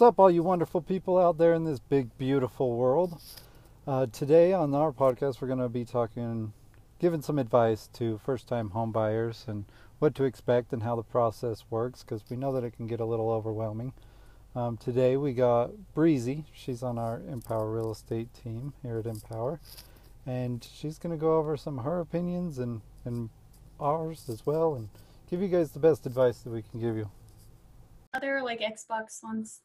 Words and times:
What's 0.00 0.14
up, 0.14 0.18
all 0.18 0.30
you 0.30 0.42
wonderful 0.42 0.80
people 0.80 1.18
out 1.18 1.36
there 1.36 1.52
in 1.52 1.64
this 1.64 1.78
big, 1.78 2.16
beautiful 2.16 2.74
world? 2.74 3.20
Uh, 3.86 4.06
today 4.06 4.50
on 4.50 4.74
our 4.74 4.92
podcast, 4.92 5.42
we're 5.42 5.48
going 5.48 5.58
to 5.58 5.68
be 5.68 5.84
talking, 5.84 6.54
giving 6.98 7.20
some 7.20 7.38
advice 7.38 7.86
to 7.92 8.18
first 8.24 8.48
time 8.48 8.70
home 8.70 8.92
buyers 8.92 9.44
and 9.46 9.66
what 9.98 10.14
to 10.14 10.24
expect 10.24 10.72
and 10.72 10.84
how 10.84 10.96
the 10.96 11.02
process 11.02 11.66
works 11.68 12.02
because 12.02 12.22
we 12.30 12.38
know 12.38 12.50
that 12.50 12.64
it 12.64 12.74
can 12.74 12.86
get 12.86 12.98
a 12.98 13.04
little 13.04 13.30
overwhelming. 13.30 13.92
Um, 14.56 14.78
today 14.78 15.18
we 15.18 15.34
got 15.34 15.72
Breezy. 15.92 16.46
She's 16.54 16.82
on 16.82 16.96
our 16.96 17.20
Empower 17.28 17.70
Real 17.70 17.92
Estate 17.92 18.32
team 18.32 18.72
here 18.82 19.00
at 19.00 19.04
Empower. 19.04 19.60
And 20.24 20.66
she's 20.72 20.98
going 20.98 21.14
to 21.14 21.20
go 21.20 21.36
over 21.36 21.58
some 21.58 21.78
of 21.78 21.84
her 21.84 22.00
opinions 22.00 22.58
and, 22.58 22.80
and 23.04 23.28
ours 23.78 24.30
as 24.30 24.46
well 24.46 24.76
and 24.76 24.88
give 25.28 25.42
you 25.42 25.48
guys 25.48 25.72
the 25.72 25.78
best 25.78 26.06
advice 26.06 26.38
that 26.38 26.50
we 26.50 26.62
can 26.62 26.80
give 26.80 26.96
you. 26.96 27.10
Other 28.14 28.40
like 28.42 28.60
Xbox 28.60 29.22
ones. 29.22 29.60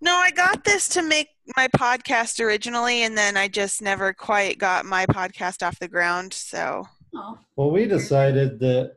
No, 0.00 0.12
I 0.14 0.30
got 0.30 0.64
this 0.64 0.88
to 0.90 1.02
make 1.02 1.28
my 1.56 1.68
podcast 1.68 2.44
originally, 2.44 3.02
and 3.02 3.16
then 3.16 3.36
I 3.36 3.48
just 3.48 3.80
never 3.82 4.12
quite 4.12 4.58
got 4.58 4.84
my 4.84 5.06
podcast 5.06 5.66
off 5.66 5.78
the 5.78 5.88
ground. 5.88 6.32
So, 6.32 6.86
Oh, 7.14 7.38
Well, 7.56 7.70
we 7.70 7.86
decided 7.86 8.58
that 8.60 8.94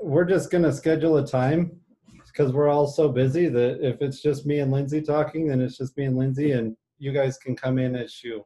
we're 0.00 0.24
just 0.24 0.50
going 0.50 0.64
to 0.64 0.72
schedule 0.72 1.18
a 1.18 1.26
time 1.26 1.78
because 2.26 2.52
we're 2.52 2.68
all 2.68 2.86
so 2.86 3.08
busy 3.08 3.48
that 3.48 3.86
if 3.86 4.00
it's 4.00 4.22
just 4.22 4.46
me 4.46 4.60
and 4.60 4.70
Lindsay 4.72 5.02
talking, 5.02 5.48
then 5.48 5.60
it's 5.60 5.76
just 5.76 5.96
me 5.98 6.04
and 6.04 6.16
Lindsay, 6.16 6.52
and 6.52 6.76
you 6.98 7.12
guys 7.12 7.36
can 7.38 7.56
come 7.56 7.78
in 7.78 7.94
as 7.96 8.22
you 8.22 8.44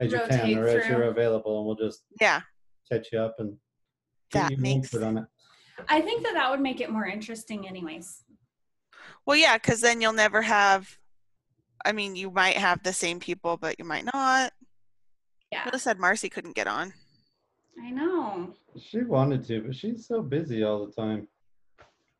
as 0.00 0.12
you 0.12 0.18
can 0.18 0.28
Rotate 0.30 0.58
or 0.58 0.68
as 0.68 0.84
through. 0.86 0.96
you're 0.96 1.04
available, 1.04 1.58
and 1.58 1.66
we'll 1.66 1.76
just 1.76 2.02
yeah, 2.20 2.40
catch 2.90 3.08
you 3.12 3.18
up 3.20 3.36
and 3.38 3.56
get 4.30 4.42
that 4.42 4.50
you 4.52 4.56
makes. 4.58 4.92
input 4.92 5.06
on 5.06 5.18
it. 5.18 5.24
I 5.88 6.00
think 6.00 6.22
that 6.24 6.34
that 6.34 6.50
would 6.50 6.60
make 6.60 6.80
it 6.80 6.90
more 6.90 7.06
interesting, 7.06 7.68
anyways. 7.68 8.22
Well, 9.26 9.36
yeah, 9.36 9.56
because 9.58 9.80
then 9.80 10.00
you'll 10.00 10.12
never 10.12 10.42
have. 10.42 10.98
I 11.84 11.92
mean, 11.92 12.16
you 12.16 12.30
might 12.30 12.56
have 12.56 12.82
the 12.82 12.92
same 12.92 13.20
people, 13.20 13.56
but 13.56 13.76
you 13.78 13.84
might 13.84 14.04
not. 14.12 14.52
Yeah, 15.52 15.64
Melissa 15.64 15.78
said 15.84 15.98
Marcy 15.98 16.28
couldn't 16.28 16.54
get 16.56 16.66
on. 16.66 16.92
I 17.82 17.90
know. 17.90 18.54
She 18.78 19.02
wanted 19.02 19.44
to, 19.46 19.62
but 19.62 19.76
she's 19.76 20.06
so 20.06 20.22
busy 20.22 20.64
all 20.64 20.86
the 20.86 20.92
time. 20.92 21.28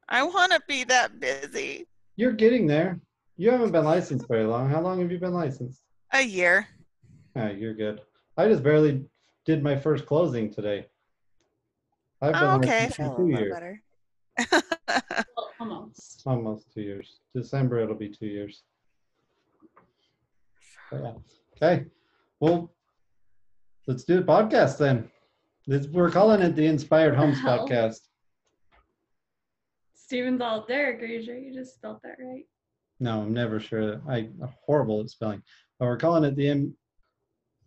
I 0.09 0.23
want 0.23 0.53
to 0.53 0.61
be 0.69 0.85
that 0.85 1.19
busy. 1.19 1.87
You're 2.17 2.33
getting 2.33 2.67
there. 2.67 3.01
You 3.37 3.51
haven't 3.51 3.73
been 3.73 3.85
licensed 3.85 4.29
very 4.29 4.45
long. 4.45 4.69
How 4.71 4.81
long 4.81 5.01
have 5.01 5.11
you 5.11 5.19
been 5.19 5.35
licensed? 5.35 5.83
A 6.13 6.23
year. 6.23 6.69
Ah, 7.35 7.49
you're 7.49 7.75
good. 7.75 8.01
I 8.37 8.49
just 8.49 8.63
barely 8.63 9.05
did 9.45 9.63
my 9.63 9.77
first 9.77 10.07
closing 10.07 10.53
today. 10.53 10.87
I've 12.23 12.33
been 12.35 12.43
Oh, 12.43 12.57
okay, 12.57 12.85
I 12.85 12.89
feel 12.89 13.07
a 13.07 13.17
for 13.17 13.17
two 13.17 13.27
little 13.27 13.39
years. 13.41 13.55
better. 13.55 15.23
Almost. 15.71 16.23
Almost 16.27 16.73
two 16.73 16.83
years. 16.83 17.21
December 17.35 17.81
it'll 17.81 17.95
be 17.97 18.09
two 18.09 18.27
years. 18.27 18.63
But 20.91 21.01
yeah. 21.03 21.13
Okay. 21.57 21.85
Well, 22.41 22.73
let's 23.87 24.05
do 24.05 24.17
the 24.17 24.23
podcast 24.23 24.79
then. 24.79 25.11
This, 25.67 25.89
we're 25.89 26.11
calling 26.11 26.41
it 26.43 26.55
the 26.55 26.67
Inspired 26.67 27.17
Homes 27.17 27.39
Wow. 27.43 27.67
Podcast. 27.67 27.99
Steven's 29.95 30.41
all 30.41 30.65
Derek. 30.67 31.03
Are 31.03 31.07
you 31.07 31.53
just 31.53 31.75
spelled 31.75 31.99
that 32.05 32.17
right? 32.21 32.45
No, 33.01 33.23
I'm 33.23 33.33
never 33.35 33.59
sure. 33.59 34.01
I 34.09 34.19
I'm 34.19 34.55
horrible 34.65 35.01
at 35.01 35.11
spelling. 35.11 35.43
But 35.79 35.87
we're 35.87 35.97
calling 35.97 36.23
it 36.25 36.37
the 36.37 36.47
In- 36.49 36.75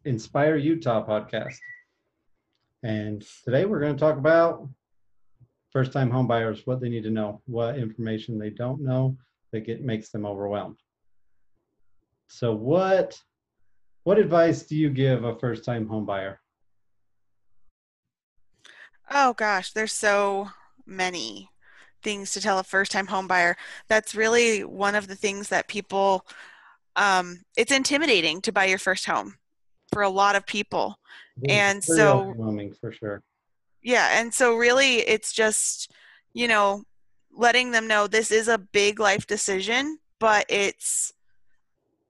Inspire 0.05 0.55
Utah 0.55 1.05
Podcast. 1.05 1.57
And 2.81 3.25
today 3.43 3.65
we're 3.65 3.81
going 3.81 3.93
to 3.95 3.99
talk 3.99 4.17
about 4.17 4.69
first 5.71 5.91
time 5.91 6.09
home 6.09 6.27
buyers, 6.27 6.65
what 6.65 6.79
they 6.81 6.89
need 6.89 7.03
to 7.03 7.09
know, 7.09 7.41
what 7.45 7.77
information 7.77 8.37
they 8.37 8.49
don't 8.49 8.81
know 8.81 9.17
that 9.51 9.61
get 9.61 9.83
makes 9.83 10.09
them 10.09 10.25
overwhelmed. 10.25 10.77
So 12.27 12.53
what 12.53 13.19
what 14.03 14.17
advice 14.17 14.63
do 14.63 14.75
you 14.75 14.89
give 14.89 15.23
a 15.23 15.37
first 15.39 15.63
time 15.63 15.87
home 15.87 16.05
buyer? 16.05 16.39
Oh 19.11 19.33
gosh, 19.33 19.73
there's 19.73 19.93
so 19.93 20.49
many 20.85 21.49
things 22.03 22.31
to 22.31 22.41
tell 22.41 22.59
a 22.59 22.63
first 22.63 22.91
time 22.91 23.07
home 23.07 23.27
buyer. 23.27 23.57
That's 23.87 24.15
really 24.15 24.63
one 24.63 24.95
of 24.95 25.07
the 25.07 25.15
things 25.15 25.49
that 25.49 25.67
people 25.67 26.25
um, 26.95 27.41
it's 27.55 27.71
intimidating 27.71 28.41
to 28.41 28.51
buy 28.51 28.65
your 28.65 28.77
first 28.79 29.05
home 29.05 29.35
for 29.93 30.01
a 30.01 30.09
lot 30.09 30.35
of 30.35 30.45
people. 30.45 30.99
It's 31.41 31.49
And 31.49 31.83
so- 31.83 32.19
overwhelming 32.21 32.73
for 32.73 32.91
sure. 32.91 33.21
Yeah, 33.81 34.19
and 34.19 34.33
so 34.33 34.55
really 34.55 34.97
it's 34.97 35.31
just, 35.31 35.91
you 36.33 36.47
know, 36.47 36.83
letting 37.31 37.71
them 37.71 37.87
know 37.87 38.07
this 38.07 38.31
is 38.31 38.47
a 38.47 38.57
big 38.57 38.99
life 38.99 39.27
decision, 39.27 39.99
but 40.19 40.45
it's 40.49 41.13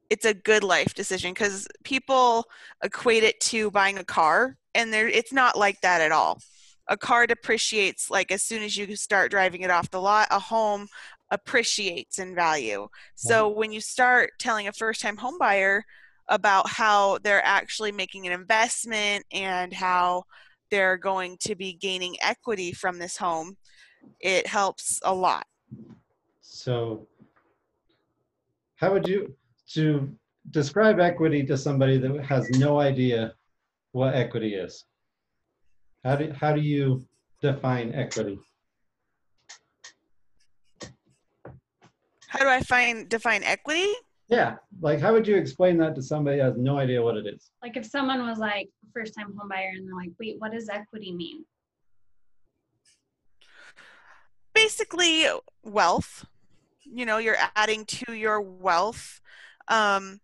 it's 0.09 0.25
a 0.25 0.33
good 0.33 0.63
life 0.63 0.93
decision 0.95 1.35
cuz 1.35 1.67
people 1.83 2.45
equate 2.83 3.23
it 3.23 3.39
to 3.39 3.69
buying 3.69 3.99
a 3.99 4.03
car 4.03 4.57
and 4.73 4.91
there 4.91 5.07
it's 5.07 5.31
not 5.31 5.55
like 5.57 5.79
that 5.81 6.01
at 6.01 6.11
all. 6.11 6.39
A 6.87 6.97
car 6.97 7.27
depreciates 7.27 8.09
like 8.09 8.31
as 8.31 8.43
soon 8.43 8.63
as 8.63 8.75
you 8.75 8.95
start 8.95 9.29
driving 9.29 9.61
it 9.61 9.69
off 9.69 9.91
the 9.91 10.01
lot, 10.01 10.27
a 10.31 10.39
home 10.39 10.87
appreciates 11.29 12.17
in 12.17 12.33
value. 12.33 12.87
So 13.13 13.49
when 13.49 13.71
you 13.71 13.81
start 13.81 14.31
telling 14.39 14.67
a 14.67 14.73
first-time 14.73 15.17
home 15.17 15.37
buyer 15.37 15.83
about 16.27 16.67
how 16.67 17.19
they're 17.19 17.45
actually 17.45 17.91
making 17.91 18.25
an 18.25 18.33
investment 18.33 19.25
and 19.31 19.71
how 19.71 20.23
they're 20.69 20.97
going 20.97 21.37
to 21.41 21.55
be 21.55 21.73
gaining 21.73 22.15
equity 22.21 22.71
from 22.71 22.99
this 22.99 23.17
home, 23.17 23.57
it 24.19 24.47
helps 24.47 24.99
a 25.03 25.13
lot. 25.13 25.45
So 26.41 27.07
how 28.75 28.93
would 28.93 29.07
you 29.07 29.35
to 29.73 30.09
describe 30.51 30.99
equity 30.99 31.43
to 31.43 31.57
somebody 31.57 31.97
that 31.97 32.25
has 32.25 32.49
no 32.51 32.79
idea 32.79 33.33
what 33.91 34.15
equity 34.15 34.55
is? 34.55 34.85
How 36.03 36.15
do 36.15 36.31
how 36.31 36.53
do 36.53 36.61
you 36.61 37.05
define 37.41 37.93
equity? 37.93 38.39
How 42.27 42.39
do 42.39 42.47
I 42.47 42.61
find 42.61 43.09
define 43.09 43.43
equity? 43.43 43.93
Yeah, 44.29 44.57
like 44.79 44.99
how 44.99 45.11
would 45.13 45.27
you 45.27 45.35
explain 45.35 45.77
that 45.77 45.95
to 45.95 46.03
somebody 46.03 46.37
who 46.37 46.43
has 46.43 46.55
no 46.55 46.77
idea 46.77 47.01
what 47.01 47.17
it 47.17 47.25
is? 47.25 47.49
Like 47.63 47.75
if 47.77 47.85
someone 47.85 48.27
was 48.27 48.37
like 48.37 48.69
first 48.93 49.15
time 49.17 49.33
home 49.35 49.49
buyer 49.49 49.71
and 49.75 49.87
they're 49.87 49.95
like, 49.95 50.11
wait, 50.19 50.35
what 50.37 50.51
does 50.51 50.69
equity 50.69 51.11
mean? 51.11 51.45
Basically, 54.53 55.25
wealth. 55.63 56.25
You 56.83 57.05
know, 57.05 57.17
you're 57.17 57.37
adding 57.55 57.85
to 57.85 58.13
your 58.13 58.39
wealth. 58.39 59.19
Um, 59.67 60.19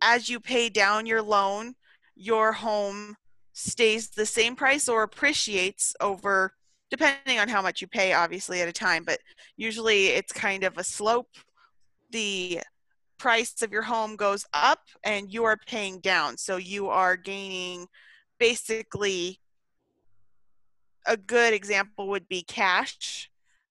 as 0.00 0.28
you 0.28 0.40
pay 0.40 0.70
down 0.70 1.04
your 1.04 1.22
loan, 1.22 1.74
your 2.14 2.52
home 2.52 3.16
stays 3.52 4.08
the 4.08 4.26
same 4.26 4.56
price 4.56 4.88
or 4.88 5.02
appreciates 5.02 5.94
over, 6.00 6.54
depending 6.90 7.38
on 7.38 7.48
how 7.48 7.60
much 7.60 7.80
you 7.80 7.86
pay, 7.86 8.12
obviously, 8.14 8.62
at 8.62 8.68
a 8.68 8.72
time. 8.72 9.04
But 9.04 9.20
usually 9.56 10.08
it's 10.08 10.32
kind 10.32 10.64
of 10.64 10.78
a 10.78 10.84
slope. 10.84 11.28
The 12.10 12.60
price 13.22 13.62
of 13.62 13.70
your 13.70 13.82
home 13.82 14.16
goes 14.16 14.44
up 14.52 14.80
and 15.04 15.32
you 15.32 15.44
are 15.44 15.56
paying 15.68 16.00
down. 16.00 16.36
So 16.36 16.56
you 16.56 16.88
are 16.88 17.16
gaining 17.16 17.86
basically 18.40 19.38
a 21.06 21.16
good 21.16 21.54
example 21.54 22.08
would 22.08 22.26
be 22.26 22.42
cash, 22.42 23.30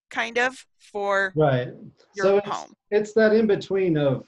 kind 0.09 0.37
of, 0.37 0.65
for 0.79 1.33
Right. 1.35 1.67
your 2.15 2.25
so 2.25 2.37
it's, 2.37 2.47
home. 2.47 2.73
it's 2.91 3.13
that 3.13 3.33
in 3.33 3.45
between 3.45 3.97
of 3.97 4.25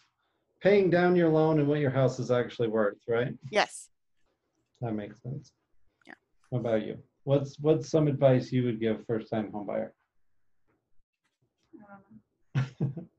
paying 0.61 0.89
down 0.89 1.15
your 1.15 1.29
loan 1.29 1.59
and 1.59 1.69
what 1.69 1.79
your 1.79 1.91
house 1.91 2.19
is 2.19 2.29
actually 2.29 2.67
worth, 2.67 2.97
right? 3.07 3.33
Yes. 3.49 3.89
That 4.81 4.93
makes 4.93 5.21
sense. 5.21 5.53
Yeah. 6.05 6.15
What 6.49 6.59
about 6.59 6.85
you? 6.85 6.97
What's 7.23 7.57
what's 7.61 7.89
some 7.89 8.09
advice 8.09 8.51
you 8.51 8.65
would 8.65 8.81
give 8.81 9.05
first 9.05 9.29
time 9.29 9.53
home 9.53 9.67
buyer? 9.67 9.93
Um, 12.55 13.07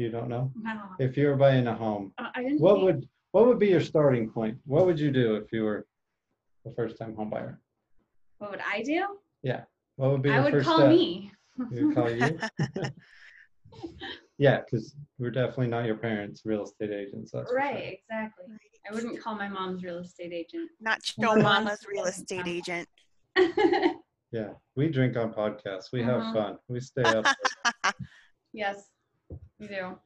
I 0.00 0.02
don't 0.08 0.28
know. 0.28 0.52
You 0.54 0.62
don't 0.62 0.74
know? 0.74 0.82
I. 0.98 1.02
If 1.02 1.16
you 1.16 1.26
were 1.28 1.36
buying 1.36 1.66
a 1.66 1.74
home, 1.74 2.12
Uh, 2.18 2.28
I 2.34 2.42
didn't 2.42 2.60
what 2.60 2.74
think- 2.74 2.84
would 2.84 3.08
what 3.32 3.46
would 3.46 3.58
be 3.58 3.68
your 3.68 3.80
starting 3.80 4.30
point? 4.30 4.58
What 4.64 4.86
would 4.86 4.98
you 4.98 5.10
do 5.10 5.34
if 5.36 5.52
you 5.52 5.62
were 5.64 5.86
a 6.66 6.72
first 6.72 6.96
time 6.98 7.14
home 7.14 7.30
buyer? 7.30 7.60
what 8.38 8.50
would 8.52 8.60
I 8.60 8.82
do? 8.82 9.18
Yeah. 9.42 9.64
What 9.96 10.12
would 10.12 10.22
be 10.22 10.30
I 10.30 10.34
your 10.36 10.44
would 10.44 10.52
first 10.52 10.66
call 10.66 10.78
step? 10.78 10.90
me. 10.90 11.32
You 11.72 11.86
would 11.88 11.94
call 11.96 12.08
you? 12.10 12.38
yeah, 14.38 14.60
because 14.60 14.94
we're 15.18 15.30
definitely 15.32 15.66
not 15.66 15.84
your 15.86 15.96
parents' 15.96 16.42
real 16.44 16.62
estate 16.62 16.90
agents. 16.92 17.32
That's 17.32 17.50
for 17.50 17.58
sure. 17.58 17.58
right, 17.58 17.98
exactly. 17.98 18.46
I 18.88 18.94
wouldn't 18.94 19.20
call 19.20 19.34
my 19.34 19.48
mom's 19.48 19.82
real 19.82 19.98
estate 19.98 20.32
agent. 20.32 20.70
Not 20.80 21.00
Well, 21.18 21.34
your 21.34 21.42
mom's 21.42 21.64
mama's 21.64 21.86
real 21.92 22.04
estate 22.04 22.46
agent. 22.46 22.88
Yeah, 24.30 24.52
we 24.76 24.88
drink 24.88 25.16
on 25.16 25.32
podcasts. 25.32 25.90
We 25.92 26.02
have 26.02 26.20
Mhm. 26.22 26.32
fun. 26.34 26.58
We 26.68 26.80
stay 26.80 27.02
up. 27.02 27.26
yes, 28.52 28.88
we 29.58 29.68
do. 29.68 29.98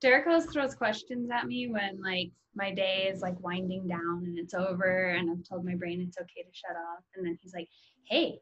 Derek 0.00 0.26
always 0.26 0.46
throws 0.46 0.74
questions 0.74 1.30
at 1.30 1.46
me 1.46 1.68
when 1.68 2.00
like 2.00 2.30
my 2.54 2.72
day 2.72 3.10
is 3.12 3.20
like 3.20 3.38
winding 3.40 3.86
down 3.86 4.24
and 4.24 4.38
it's 4.38 4.54
over 4.54 5.10
and 5.10 5.30
I've 5.30 5.48
told 5.48 5.64
my 5.64 5.74
brain 5.74 6.00
it's 6.00 6.18
okay 6.18 6.42
to 6.42 6.48
shut 6.52 6.76
off. 6.76 7.04
And 7.14 7.26
then 7.26 7.38
he's 7.40 7.54
like, 7.54 7.68
hey, 8.08 8.38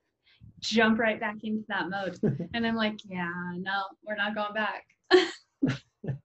jump 0.61 0.99
right 0.99 1.21
back 1.21 1.37
into 1.43 1.65
that 1.69 1.91
mode. 1.91 2.19
and 2.55 2.67
I'm 2.67 2.77
like, 2.77 2.99
yeah, 3.05 3.31
no, 3.57 3.83
we're 4.07 4.17
not 4.17 4.35
going 4.35 4.55
back. 4.55 5.79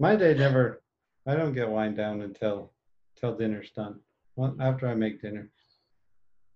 My 0.00 0.16
day 0.16 0.34
never. 0.34 0.82
I 1.26 1.34
don't 1.34 1.54
get 1.54 1.68
wind 1.68 1.96
down 1.96 2.22
until 2.22 2.72
till 3.16 3.36
dinner's 3.36 3.70
done. 3.70 4.00
Well, 4.36 4.56
after 4.60 4.88
I 4.88 4.94
make 4.94 5.20
dinner, 5.20 5.50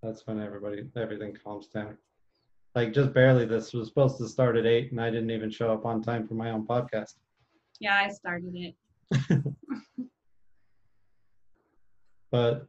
that's 0.03 0.27
when 0.27 0.41
everybody 0.41 0.85
everything 0.97 1.37
calms 1.43 1.67
down. 1.67 1.99
Like 2.75 2.93
just 2.95 3.13
barely. 3.13 3.45
This 3.45 3.73
was 3.73 3.89
supposed 3.89 4.19
to 4.19 4.29
start 4.29 4.57
at 4.57 4.67
eight, 4.67 4.93
and 4.93 5.01
I 5.01 5.11
didn't 5.11 5.31
even 5.31 5.51
show 5.51 5.73
up 5.73 5.85
on 5.85 6.03
time 6.03 6.27
for 6.27 6.35
my 6.35 6.51
own 6.51 6.67
podcast. 6.67 7.15
Yeah, 7.81 7.95
I 7.95 8.09
started 8.11 8.55
it. 8.55 8.75
But 12.31 12.67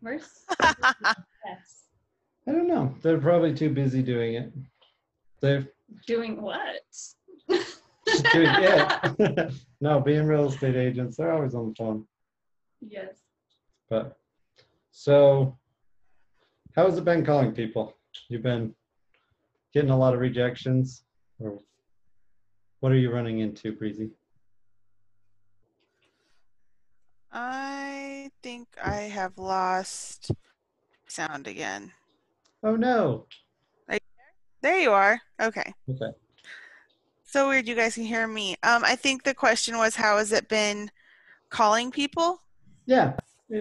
We're 0.00 0.12
yes. 0.62 1.88
I 2.46 2.52
don't 2.52 2.68
know. 2.68 2.94
They're 3.02 3.18
probably 3.18 3.52
too 3.52 3.70
busy 3.70 4.00
doing 4.00 4.34
it. 4.34 4.52
They're 5.40 5.68
Doing 6.06 6.40
what? 6.40 6.60
doing 7.48 7.60
it. 8.32 9.52
no, 9.80 10.00
being 10.00 10.24
real 10.26 10.48
estate 10.48 10.76
agents, 10.76 11.16
they're 11.16 11.32
always 11.32 11.54
on 11.54 11.70
the 11.70 11.74
phone. 11.74 12.06
Yes. 12.80 13.16
But 13.90 14.16
so, 14.92 15.58
how 16.76 16.86
has 16.86 16.96
it 16.96 17.04
been 17.04 17.24
calling 17.24 17.52
people? 17.52 17.96
You've 18.28 18.42
been 18.42 18.72
getting 19.74 19.90
a 19.90 19.98
lot 19.98 20.14
of 20.14 20.20
rejections, 20.20 21.02
or 21.38 21.58
what 22.80 22.92
are 22.92 22.96
you 22.96 23.10
running 23.12 23.40
into, 23.40 23.72
Breezy? 23.72 24.10
I 27.32 28.30
think 28.42 28.68
I 28.82 29.00
have 29.02 29.36
lost 29.36 30.30
sound 31.08 31.48
again. 31.48 31.90
Oh 32.62 32.76
no. 32.76 33.26
There 34.62 34.78
you 34.78 34.92
are. 34.92 35.20
Okay. 35.42 35.74
Okay. 35.90 36.16
So 37.26 37.48
weird 37.48 37.68
you 37.68 37.74
guys 37.74 37.96
can 37.96 38.04
hear 38.04 38.26
me. 38.26 38.56
Um, 38.62 38.82
I 38.82 38.96
think 38.96 39.22
the 39.22 39.34
question 39.34 39.76
was 39.76 39.94
how 39.94 40.16
has 40.16 40.32
it 40.32 40.48
been 40.48 40.90
calling 41.50 41.90
people? 41.90 42.40
Yeah, 42.86 43.12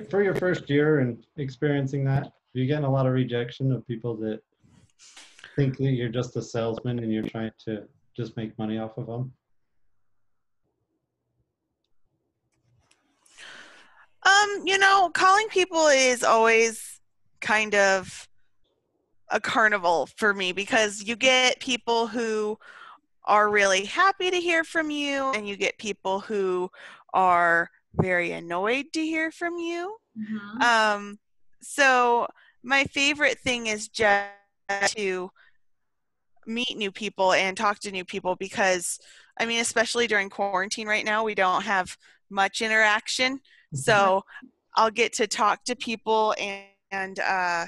for 0.09 0.23
your 0.23 0.35
first 0.35 0.69
year 0.69 0.99
and 0.99 1.25
experiencing 1.35 2.05
that, 2.05 2.31
you're 2.53 2.67
getting 2.67 2.85
a 2.85 2.89
lot 2.89 3.05
of 3.05 3.11
rejection 3.11 3.71
of 3.73 3.85
people 3.85 4.15
that 4.17 4.39
think 5.55 5.77
that 5.77 5.91
you're 5.91 6.09
just 6.09 6.35
a 6.35 6.41
salesman 6.41 6.99
and 6.99 7.11
you're 7.11 7.27
trying 7.27 7.51
to 7.65 7.83
just 8.15 8.35
make 8.37 8.57
money 8.57 8.77
off 8.77 8.97
of 8.97 9.07
them. 9.07 9.33
Um, 14.25 14.63
you 14.65 14.77
know, 14.77 15.09
calling 15.13 15.47
people 15.49 15.87
is 15.87 16.23
always 16.23 17.01
kind 17.41 17.75
of 17.75 18.27
a 19.29 19.39
carnival 19.39 20.07
for 20.17 20.33
me 20.33 20.53
because 20.53 21.03
you 21.03 21.15
get 21.15 21.59
people 21.59 22.07
who 22.07 22.57
are 23.25 23.49
really 23.49 23.85
happy 23.85 24.29
to 24.31 24.37
hear 24.37 24.63
from 24.63 24.89
you 24.91 25.31
and 25.31 25.47
you 25.47 25.57
get 25.57 25.77
people 25.77 26.19
who 26.19 26.69
are 27.13 27.69
very 27.95 28.31
annoyed 28.31 28.85
to 28.93 29.01
hear 29.01 29.31
from 29.31 29.57
you. 29.57 29.97
Mhm. 30.17 30.61
Um, 30.61 31.19
so 31.61 32.27
my 32.63 32.85
favorite 32.85 33.39
thing 33.39 33.67
is 33.67 33.87
just 33.87 34.29
to 34.95 35.29
meet 36.47 36.77
new 36.77 36.91
people 36.91 37.33
and 37.33 37.55
talk 37.55 37.79
to 37.79 37.91
new 37.91 38.05
people 38.05 38.35
because 38.35 38.99
I 39.39 39.45
mean, 39.45 39.61
especially 39.61 40.07
during 40.07 40.29
quarantine 40.29 40.87
right 40.87 41.05
now, 41.05 41.23
we 41.23 41.35
don't 41.35 41.63
have 41.63 41.97
much 42.29 42.61
interaction. 42.61 43.39
So 43.73 44.23
I'll 44.75 44.91
get 44.91 45.13
to 45.13 45.27
talk 45.27 45.63
to 45.65 45.75
people 45.75 46.35
and, 46.39 46.65
and 46.91 47.19
uh, 47.19 47.65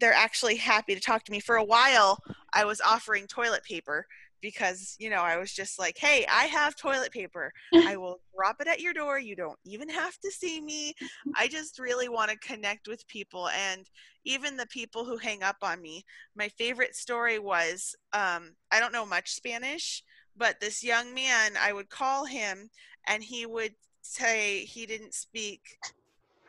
they're 0.00 0.12
actually 0.12 0.56
happy 0.56 0.94
to 0.94 1.00
talk 1.00 1.24
to 1.24 1.32
me. 1.32 1.40
For 1.40 1.56
a 1.56 1.64
while, 1.64 2.18
I 2.52 2.64
was 2.64 2.80
offering 2.80 3.26
toilet 3.26 3.64
paper 3.64 4.06
because, 4.44 4.94
you 4.98 5.08
know, 5.08 5.22
I 5.22 5.38
was 5.38 5.54
just 5.54 5.78
like, 5.78 5.96
hey, 5.96 6.26
I 6.30 6.44
have 6.44 6.76
toilet 6.76 7.10
paper. 7.10 7.50
I 7.88 7.96
will 7.96 8.20
drop 8.36 8.56
it 8.60 8.68
at 8.68 8.78
your 8.78 8.92
door. 8.92 9.18
You 9.18 9.34
don't 9.34 9.58
even 9.64 9.88
have 9.88 10.18
to 10.18 10.30
see 10.30 10.60
me. 10.60 10.92
I 11.34 11.48
just 11.48 11.78
really 11.78 12.10
want 12.10 12.30
to 12.30 12.36
connect 12.46 12.86
with 12.86 13.08
people. 13.08 13.48
And 13.48 13.86
even 14.26 14.58
the 14.58 14.66
people 14.66 15.06
who 15.06 15.16
hang 15.16 15.42
up 15.42 15.56
on 15.62 15.80
me, 15.80 16.04
my 16.36 16.50
favorite 16.58 16.94
story 16.94 17.38
was 17.38 17.96
um, 18.12 18.54
I 18.70 18.80
don't 18.80 18.92
know 18.92 19.06
much 19.06 19.32
Spanish, 19.32 20.04
but 20.36 20.60
this 20.60 20.84
young 20.84 21.14
man, 21.14 21.52
I 21.58 21.72
would 21.72 21.88
call 21.88 22.26
him 22.26 22.68
and 23.08 23.24
he 23.24 23.46
would 23.46 23.72
say 24.02 24.66
he 24.66 24.84
didn't 24.84 25.14
speak 25.14 25.62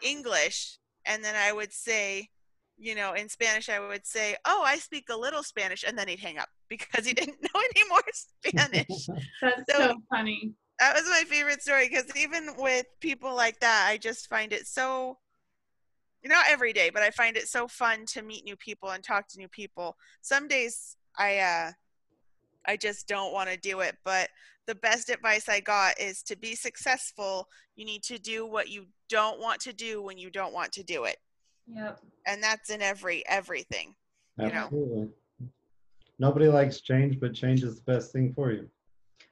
English. 0.01 0.79
And 1.05 1.23
then 1.23 1.35
I 1.37 1.53
would 1.53 1.71
say, 1.71 2.27
you 2.77 2.95
know, 2.95 3.13
in 3.13 3.29
Spanish, 3.29 3.69
I 3.69 3.79
would 3.79 4.05
say, 4.05 4.35
Oh, 4.45 4.63
I 4.65 4.77
speak 4.77 5.05
a 5.09 5.15
little 5.17 5.43
Spanish. 5.43 5.83
And 5.87 5.97
then 5.97 6.07
he'd 6.07 6.19
hang 6.19 6.37
up 6.37 6.49
because 6.69 7.05
he 7.05 7.13
didn't 7.21 7.41
know 7.41 7.61
any 7.75 7.87
more 7.89 8.01
Spanish. 8.13 9.07
That's 9.41 9.61
So- 9.71 9.77
so 9.87 9.93
funny. 10.09 10.53
that 10.79 10.93
was 10.95 11.05
my 11.09 11.23
favorite 11.27 11.61
story 11.61 11.87
because 11.87 12.05
even 12.17 12.49
with 12.57 12.85
people 12.99 13.33
like 13.35 13.59
that, 13.61 13.87
I 13.89 13.97
just 13.97 14.27
find 14.27 14.51
it 14.53 14.67
so, 14.67 15.17
not 16.25 16.45
every 16.49 16.73
day, 16.73 16.89
but 16.89 17.03
I 17.03 17.11
find 17.11 17.37
it 17.37 17.47
so 17.47 17.67
fun 17.67 18.05
to 18.07 18.21
meet 18.21 18.43
new 18.45 18.55
people 18.57 18.89
and 18.89 19.03
talk 19.03 19.27
to 19.29 19.37
new 19.37 19.47
people. 19.47 19.95
Some 20.21 20.47
days 20.47 20.97
I, 21.17 21.37
uh, 21.37 21.71
I 22.67 22.77
just 22.77 23.07
don't 23.07 23.31
want 23.31 23.49
to 23.49 23.57
do 23.57 23.81
it, 23.81 23.95
but 24.03 24.29
the 24.65 24.73
best 24.75 25.09
advice 25.09 25.47
I 25.47 25.59
got 25.59 25.99
is 25.99 26.23
to 26.23 26.35
be 26.35 26.55
successful, 26.55 27.47
you 27.75 27.85
need 27.85 28.01
to 28.03 28.17
do 28.17 28.47
what 28.47 28.67
you 28.69 28.87
don't 29.07 29.39
want 29.39 29.61
to 29.61 29.71
do 29.73 30.01
when 30.01 30.17
you 30.17 30.31
don't 30.31 30.51
want 30.53 30.71
to 30.73 30.83
do 30.83 31.03
it. 31.03 31.17
Yep. 31.67 31.99
And 32.25 32.41
that's 32.41 32.69
in 32.69 32.81
every 32.81 33.23
everything. 33.27 33.95
you 34.39 34.47
know. 34.47 34.51
Absolutely. 34.53 35.09
Nobody 36.17 36.47
likes 36.47 36.81
change, 36.81 37.19
but 37.19 37.33
change 37.33 37.63
is 37.63 37.75
the 37.75 37.91
best 37.91 38.11
thing 38.11 38.33
for 38.33 38.51
you. 38.51 38.69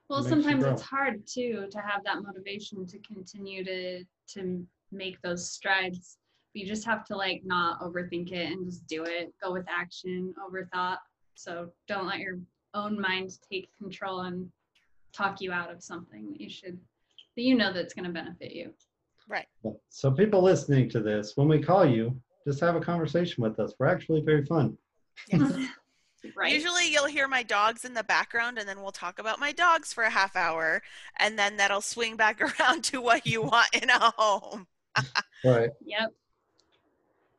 Well, 0.09 0.19
makes 0.19 0.35
you 0.35 0.41
sometimes 0.41 0.63
grow. 0.63 0.74
it's 0.74 0.81
hard 0.81 1.25
too 1.25 1.68
to 1.71 1.80
have 1.80 2.03
that 2.03 2.21
motivation 2.21 2.85
to 2.85 3.00
continue 3.00 3.63
to 3.63 4.03
to 4.33 4.65
make 4.91 5.21
those 5.21 5.50
strides. 5.50 6.18
But 6.53 6.62
you 6.62 6.68
just 6.68 6.85
have 6.85 7.06
to 7.06 7.15
like 7.15 7.41
not 7.45 7.80
overthink 7.81 8.31
it 8.31 8.51
and 8.51 8.65
just 8.65 8.85
do 8.88 9.03
it. 9.03 9.33
Go 9.41 9.53
with 9.53 9.65
action 9.69 10.33
over 10.45 10.68
thought. 10.74 11.00
So 11.35 11.71
don't 11.88 12.07
let 12.07 12.19
your 12.19 12.39
own 12.74 13.00
mind 13.00 13.31
take 13.50 13.69
control 13.77 14.21
and 14.21 14.50
talk 15.13 15.41
you 15.41 15.51
out 15.51 15.71
of 15.71 15.81
something 15.83 16.31
that 16.31 16.41
you 16.41 16.50
should 16.50 16.80
that 17.35 17.41
you 17.41 17.56
know 17.56 17.74
that's 17.74 17.94
going 17.94 18.06
to 18.06 18.12
benefit 18.12 18.53
you. 18.53 18.74
Right. 19.28 19.48
So 19.90 20.12
people 20.12 20.42
listening 20.42 20.90
to 20.90 21.00
this, 21.00 21.34
when 21.36 21.48
we 21.48 21.62
call 21.62 21.86
you, 21.86 22.20
just 22.46 22.60
have 22.60 22.75
a 22.75 22.81
conversation 22.81 23.44
with 23.44 23.60
us. 23.60 23.74
We're 23.80 23.88
actually 23.88 24.22
very 24.22 24.46
fun. 24.46 24.78
Yes. 25.31 25.54
right. 26.36 26.54
Usually 26.54 26.92
you'll 26.92 27.06
hear 27.06 27.28
my 27.28 27.44
dogs 27.44 27.86
in 27.86 27.94
the 27.94 28.04
background 28.04 28.58
and 28.58 28.68
then 28.68 28.81
we'll 28.81 28.92
talk 28.92 29.20
about 29.20 29.40
my 29.40 29.52
dogs 29.52 29.94
for 29.94 30.04
a 30.04 30.10
half 30.10 30.36
hour 30.36 30.81
and 31.20 31.38
then 31.38 31.57
that'll 31.57 31.81
swing 31.81 32.16
back 32.16 32.42
around 32.59 32.83
to 32.86 33.02
what 33.02 33.26
you 33.26 33.42
want 33.42 33.69
in 33.74 33.90
a 33.90 34.14
home. 34.18 34.68
Right. 35.45 35.71
Yep. 35.86 36.14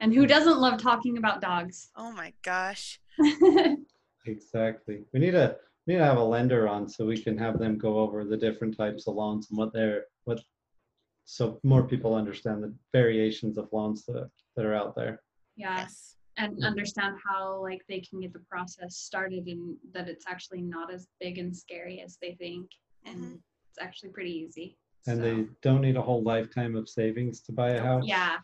And 0.00 0.12
who 0.12 0.26
doesn't 0.26 0.58
love 0.58 0.78
talking 0.78 1.16
about 1.16 1.40
dogs? 1.40 1.88
Oh 1.96 2.12
my 2.12 2.34
gosh. 2.42 3.00
Exactly. 4.26 5.04
We 5.12 5.20
need 5.20 5.32
to 5.32 5.56
we 5.86 5.94
need 5.94 5.98
to 5.98 6.04
have 6.04 6.16
a 6.16 6.24
lender 6.24 6.68
on 6.68 6.88
so 6.88 7.06
we 7.06 7.20
can 7.20 7.36
have 7.38 7.58
them 7.58 7.76
go 7.78 7.98
over 7.98 8.24
the 8.24 8.36
different 8.36 8.76
types 8.76 9.06
of 9.06 9.14
loans 9.14 9.48
and 9.50 9.58
what 9.58 9.72
they're 9.72 10.04
what 10.24 10.42
so 11.24 11.58
more 11.62 11.82
people 11.82 12.14
understand 12.14 12.62
the 12.62 12.74
variations 12.92 13.56
of 13.58 13.68
loans 13.72 14.04
that, 14.06 14.30
that 14.56 14.64
are 14.64 14.74
out 14.74 14.94
there. 14.94 15.22
yeah. 15.56 15.78
Yes. 15.78 16.16
and 16.36 16.64
understand 16.64 17.16
how 17.24 17.62
like 17.62 17.82
they 17.88 18.00
can 18.00 18.20
get 18.20 18.32
the 18.32 18.40
process 18.50 18.96
started 18.96 19.46
and 19.46 19.76
that 19.92 20.08
it's 20.08 20.24
actually 20.26 20.60
not 20.60 20.92
as 20.92 21.06
big 21.20 21.38
and 21.38 21.56
scary 21.56 22.00
as 22.04 22.18
they 22.20 22.34
think 22.34 22.68
and 23.06 23.18
Mhm. 23.20 23.40
it's 23.70 23.78
actually 23.80 24.08
pretty 24.10 24.32
easy 24.32 24.76
And 25.06 25.18
So, 25.18 25.22
they 25.22 25.46
don't 25.62 25.80
need 25.82 25.96
a 25.96 26.02
whole 26.02 26.22
lifetime 26.22 26.74
of 26.76 26.88
savings 26.88 27.40
to 27.42 27.52
buy 27.52 27.70
a 27.70 27.80
house 27.82 28.04
yeah 28.06 28.38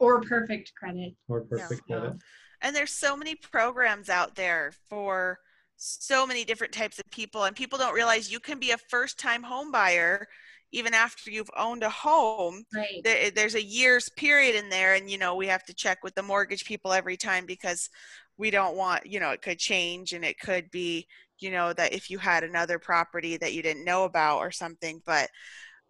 or 0.00 0.20
perfect 0.22 0.72
credit 0.74 1.14
or 1.28 1.42
perfect 1.42 1.88
No. 1.88 2.00
credit. 2.00 2.16
And 2.62 2.74
there's 2.74 2.90
so 2.92 3.16
many 3.16 3.34
programs 3.36 4.08
out 4.08 4.34
there 4.34 4.72
for 4.88 5.38
so 5.76 6.26
many 6.26 6.44
different 6.44 6.72
types 6.72 6.98
of 6.98 7.04
people 7.12 7.44
and 7.44 7.54
people 7.54 7.78
don't 7.78 7.94
realize 7.94 8.30
you 8.32 8.40
can 8.40 8.58
be 8.58 8.72
a 8.72 8.78
first 8.78 9.18
time 9.18 9.42
home 9.44 9.70
buyer 9.70 10.26
even 10.72 10.94
after 10.94 11.30
you've 11.30 11.50
owned 11.56 11.82
a 11.82 11.90
home 11.90 12.64
right. 12.74 13.00
there, 13.04 13.30
there's 13.30 13.54
a 13.54 13.62
year's 13.62 14.08
period 14.10 14.54
in 14.54 14.68
there 14.68 14.94
and 14.94 15.10
you 15.10 15.18
know 15.18 15.34
we 15.34 15.46
have 15.46 15.64
to 15.64 15.74
check 15.74 16.02
with 16.02 16.14
the 16.14 16.22
mortgage 16.22 16.64
people 16.64 16.92
every 16.92 17.16
time 17.16 17.46
because 17.46 17.88
we 18.38 18.50
don't 18.50 18.76
want 18.76 19.04
you 19.06 19.20
know 19.20 19.30
it 19.30 19.42
could 19.42 19.58
change 19.58 20.12
and 20.12 20.24
it 20.24 20.38
could 20.38 20.70
be 20.70 21.06
you 21.38 21.50
know 21.50 21.72
that 21.72 21.92
if 21.92 22.10
you 22.10 22.18
had 22.18 22.44
another 22.44 22.78
property 22.78 23.36
that 23.36 23.52
you 23.52 23.62
didn't 23.62 23.84
know 23.84 24.04
about 24.04 24.38
or 24.38 24.50
something 24.50 25.00
but 25.04 25.28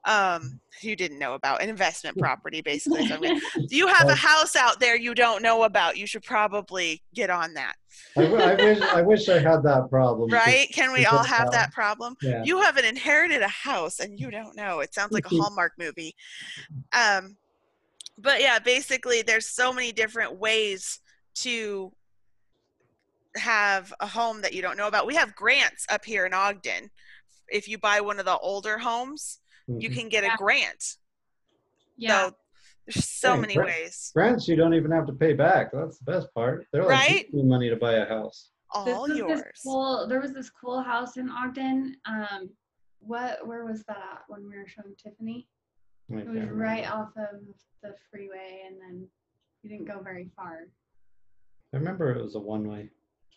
um 0.07 0.59
you 0.83 0.97
didn't 0.97 1.19
know 1.19 1.35
about 1.35 1.61
an 1.63 1.69
investment 1.69 2.17
property 2.17 2.63
basically 2.63 3.07
so 3.07 3.21
gonna- 3.21 3.39
you 3.69 3.87
have 3.87 4.09
a 4.09 4.15
house 4.15 4.57
out 4.57 4.81
there 4.81 4.97
you 4.97 5.15
don't 5.15 5.43
know 5.43 5.65
about 5.65 5.97
you 5.99 6.07
should 6.07 6.23
probably 6.23 7.03
get 7.15 7.29
on 7.29 7.53
that. 7.55 7.75
I, 8.17 8.23
w- 8.23 8.43
I 8.43 8.55
wish 8.55 8.81
I 8.81 9.03
wish 9.03 9.29
I 9.29 9.39
had 9.41 9.63
that 9.65 9.91
problem. 9.91 10.31
right? 10.31 10.69
Can 10.73 10.93
we 10.93 11.05
all 11.05 11.23
have 11.23 11.49
uh, 11.49 11.51
that 11.51 11.73
problem? 11.73 12.17
Yeah. 12.23 12.43
you 12.45 12.61
haven't 12.63 12.87
inherited 12.87 13.43
a 13.43 13.49
house 13.49 14.01
and 14.01 14.19
you 14.19 14.31
don't 14.31 14.57
know. 14.57 14.81
It 14.81 14.95
sounds 14.95 15.13
like 15.13 15.27
a 15.27 15.35
hallmark 15.37 15.73
movie. 15.79 16.15
Um 16.93 17.37
but 18.17 18.41
yeah 18.41 18.59
basically 18.59 19.21
there's 19.23 19.47
so 19.47 19.71
many 19.73 19.93
different 19.93 20.39
ways 20.39 21.01
to 21.35 21.93
have 23.37 23.93
a 24.01 24.07
home 24.07 24.41
that 24.43 24.55
you 24.55 24.63
don't 24.63 24.77
know 24.79 24.89
about. 24.89 25.07
We 25.07 25.15
have 25.17 25.35
grants 25.37 25.85
up 25.91 26.05
here 26.07 26.25
in 26.25 26.33
ogden 26.33 26.91
if 27.49 27.69
you 27.69 27.77
buy 27.79 28.01
one 28.01 28.19
of 28.19 28.25
the 28.25 28.39
older 28.39 28.79
homes, 28.79 29.40
you 29.79 29.91
Mhm. 29.91 29.95
can 29.95 30.09
get 30.09 30.25
Yeah. 30.25 30.35
a 30.35 30.37
grant. 30.37 30.97
Yeah. 31.97 32.29
So 32.31 32.37
there's 32.87 33.05
so 33.09 33.35
Hey, 33.35 33.41
many 33.41 33.55
grant- 33.55 33.69
ways. 33.71 34.11
Grants 34.15 34.49
you 34.49 34.57
don't 34.57 34.75
even 34.75 34.91
have 34.91 35.07
to 35.07 35.13
pay 35.13 35.33
back. 35.35 35.71
That's 35.73 35.99
the 35.99 36.05
best 36.05 36.33
part. 36.35 36.67
They're 36.73 36.83
like 36.85 36.91
Right? 37.09 37.27
giving 37.27 37.41
you 37.41 37.47
money 37.47 37.69
to 37.69 37.77
buy 37.77 37.95
a 37.95 38.07
house. 38.07 38.51
This 38.85 38.95
All 38.95 39.09
was 39.09 39.17
yours. 39.19 39.43
This 39.43 39.63
cool, 39.63 40.07
there 40.09 40.21
was 40.21 40.33
this 40.33 40.49
cool 40.51 40.81
house 40.81 41.17
in 41.17 41.29
Ogden. 41.29 41.97
Um, 42.07 42.57
what? 43.01 43.47
Where 43.47 43.65
was 43.65 43.85
that 43.85 43.99
at 43.99 44.23
when 44.29 44.47
we 44.49 44.57
were 44.57 44.67
showing 44.67 44.95
Tiffany? 44.97 45.49
I 46.11 46.15
It 46.15 46.17
was 46.19 46.27
remember. 46.29 46.55
right 46.55 46.91
off 46.91 47.17
of 47.17 47.41
the 47.83 47.97
freeway, 48.11 48.63
and 48.67 48.81
then 48.81 49.11
you 49.63 49.71
didn't 49.71 49.87
go 49.87 50.01
very 50.01 50.29
far. 50.37 50.69
I 51.73 51.77
remember 51.77 52.11
it 52.13 52.23
was 52.23 52.35
a 52.35 52.41
one 52.41 52.67
way. 52.69 52.91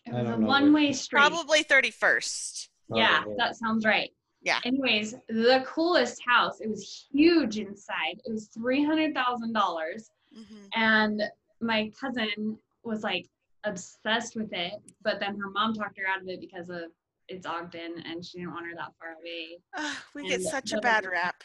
It 0.06 0.14
was 0.14 0.30
a 0.30 0.38
one-way 0.38 0.92
street. 0.94 1.18
Probably 1.20 1.64
31st. 1.64 2.70
Yeah, 2.94 3.24
Oh, 3.26 3.36
that 3.38 3.56
sounds 3.56 3.86
right. 3.86 4.12
Yeah. 4.44 4.60
Anyways, 4.66 5.16
the 5.30 5.64
coolest 5.66 6.22
house. 6.28 6.60
It 6.60 6.70
was 6.70 7.08
huge 7.12 7.58
inside. 7.58 8.20
It 8.26 8.32
was 8.32 8.48
three 8.48 8.84
hundred 8.84 9.14
thousand 9.16 9.54
dollars, 9.54 10.10
hmm 10.34 10.66
and 10.76 11.22
my 11.62 11.90
cousin 12.00 12.58
was 12.84 13.04
like 13.04 13.28
obsessed 13.64 14.36
with 14.36 14.50
it. 14.52 14.74
But 15.02 15.20
then 15.22 15.38
her 15.40 15.50
mom 15.50 15.74
talked 15.74 15.98
her 15.98 16.06
out 16.08 16.22
of 16.22 16.28
it 16.28 16.42
because 16.42 16.70
of 16.70 16.82
it's 17.30 17.46
Ogden, 17.46 18.04
and 18.06 18.24
she 18.26 18.40
didn't 18.40 18.54
want 18.54 18.66
her 18.66 18.74
that 18.76 18.92
far 19.00 19.14
away. 19.20 19.60
we 20.14 20.28
get 20.28 20.42
such 20.42 20.74
a 20.74 20.82
bad 20.82 21.06
rap. 21.06 21.44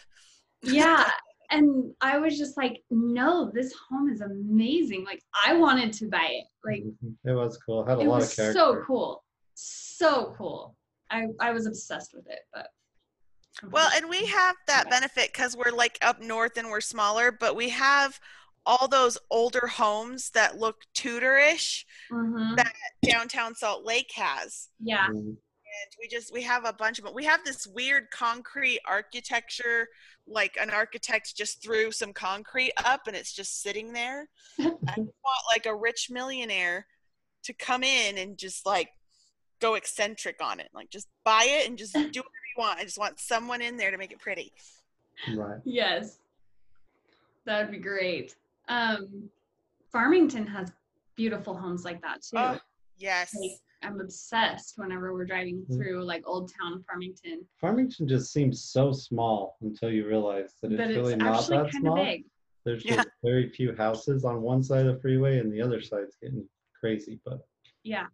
Yeah. 0.63 1.09
And 1.51 1.95
I 2.03 2.19
was 2.19 2.37
just 2.37 2.59
like, 2.59 2.83
no, 2.91 3.51
this 3.55 3.73
home 3.89 4.11
is 4.11 4.21
amazing. 4.21 5.07
Like 5.07 5.23
I 5.47 5.55
wanted 5.55 5.95
to 5.95 6.07
buy 6.07 6.29
it. 6.31 6.45
Like 6.63 6.83
Mhm. 6.83 7.15
It 7.25 7.33
was 7.33 7.57
cool. 7.65 7.87
Had 7.87 7.97
a 7.97 8.01
it 8.03 8.07
lot 8.09 8.17
was 8.19 8.31
of 8.33 8.37
character. 8.37 8.53
so 8.61 8.83
cool. 8.87 9.25
So 9.55 10.35
cool. 10.37 10.77
I, 11.11 11.25
I 11.41 11.53
was 11.53 11.65
obsessed 11.65 12.13
with 12.13 12.27
it, 12.29 12.41
but 12.53 12.69
Well, 13.71 13.91
and 13.95 14.09
we 14.09 14.27
have 14.27 14.57
that 14.67 14.89
benefit 14.91 15.33
because 15.33 15.57
we're 15.57 15.73
like 15.73 15.99
up 16.03 16.21
north 16.21 16.57
and 16.57 16.69
we're 16.71 16.81
smaller, 16.81 17.33
but 17.33 17.57
we 17.57 17.69
have 17.71 18.19
all 18.67 18.87
those 18.89 19.17
older 19.31 19.67
homes 19.67 20.31
that 20.31 20.59
look 20.59 20.83
Tudorish 20.95 21.85
Mhm. 22.11 22.57
that 22.57 22.73
downtown 23.03 23.55
Salt 23.55 23.85
Lake 23.85 24.13
has. 24.15 24.69
yeah. 24.81 25.09
Mhm. 25.09 25.37
And 25.81 25.93
we 26.01 26.09
just 26.09 26.33
we 26.33 26.43
have 26.43 26.65
a 26.65 26.73
bunch 26.73 26.99
of 26.99 27.05
them. 27.05 27.15
We 27.15 27.25
have 27.27 27.45
this 27.45 27.67
weird 27.67 28.11
concrete 28.11 28.81
architecture, 28.85 29.89
like 30.27 30.57
an 30.57 30.71
architect 30.71 31.37
just 31.37 31.63
threw 31.63 31.93
some 31.93 32.13
concrete 32.13 32.73
up 32.79 33.07
and 33.07 33.15
it's 33.17 33.33
just 33.33 33.61
sitting 33.63 33.93
there. 33.93 34.29
I 34.59 34.65
want 34.97 35.47
like 35.55 35.67
a 35.67 35.75
rich 35.75 36.09
millionaire 36.11 36.87
to 37.45 37.53
come 37.55 37.83
in 37.85 38.19
and 38.19 38.37
just 38.39 38.67
like 38.67 38.91
go 39.61 39.75
eccentric 39.75 40.43
on 40.43 40.59
it. 40.59 40.69
Like 40.73 40.91
just 40.91 41.09
buy 41.25 41.45
it 41.45 41.69
and 41.69 41.77
just 41.79 41.93
do 41.93 41.99
whatever 42.01 42.15
you 42.15 42.23
want. 42.59 42.79
I 42.79 42.85
just 42.85 42.99
want 42.99 43.19
someone 43.19 43.63
in 43.63 43.77
there 43.77 43.91
to 43.91 43.97
make 43.97 44.13
it 44.13 44.19
pretty. 44.19 44.53
Right. 45.35 45.61
Yes. 45.65 46.19
That 47.47 47.63
would 47.63 47.71
be 47.73 47.79
great. 47.79 48.37
Um, 48.69 49.31
Farmington 49.91 50.47
has 50.47 50.71
beautiful 51.17 51.57
homes 51.57 51.85
like 51.85 52.03
that 52.03 52.23
too. 52.23 52.37
Oh, 52.37 52.59
yes. 52.99 53.35
Like, 53.41 53.53
I'm 53.83 54.01
obsessed 54.01 54.75
whenever 54.77 55.15
we're 55.15 55.25
driving 55.25 55.65
Mm. 55.71 55.77
through 55.77 56.05
like 56.05 56.23
Old 56.27 56.53
Town 56.53 56.83
Farmington. 56.87 57.47
Farmington 57.61 58.07
just 58.09 58.33
seems 58.33 58.63
so 58.63 58.93
small 58.93 59.57
until 59.63 59.91
you 59.91 60.07
realize 60.07 60.55
that 60.61 60.73
it's 60.73 60.79
But 60.81 60.89
really 60.89 61.17
not 61.17 61.47
that 61.49 61.71
small. 61.73 61.95
big. 61.97 62.25
There's 62.65 62.85
Yeah. 62.85 62.97
just 62.97 63.09
very 63.25 63.49
few 63.49 63.75
houses 63.77 64.25
on 64.25 64.43
one 64.43 64.63
side 64.63 64.85
of 64.85 64.97
the 64.97 65.01
freeway, 65.01 65.39
and 65.39 65.51
the 65.53 65.63
other 65.63 65.81
side's 65.81 66.17
getting 66.21 66.47
crazy. 66.79 67.21
But 67.25 67.47
Yeah. 67.85 68.09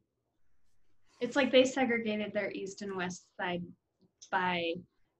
It's 1.21 1.35
like 1.35 1.51
they 1.51 1.65
segregated 1.65 2.33
their 2.35 2.51
east 2.53 2.83
and 2.83 2.95
west 2.95 3.27
side 3.37 3.63
by 4.31 4.75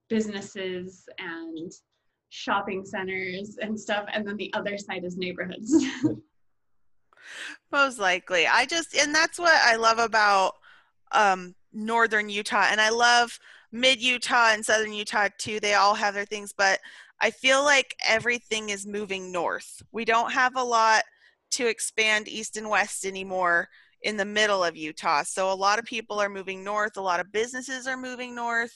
businesses 0.09 1.07
and 1.19 1.71
shopping 2.29 2.85
centers 2.85 3.57
and 3.61 3.79
stuff, 3.79 4.05
and 4.11 4.27
then 4.27 4.37
the 4.37 4.53
other 4.53 4.77
side 4.77 5.03
is 5.03 5.17
neighborhoods. 5.17 5.85
Most 7.71 7.99
likely. 7.99 8.45
I 8.47 8.65
just 8.65 8.95
and 8.95 9.13
that's 9.13 9.39
what 9.39 9.59
I 9.63 9.75
love 9.75 9.99
about 9.99 10.53
um 11.11 11.55
northern 11.73 12.29
Utah 12.29 12.67
and 12.69 12.79
I 12.79 12.89
love 12.89 13.37
mid 13.71 14.01
Utah 14.01 14.51
and 14.51 14.65
southern 14.65 14.93
Utah 14.93 15.27
too. 15.37 15.59
They 15.59 15.73
all 15.73 15.95
have 15.95 16.13
their 16.13 16.25
things, 16.25 16.53
but 16.55 16.79
I 17.21 17.31
feel 17.31 17.63
like 17.63 17.95
everything 18.05 18.69
is 18.69 18.85
moving 18.85 19.31
north. 19.31 19.81
We 19.91 20.05
don't 20.05 20.31
have 20.31 20.55
a 20.55 20.63
lot 20.63 21.03
to 21.51 21.67
expand 21.67 22.27
east 22.27 22.57
and 22.57 22.69
west 22.69 23.05
anymore 23.05 23.69
in 24.05 24.15
the 24.15 24.23
middle 24.25 24.63
of 24.63 24.77
Utah. 24.77 25.23
So 25.23 25.51
a 25.51 25.53
lot 25.53 25.79
of 25.79 25.85
people 25.85 26.21
are 26.21 26.29
moving 26.29 26.63
north, 26.63 26.95
a 26.95 27.01
lot 27.01 27.19
of 27.19 27.31
businesses 27.31 27.87
are 27.87 27.97
moving 27.97 28.35
north 28.35 28.71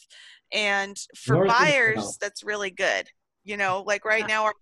and 0.52 0.98
for 1.16 1.36
North 1.36 1.50
buyers 1.50 2.04
south. 2.04 2.20
that's 2.20 2.44
really 2.44 2.72
good. 2.72 3.08
You 3.44 3.56
know, 3.56 3.84
like 3.86 4.04
right 4.04 4.22
Yeah. 4.22 4.36
now 4.36 4.44
our 4.46 4.54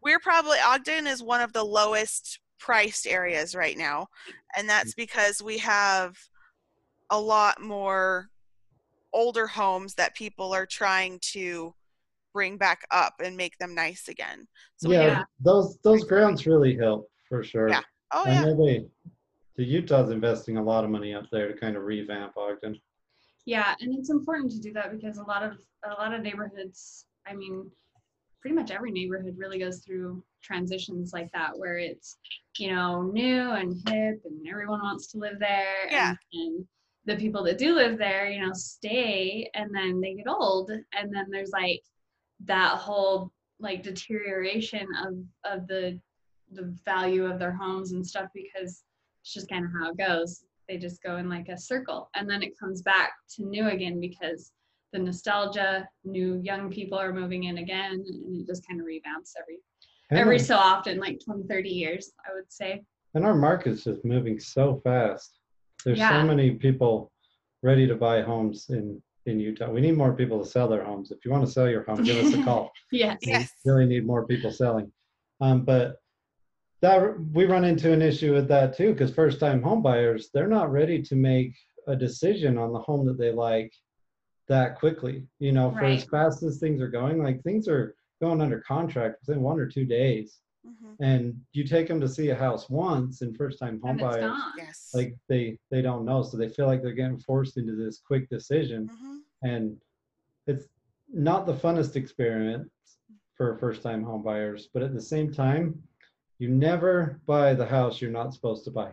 we're 0.00 0.20
probably 0.20 0.58
Ogden 0.64 1.06
is 1.06 1.22
one 1.22 1.40
of 1.40 1.52
the 1.52 1.64
lowest 1.64 2.38
priced 2.60 3.06
areas 3.06 3.54
right 3.54 3.76
now, 3.76 4.06
and 4.56 4.68
that's 4.68 4.92
mm-hmm. 4.92 5.02
because 5.02 5.42
we 5.42 5.58
have 5.58 6.16
a 7.10 7.18
lot 7.20 7.60
more 7.60 8.28
older 9.12 9.46
homes 9.46 9.94
that 9.94 10.14
people 10.14 10.52
are 10.52 10.66
trying 10.66 11.18
to 11.32 11.74
bring 12.32 12.56
back 12.56 12.82
up 12.90 13.14
and 13.24 13.36
make 13.36 13.56
them 13.58 13.74
nice 13.74 14.08
again. 14.08 14.46
So 14.76 14.90
we 14.90 14.96
yeah, 14.96 15.24
those 15.40 15.78
those 15.82 16.04
grants 16.04 16.46
really 16.46 16.76
help 16.76 17.08
for 17.28 17.42
sure. 17.42 17.68
Yeah. 17.68 17.80
oh 18.12 18.24
I 18.26 18.30
yeah, 18.30 18.44
know 18.44 18.64
they, 18.64 18.86
the 19.56 19.64
Utah's 19.64 20.10
investing 20.10 20.56
a 20.56 20.62
lot 20.62 20.84
of 20.84 20.90
money 20.90 21.14
up 21.14 21.26
there 21.30 21.48
to 21.48 21.58
kind 21.58 21.76
of 21.76 21.84
revamp 21.84 22.36
Ogden. 22.36 22.78
Yeah, 23.46 23.74
and 23.80 23.96
it's 23.96 24.10
important 24.10 24.50
to 24.52 24.60
do 24.60 24.72
that 24.72 24.90
because 24.90 25.18
a 25.18 25.22
lot 25.22 25.42
of 25.42 25.58
a 25.84 25.90
lot 25.90 26.14
of 26.14 26.22
neighborhoods, 26.22 27.04
I 27.26 27.34
mean, 27.34 27.70
pretty 28.40 28.56
much 28.56 28.70
every 28.70 28.90
neighborhood 28.90 29.36
really 29.36 29.58
goes 29.58 29.80
through 29.80 30.22
transitions 30.42 31.12
like 31.12 31.30
that 31.32 31.56
where 31.56 31.78
it's, 31.78 32.16
you 32.58 32.74
know, 32.74 33.02
new 33.02 33.50
and 33.52 33.72
hip 33.88 34.20
and 34.24 34.48
everyone 34.48 34.80
wants 34.82 35.08
to 35.12 35.18
live 35.18 35.38
there. 35.38 35.88
Yeah. 35.90 36.14
And, 36.32 36.56
and 36.56 36.66
the 37.06 37.16
people 37.16 37.42
that 37.44 37.58
do 37.58 37.74
live 37.74 37.98
there, 37.98 38.28
you 38.28 38.40
know, 38.40 38.52
stay 38.52 39.50
and 39.54 39.74
then 39.74 40.00
they 40.00 40.14
get 40.14 40.28
old 40.28 40.70
and 40.70 41.14
then 41.14 41.26
there's 41.30 41.50
like 41.50 41.82
that 42.44 42.76
whole 42.76 43.30
like 43.60 43.82
deterioration 43.82 44.86
of 45.06 45.14
of 45.50 45.66
the 45.66 46.00
the 46.52 46.74
value 46.84 47.24
of 47.24 47.38
their 47.38 47.52
homes 47.52 47.92
and 47.92 48.06
stuff 48.06 48.28
because 48.34 48.82
it's 49.24 49.32
just 49.32 49.48
kind 49.48 49.64
of 49.64 49.70
how 49.72 49.90
it 49.90 49.96
goes 49.96 50.44
they 50.68 50.76
just 50.78 51.02
go 51.02 51.16
in 51.16 51.28
like 51.28 51.48
a 51.48 51.56
circle 51.58 52.10
and 52.14 52.28
then 52.28 52.42
it 52.42 52.58
comes 52.58 52.82
back 52.82 53.12
to 53.34 53.44
new 53.44 53.68
again 53.68 53.98
because 54.00 54.52
the 54.92 54.98
nostalgia 54.98 55.88
new 56.04 56.40
young 56.42 56.70
people 56.70 56.98
are 56.98 57.12
moving 57.12 57.44
in 57.44 57.58
again 57.58 57.92
and 58.06 58.40
it 58.40 58.46
just 58.46 58.66
kind 58.68 58.80
of 58.80 58.86
rebounds 58.86 59.34
every 59.40 59.58
And 60.10 60.18
every 60.20 60.36
our- 60.36 60.44
so 60.44 60.56
often 60.56 60.98
like 60.98 61.20
20 61.24 61.44
30 61.48 61.68
years 61.70 62.12
i 62.28 62.34
would 62.34 62.50
say 62.52 62.82
And 63.14 63.24
our 63.24 63.34
market's 63.34 63.84
just 63.84 64.04
moving 64.04 64.38
so 64.40 64.80
fast. 64.84 65.38
There's 65.84 65.98
Yeah. 65.98 66.10
so 66.14 66.26
many 66.26 66.46
people 66.66 67.12
ready 67.62 67.86
to 67.86 67.94
buy 68.06 68.16
homes 68.22 68.58
in 68.70 69.00
in 69.26 69.40
Utah. 69.40 69.70
We 69.76 69.80
need 69.80 69.96
more 69.96 70.14
people 70.20 70.38
to 70.42 70.48
sell 70.54 70.68
their 70.68 70.84
homes. 70.84 71.10
If 71.14 71.18
you 71.24 71.30
want 71.34 71.44
to 71.46 71.50
sell 71.56 71.68
your 71.74 71.84
home, 71.86 72.00
give 72.08 72.18
us 72.22 72.34
a 72.38 72.42
call. 72.48 72.64
yes 73.02 73.18
yes, 73.32 73.46
We 73.64 73.70
really 73.72 73.86
need 73.94 74.04
more 74.12 74.26
people 74.32 74.50
selling. 74.62 74.88
Um, 75.44 75.64
but 75.72 75.84
that 76.84 77.18
we 77.32 77.46
run 77.46 77.64
into 77.64 77.90
an 77.92 78.02
issue 78.02 78.34
with 78.34 78.46
that 78.48 78.76
too, 78.76 78.92
because 78.92 79.10
first 79.10 79.40
time 79.40 79.62
home 79.62 79.80
buyers, 79.80 80.28
they're 80.34 80.46
not 80.58 80.70
ready 80.70 81.00
to 81.00 81.16
make 81.16 81.54
a 81.86 81.96
decision 81.96 82.58
on 82.58 82.72
the 82.74 82.78
home 82.78 83.06
that 83.06 83.16
they 83.18 83.32
like 83.32 83.72
that 84.48 84.78
quickly. 84.78 85.26
You 85.38 85.52
know, 85.52 85.70
for 85.70 85.84
as 85.84 86.04
fast 86.04 86.42
as 86.42 86.58
things 86.58 86.82
are 86.82 86.88
going, 86.88 87.22
like 87.22 87.42
things 87.42 87.68
are 87.68 87.94
going 88.20 88.42
under 88.42 88.60
contract 88.60 89.16
within 89.26 89.42
one 89.42 89.58
or 89.58 89.66
two 89.66 89.86
days. 89.86 90.40
Mhm. 90.66 90.96
And 91.00 91.40
you 91.54 91.64
take 91.64 91.88
them 91.88 92.00
to 92.02 92.08
see 92.08 92.28
a 92.30 92.34
house 92.34 92.68
once 92.68 93.22
and 93.22 93.34
first 93.34 93.58
time 93.58 93.80
home 93.80 93.92
and 93.92 94.00
it's 94.02 94.16
buyers, 94.16 94.38
yes. 94.58 94.90
like 94.94 95.16
they 95.28 95.58
they 95.70 95.80
don't 95.80 96.04
know. 96.04 96.22
So 96.22 96.36
they 96.36 96.50
feel 96.50 96.66
like 96.66 96.82
they're 96.82 96.92
getting 96.92 97.18
forced 97.18 97.56
into 97.56 97.74
this 97.76 97.98
quick 98.06 98.28
decision 98.28 98.88
Mhm. 98.88 99.20
and 99.42 99.80
it's 100.46 100.66
not 101.08 101.46
the 101.46 101.54
funnest 101.54 101.96
experience 101.96 102.68
for 103.36 103.56
first 103.56 103.82
time 103.82 104.02
home 104.02 104.22
buyers 104.22 104.68
but 104.72 104.82
at 104.82 104.94
the 104.94 105.00
same 105.14 105.32
time 105.32 105.82
you 106.38 106.48
never 106.48 107.20
buy 107.26 107.54
the 107.54 107.66
house 107.66 108.00
you're 108.00 108.10
not 108.10 108.32
supposed 108.34 108.64
to 108.64 108.70
buy 108.70 108.90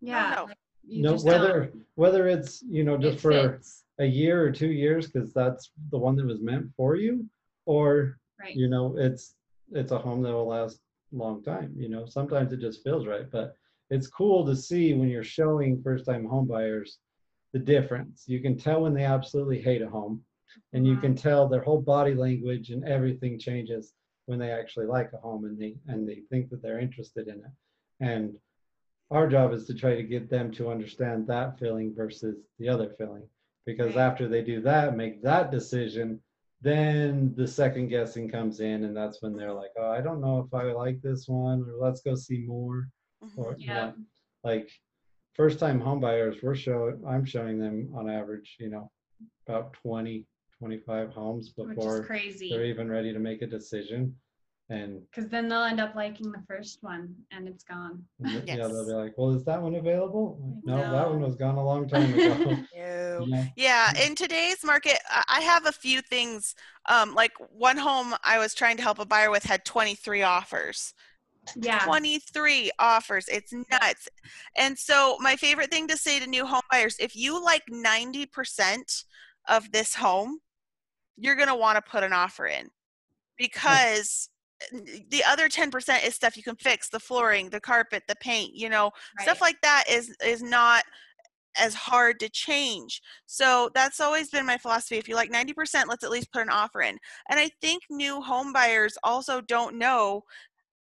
yeah 0.00 0.34
no. 0.36 0.44
like, 0.44 0.56
you 0.86 1.02
no 1.02 1.12
just 1.12 1.24
whether 1.26 1.60
don't. 1.66 1.84
whether 1.94 2.26
it's 2.28 2.62
you 2.68 2.84
know 2.84 2.96
just 2.96 3.18
It 3.18 3.20
for 3.20 3.52
fits, 3.52 3.84
a 3.98 4.04
year 4.06 4.42
or 4.42 4.50
two 4.50 4.70
years 4.70 5.06
because 5.08 5.32
that's 5.32 5.70
the 5.90 5.98
one 5.98 6.16
that 6.16 6.26
was 6.26 6.40
meant 6.40 6.66
for 6.76 6.96
you 6.96 7.26
or 7.66 8.18
right 8.40 8.54
you 8.56 8.68
know 8.68 8.96
it's 8.98 9.34
it's 9.72 9.92
a 9.92 9.98
home 9.98 10.22
that 10.22 10.32
will 10.32 10.48
last 10.48 10.80
a 11.12 11.16
long 11.16 11.42
time 11.42 11.72
you 11.76 11.88
know 11.88 12.06
sometimes 12.06 12.52
it 12.52 12.60
just 12.60 12.82
feels 12.82 13.06
right 13.06 13.30
but 13.30 13.54
it's 13.90 14.06
cool 14.08 14.46
to 14.46 14.54
see 14.56 14.94
when 14.94 15.08
you're 15.08 15.24
showing 15.24 15.82
first 15.82 16.06
time 16.06 16.24
home 16.24 16.46
buyers 16.46 16.98
the 17.52 17.58
difference 17.58 18.24
you 18.26 18.40
can 18.40 18.56
tell 18.56 18.82
when 18.82 18.94
they 18.94 19.04
absolutely 19.04 19.60
hate 19.60 19.82
a 19.82 19.88
home 19.88 20.22
and 20.72 20.86
you 20.86 20.96
Mhm. 20.96 21.00
can 21.00 21.14
tell 21.14 21.46
their 21.48 21.62
whole 21.62 21.80
body 21.80 22.14
language 22.14 22.70
and 22.70 22.84
everything 22.84 23.38
changes 23.38 23.92
when 24.30 24.38
they 24.38 24.52
actually 24.52 24.86
like 24.86 25.12
a 25.12 25.16
home 25.18 25.44
and 25.44 25.58
they 25.58 25.74
and 25.88 26.08
they 26.08 26.20
think 26.30 26.48
that 26.50 26.62
they're 26.62 26.78
interested 26.78 27.26
in 27.26 27.34
it 27.40 27.52
and 27.98 28.32
our 29.10 29.26
job 29.28 29.52
is 29.52 29.66
to 29.66 29.74
try 29.74 29.96
to 29.96 30.04
get 30.04 30.30
them 30.30 30.52
to 30.52 30.70
understand 30.70 31.26
that 31.26 31.58
feeling 31.58 31.92
versus 31.92 32.36
the 32.60 32.68
other 32.68 32.90
feeling 32.96 33.28
because 33.66 33.96
Right. 33.96 34.06
after 34.08 34.28
they 34.28 34.42
do 34.42 34.60
that, 34.62 34.96
make 34.96 35.20
that 35.22 35.50
decision, 35.50 36.20
then 36.62 37.34
the 37.34 37.46
second 37.46 37.88
guessing 37.88 38.28
comes 38.28 38.60
in, 38.60 38.84
and 38.84 38.96
that's 38.96 39.20
when 39.20 39.34
they're 39.34 39.52
like, 39.52 39.72
"Oh, 39.76 39.90
I 39.90 40.00
don't 40.00 40.20
know 40.20 40.38
if 40.40 40.54
I 40.54 40.64
like 40.84 41.00
this 41.02 41.26
one, 41.28 41.62
or 41.68 41.74
let's 41.86 42.02
go 42.02 42.14
see 42.14 42.40
more." 42.46 42.88
Mhm. 43.24 43.38
Or 43.38 43.56
you 43.58 43.66
Yeah. 43.66 43.74
know, 43.74 43.94
like 44.44 44.70
first 45.34 45.58
time 45.58 45.80
homebuyers, 45.80 46.40
we're 46.42 46.54
showing 46.54 47.04
I'm 47.06 47.24
showing 47.24 47.58
them 47.58 47.76
on 47.96 48.08
average, 48.08 48.56
you 48.60 48.70
know, 48.70 48.90
about 49.46 49.72
20, 49.72 50.24
25 50.70 51.10
homes 51.12 51.52
Which 51.56 51.70
is 51.70 51.74
before 51.74 52.04
crazy. 52.04 52.50
they're 52.50 52.64
even 52.66 52.88
ready 52.90 53.12
to 53.12 53.18
make 53.18 53.42
a 53.42 53.46
decision. 53.46 54.14
And, 54.68 55.02
Because 55.10 55.28
then 55.28 55.48
they'll 55.48 55.64
end 55.64 55.80
up 55.80 55.96
liking 55.96 56.30
the 56.30 56.44
first 56.46 56.78
one 56.82 57.12
and 57.32 57.48
it's 57.48 57.64
gone. 57.64 58.04
and 58.20 58.30
th- 58.32 58.44
yeah, 58.46 58.68
they'll 58.68 58.76
Yes. 58.76 58.86
be 58.86 58.92
like, 58.92 59.14
"Well, 59.18 59.30
is 59.34 59.44
that 59.46 59.60
one 59.60 59.74
available?" 59.74 60.38
Like, 60.40 60.64
no, 60.64 60.76
that 60.92 61.08
one 61.10 61.20
No. 61.20 61.26
was 61.26 61.34
gone 61.34 61.56
a 61.56 61.64
long 61.64 61.88
time 61.88 62.14
ago. 62.14 62.56
No. 62.76 63.26
Yeah. 63.26 63.44
Yeah, 63.56 64.06
in 64.06 64.14
today's 64.14 64.62
market, 64.64 64.98
I 65.10 65.24
I 65.28 65.40
have 65.40 65.66
a 65.66 65.72
few 65.72 66.02
things. 66.02 66.54
Um, 66.86 67.14
like 67.14 67.32
one 67.50 67.76
home 67.78 68.14
I 68.22 68.38
was 68.38 68.54
trying 68.54 68.76
to 68.76 68.82
help 68.82 68.98
a 69.00 69.04
buyer 69.06 69.30
with 69.30 69.42
had 69.42 69.64
23 69.64 70.22
offers. 70.22 70.94
Yeah. 71.56 71.84
23 71.84 72.70
offers. 72.78 73.26
It's 73.28 73.52
nuts. 73.52 74.08
And 74.56 74.78
so, 74.78 75.16
my 75.20 75.34
favorite 75.36 75.70
thing 75.70 75.88
to 75.88 75.96
say 75.96 76.20
to 76.20 76.26
new 76.28 76.46
home 76.46 76.62
buyers 76.70 76.96
if 77.00 77.16
you 77.16 77.42
like 77.42 77.64
90% 77.66 79.04
of 79.48 79.72
this 79.72 79.94
home, 79.94 80.38
you're 81.20 81.36
going 81.36 81.48
to 81.48 81.54
want 81.54 81.76
to 81.76 81.90
put 81.90 82.02
an 82.02 82.12
offer 82.12 82.46
in 82.46 82.68
because 83.38 84.28
eh, 84.72 84.98
the 85.10 85.22
other 85.24 85.48
10% 85.48 86.06
is 86.06 86.14
stuff 86.14 86.36
you 86.36 86.42
can 86.42 86.56
fix 86.56 86.88
the 86.88 86.98
flooring, 86.98 87.50
the 87.50 87.60
carpet, 87.60 88.02
the 88.08 88.16
paint, 88.16 88.54
you 88.54 88.68
know, 88.68 88.90
stuff 89.20 89.40
like 89.40 89.60
that 89.62 89.84
is 89.88 90.14
is 90.24 90.42
not 90.42 90.82
as 91.58 91.74
hard 91.74 92.20
to 92.20 92.28
change. 92.28 93.02
So 93.26 93.70
that's 93.74 94.00
always 94.00 94.30
been 94.30 94.46
my 94.46 94.56
philosophy. 94.56 94.98
If 94.98 95.08
you 95.08 95.16
like 95.16 95.32
90%, 95.32 95.84
let's 95.88 96.04
at 96.04 96.10
least 96.10 96.32
put 96.32 96.42
an 96.42 96.48
offer 96.48 96.82
in. 96.82 96.96
And 97.28 97.40
I 97.40 97.50
think 97.60 97.82
new 97.90 98.20
home 98.20 98.52
buyers 98.52 98.96
also 99.02 99.40
don't 99.40 99.76
know 99.76 100.22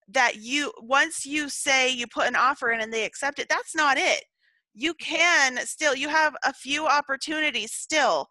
that 0.09 0.37
you 0.37 0.71
once 0.81 1.25
you 1.25 1.49
say 1.49 1.89
you 1.89 2.07
put 2.07 2.27
an 2.27 2.35
offer 2.35 2.71
in 2.71 2.81
and 2.81 2.91
they 2.91 3.05
accept 3.05 3.39
it, 3.39 3.49
that's 3.49 3.75
not 3.75 3.97
it. 3.97 4.23
You 4.73 4.93
can 4.95 5.57
still 5.65 5.95
you 5.95 6.09
have 6.09 6.35
a 6.43 6.53
few 6.53 6.87
opportunities 6.87 7.73
still 7.73 8.27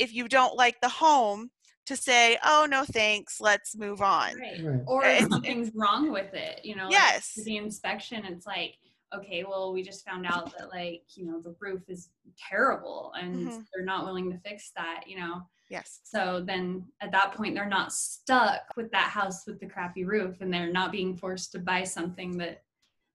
if 0.00 0.14
you 0.14 0.28
don't 0.28 0.56
like 0.56 0.80
the 0.80 0.88
home 0.88 1.50
to 1.86 1.96
say, 1.96 2.38
"Oh, 2.44 2.66
no 2.68 2.84
thanks, 2.84 3.40
let's 3.40 3.76
move 3.76 4.00
on." 4.00 4.36
Right. 4.38 4.62
Right. 4.64 4.80
Or 4.86 5.04
eh, 5.04 5.16
if 5.16 5.22
eh, 5.22 5.24
eh. 5.24 5.28
something's 5.28 5.70
wrong 5.74 6.10
with 6.12 6.32
it, 6.34 6.64
you 6.64 6.74
know. 6.76 6.88
Yes. 6.90 7.32
for 7.34 7.42
the 7.44 7.56
inspection, 7.56 8.24
it's 8.24 8.46
like, 8.46 8.76
okay, 9.14 9.44
well, 9.44 9.72
we 9.72 9.82
just 9.82 10.04
found 10.06 10.24
out 10.26 10.56
that 10.56 10.70
like, 10.70 11.02
you 11.16 11.26
know, 11.26 11.40
the 11.40 11.54
roof 11.60 11.82
is 11.88 12.10
terrible 12.48 13.12
and 13.18 13.48
Mhm. 13.48 13.64
they're 13.74 13.84
not 13.84 14.04
willing 14.04 14.30
to 14.30 14.38
fix 14.38 14.70
that, 14.76 15.04
you 15.06 15.18
know. 15.18 15.42
Yes. 15.68 16.00
So 16.04 16.40
then 16.44 16.86
at 17.00 17.10
that 17.12 17.32
point, 17.34 17.54
they're 17.54 17.68
not 17.68 17.92
stuck 17.92 18.62
with 18.76 18.90
that 18.92 19.10
house 19.10 19.46
with 19.46 19.58
the 19.60 19.66
crappy 19.66 20.04
roof 20.04 20.40
and 20.40 20.52
they're 20.52 20.72
not 20.72 20.92
being 20.92 21.16
forced 21.16 21.52
to 21.52 21.58
buy 21.58 21.84
something 21.84 22.36
that 22.38 22.62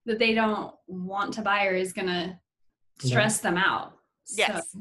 that 0.05 0.19
they 0.19 0.33
don't 0.35 0.75
want 0.87 1.33
to 1.33 1.41
buy 1.41 1.65
or 1.65 1.73
is 1.73 1.91
gonna 1.93 2.39
stress 2.99 3.39
them 3.39 3.57
out. 3.57 3.97
Yes. 4.37 4.71
So, 4.71 4.79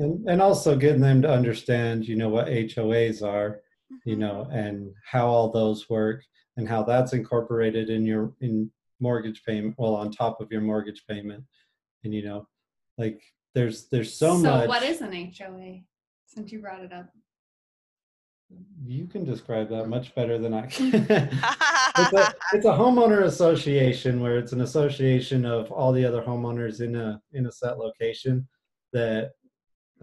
And, 0.00 0.26
and 0.26 0.40
also 0.40 0.76
getting 0.76 1.02
them 1.02 1.20
to 1.22 1.30
understand, 1.30 2.08
you 2.08 2.16
know, 2.16 2.30
what 2.30 2.46
HOAs 2.48 3.22
are, 3.22 3.60
you 4.06 4.16
Mhm. 4.16 4.18
know, 4.20 4.48
and 4.50 4.94
how 5.04 5.26
all 5.26 5.50
those 5.50 5.90
work 5.90 6.24
and 6.56 6.66
how 6.66 6.82
that's 6.82 7.12
incorporated 7.12 7.90
in 7.90 8.06
your 8.06 8.32
in 8.40 8.70
mortgage 8.98 9.44
payment, 9.44 9.74
well, 9.78 9.94
on 9.94 10.10
top 10.10 10.40
of 10.40 10.50
your 10.50 10.62
mortgage 10.62 11.04
payment. 11.06 11.44
And 12.02 12.14
you 12.14 12.22
know, 12.24 12.48
like 12.96 13.20
there's 13.54 13.88
there's 13.88 14.14
so, 14.14 14.38
much 14.38 14.62
So 14.62 14.68
what 14.68 14.82
is 14.82 15.02
an 15.02 15.12
HOA? 15.12 15.82
Since 16.26 16.50
you 16.52 16.60
brought 16.60 16.80
it 16.82 16.92
up. 16.94 17.10
you 18.82 19.06
can 19.06 19.24
describe 19.24 19.68
that 19.68 19.86
much 19.88 20.14
better 20.14 20.38
than 20.38 20.54
I 20.54 20.66
can. 20.66 20.94
it's, 21.10 22.12
a, 22.12 22.34
it's 22.52 22.64
a 22.66 22.72
homeowner 22.72 23.24
association 23.24 24.20
where 24.20 24.38
it's 24.38 24.52
an 24.52 24.62
association 24.62 25.44
of 25.44 25.70
all 25.70 25.92
the 25.92 26.04
other 26.04 26.22
homeowners 26.22 26.80
in 26.80 26.96
a 26.96 27.20
in 27.32 27.46
a 27.46 27.52
set 27.52 27.78
location 27.78 28.48
that 28.92 29.32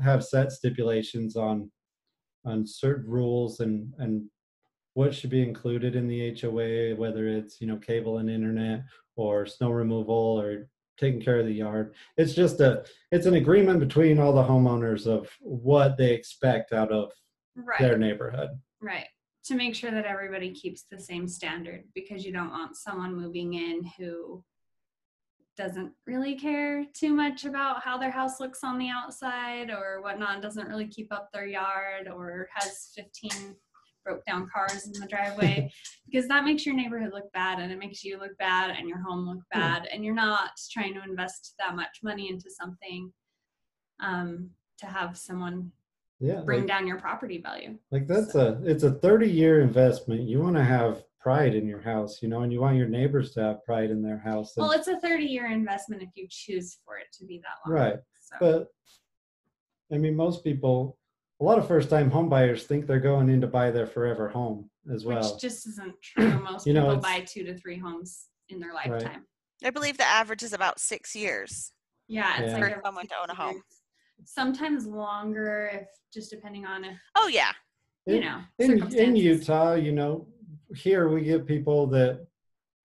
have 0.03 0.23
set 0.23 0.51
stipulations 0.51 1.35
on 1.35 1.71
on 2.45 2.65
certain 2.65 3.09
rules 3.09 3.59
and 3.59 3.93
and 3.97 4.25
what 4.93 5.13
should 5.13 5.29
be 5.29 5.43
included 5.43 5.95
in 5.95 6.07
the 6.07 6.35
HOA, 6.39 6.95
whether 6.95 7.27
it's 7.27 7.59
you 7.61 7.67
know 7.67 7.77
cable 7.77 8.17
and 8.19 8.29
internet 8.29 8.83
or 9.15 9.45
snow 9.45 9.71
removal 9.71 10.39
or 10.39 10.67
taking 10.97 11.21
care 11.21 11.39
of 11.39 11.45
the 11.45 11.53
yard. 11.53 11.93
It's 12.17 12.33
just 12.33 12.59
a 12.59 12.83
it's 13.11 13.25
an 13.27 13.35
agreement 13.35 13.79
between 13.79 14.19
all 14.19 14.33
the 14.33 14.43
homeowners 14.43 15.05
of 15.07 15.29
what 15.39 15.97
they 15.97 16.13
expect 16.13 16.73
out 16.73 16.91
of 16.91 17.11
Right. 17.55 17.79
their 17.79 17.97
neighborhood. 17.97 18.49
Right. 18.79 19.07
To 19.45 19.55
make 19.55 19.73
sure 19.73 19.89
that 19.89 20.05
everybody 20.05 20.51
keeps 20.53 20.83
the 20.83 20.99
same 20.99 21.27
standard 21.27 21.85
because 21.95 22.23
you 22.23 22.31
don't 22.31 22.51
want 22.51 22.75
someone 22.75 23.15
moving 23.15 23.55
in 23.55 23.83
who 23.97 24.43
doesn't 25.57 25.91
really 26.05 26.35
care 26.35 26.85
too 26.93 27.13
much 27.13 27.45
about 27.45 27.83
how 27.83 27.97
their 27.97 28.11
house 28.11 28.39
looks 28.39 28.63
on 28.63 28.77
the 28.77 28.89
outside 28.89 29.69
or 29.69 30.01
whatnot, 30.01 30.41
doesn't 30.41 30.67
really 30.67 30.87
keep 30.87 31.11
up 31.11 31.29
their 31.33 31.47
yard 31.47 32.07
or 32.07 32.47
has 32.53 32.91
15 32.95 33.55
broke 34.05 34.23
down 34.25 34.47
cars 34.53 34.85
in 34.87 34.93
the 35.01 35.07
driveway 35.07 35.69
because 36.09 36.29
that 36.29 36.45
makes 36.45 36.65
your 36.65 36.75
neighborhood 36.75 37.11
look 37.11 37.29
bad 37.33 37.59
and 37.59 37.71
it 37.73 37.77
makes 37.79 38.03
you 38.05 38.17
look 38.17 38.37
bad 38.37 38.73
and 38.77 38.87
your 38.87 38.99
home 39.01 39.27
look 39.27 39.43
Yeah. 39.53 39.59
bad 39.59 39.87
and 39.91 40.05
you're 40.05 40.15
not 40.15 40.51
trying 40.71 40.93
to 40.93 41.03
invest 41.03 41.55
that 41.59 41.75
much 41.75 41.99
money 42.03 42.29
into 42.29 42.49
something 42.49 43.11
um, 43.99 44.49
to 44.77 44.85
have 44.85 45.17
someone 45.17 45.71
Yeah, 46.19 46.41
bring 46.41 46.59
like, 46.59 46.67
down 46.67 46.87
your 46.87 46.99
property 46.99 47.41
value. 47.41 47.77
like 47.91 48.07
that's 48.07 48.35
a 48.35 48.61
it's 48.63 48.83
a 48.83 48.91
30 48.91 49.27
year 49.27 49.59
investment. 49.61 50.21
You 50.21 50.39
want 50.39 50.55
to 50.55 50.63
have 50.63 51.03
pride 51.19 51.55
in 51.55 51.67
your 51.67 51.81
house, 51.81 52.21
you 52.21 52.29
know, 52.29 52.41
and 52.41 52.53
you 52.53 52.61
want 52.61 52.77
your 52.77 52.87
neighbors 52.87 53.33
to 53.33 53.41
have 53.41 53.63
pride 53.65 53.89
in 53.89 54.01
their 54.01 54.17
house. 54.19 54.55
and- 54.55 54.63
Well, 54.65 54.71
it's 54.77 54.87
a 54.87 54.99
30 54.99 55.25
year 55.25 55.47
investment 55.51 56.01
if 56.01 56.09
you 56.15 56.27
choose 56.29 56.77
for 56.85 56.97
it 56.97 57.07
to 57.13 57.25
be 57.25 57.39
that 57.39 57.69
long. 57.69 57.79
right. 57.79 57.99
So, 58.19 58.35
But 58.39 58.67
I 59.91 59.97
mean, 59.97 60.15
most 60.15 60.43
people, 60.43 60.97
a 61.39 61.43
lot 61.43 61.57
of 61.59 61.67
first 61.67 61.89
time 61.89 62.09
home 62.11 62.29
buyers 62.29 62.65
think 62.65 62.87
they're 62.87 62.99
going 62.99 63.29
in 63.29 63.41
to 63.41 63.47
buy 63.47 63.71
their 63.71 63.87
forever 63.87 64.27
home 64.29 64.69
as 64.93 65.05
well. 65.05 65.33
which 65.33 65.41
just 65.41 65.67
isn't 65.67 65.95
true. 66.01 66.39
Most 66.39 66.67
You 66.67 66.73
know, 66.73 66.81
people 66.87 66.97
buy 67.01 67.21
two 67.21 67.43
to 67.45 67.57
three 67.57 67.77
homes 67.77 68.27
in 68.49 68.59
their 68.59 68.73
lifetime. 68.73 69.25
I 69.63 69.69
believe 69.71 69.97
the 69.97 70.03
average 70.05 70.43
is 70.43 70.53
about 70.53 70.79
six 70.79 71.15
years. 71.15 71.71
Yeah, 72.07 72.41
it's 72.41 72.47
Yeah. 72.47 72.53
like 72.53 72.61
For 72.61 72.69
every 72.69 72.81
someone 72.85 73.07
to 73.07 73.15
own 73.21 73.29
a 73.29 73.35
home. 73.35 73.53
years. 73.53 73.63
Sometimes 74.23 74.85
longer, 74.87 75.69
if 75.73 75.87
just 76.13 76.31
depending 76.31 76.65
on 76.65 76.83
if 76.85 76.97
Oh 77.15 77.27
yeah. 77.27 77.51
you 78.05 78.15
In- 78.15 78.21
know 78.23 78.41
in, 78.59 78.93
in. 78.95 79.15
Utah, 79.15 79.73
you 79.73 79.91
know, 79.91 80.27
here 80.75 81.09
we 81.09 81.21
get 81.21 81.45
people 81.45 81.87
that 81.87 82.25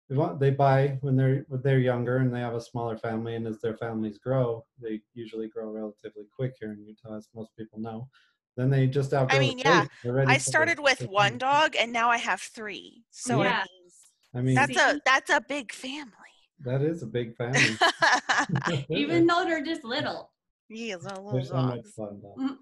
they 0.09 0.15
want 0.15 0.39
they 0.39 0.49
buy 0.49 0.97
when 1.01 1.15
they're 1.15 1.45
when 1.49 1.61
they're 1.61 1.79
younger 1.79 2.17
and 2.17 2.33
they 2.33 2.39
have 2.39 2.55
a 2.55 2.61
smaller 2.61 2.97
family, 2.97 3.35
and 3.35 3.45
as 3.47 3.59
their 3.61 3.77
families 3.77 4.17
grow, 4.17 4.65
they 4.81 5.01
usually 5.13 5.47
grow 5.47 5.69
relatively 5.69 6.25
quick 6.35 6.55
here 6.59 6.71
in 6.71 6.83
Utah, 6.83 7.17
as 7.17 7.29
most 7.35 7.55
people 7.57 7.79
know. 7.79 8.07
Then 8.57 8.69
they 8.69 8.87
just 8.87 9.13
outgrow. 9.13 9.37
I 9.37 9.39
mean, 9.39 9.59
yeah, 9.59 9.81
place. 9.81 9.89
They're 10.03 10.13
ready 10.13 10.31
I 10.31 10.37
started 10.37 10.79
with 10.79 11.01
one 11.07 11.25
family. 11.25 11.37
dog 11.39 11.75
and 11.79 11.93
now 11.93 12.09
I 12.09 12.17
have 12.17 12.41
three. 12.41 13.03
So 13.11 13.43
Yeah. 13.43 13.63
I 14.33 14.41
mean, 14.41 14.57
I 14.57 14.65
mean, 14.65 14.75
that's 14.75 14.77
a 14.77 15.01
that's 15.05 15.29
a 15.29 15.41
big 15.47 15.71
family. 15.71 16.11
that 16.61 16.81
is 16.81 17.03
a 17.03 17.07
big 17.07 17.35
family. 17.37 17.77
even 18.89 19.27
though 19.27 19.45
they're 19.45 19.63
just 19.63 19.83
little. 19.83 20.31
Yes, 20.69 21.03
a 21.05 21.09
little 21.09 21.31
They're 21.33 21.45
so 21.45 21.55
much 21.61 21.77
dogs. 21.77 21.93
fun 21.93 22.21
though. 22.21 22.35
Mm. 22.43 22.57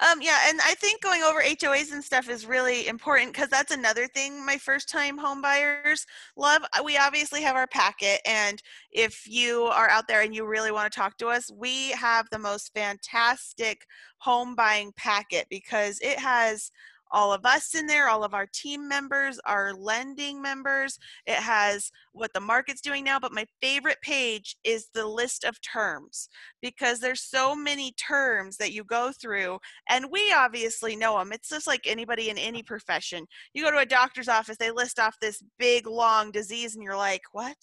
Um, 0.00 0.20
yeah, 0.20 0.48
and 0.48 0.60
I 0.64 0.74
think 0.74 1.02
going 1.02 1.22
over 1.22 1.40
HOAs 1.42 1.92
and 1.92 2.02
stuff 2.02 2.28
is 2.28 2.46
really 2.46 2.86
important 2.88 3.32
because 3.32 3.48
that's 3.48 3.72
another 3.72 4.06
thing 4.08 4.44
my 4.44 4.58
first 4.58 4.88
time 4.88 5.18
home 5.18 5.40
buyers 5.42 6.06
love. 6.36 6.62
Uh, 6.72 6.82
We 6.84 6.96
obviously 6.96 7.42
have 7.42 7.56
our 7.56 7.66
packet, 7.66 8.20
and 8.26 8.62
if 8.90 9.26
you 9.26 9.64
are 9.64 9.88
out 9.88 10.08
there 10.08 10.20
and 10.22 10.34
you 10.34 10.46
really 10.46 10.70
want 10.72 10.92
to 10.92 10.96
talk 10.98 11.16
to 11.18 11.28
us, 11.28 11.50
we 11.50 11.90
have 11.92 12.28
the 12.30 12.38
most 12.38 12.72
fantastic 12.74 13.86
home 14.18 14.54
buying 14.54 14.92
packet 14.96 15.46
because 15.50 15.98
it 16.00 16.18
has 16.18 16.70
all 17.10 17.32
of 17.32 17.44
us 17.46 17.74
in 17.74 17.86
there, 17.86 18.08
all 18.08 18.24
of 18.24 18.34
our 18.34 18.46
team 18.46 18.88
members, 18.88 19.38
our 19.44 19.72
lending 19.72 20.42
members. 20.42 20.98
It 21.26 21.36
has 21.36 21.90
what 22.12 22.32
the 22.32 22.40
market's 22.40 22.80
doing 22.80 23.04
now, 23.04 23.18
but 23.18 23.32
my 23.32 23.46
favorite 23.60 24.00
page 24.02 24.56
is 24.64 24.88
the 24.92 25.06
list 25.06 25.44
of 25.44 25.60
terms 25.60 26.28
because 26.60 27.00
there's 27.00 27.22
so 27.22 27.54
many 27.54 27.92
terms 27.92 28.56
that 28.56 28.72
you 28.72 28.84
go 28.84 29.12
through 29.12 29.58
and 29.88 30.06
we 30.10 30.32
obviously 30.32 30.96
know 30.96 31.18
them 31.18 31.32
it's 31.32 31.48
just 31.48 31.66
like 31.66 31.86
anybody 31.86 32.30
in 32.30 32.38
any 32.38 32.62
profession. 32.62 33.26
You 33.54 33.64
go 33.64 33.70
to 33.70 33.78
a 33.78 33.86
doctor's 33.86 34.28
office 34.28 34.56
they 34.58 34.70
list 34.70 34.98
off 34.98 35.16
this 35.20 35.42
big 35.58 35.86
long 35.86 36.30
disease 36.30 36.74
and 36.74 36.82
you're 36.82 36.96
like 36.96 37.22
what? 37.32 37.56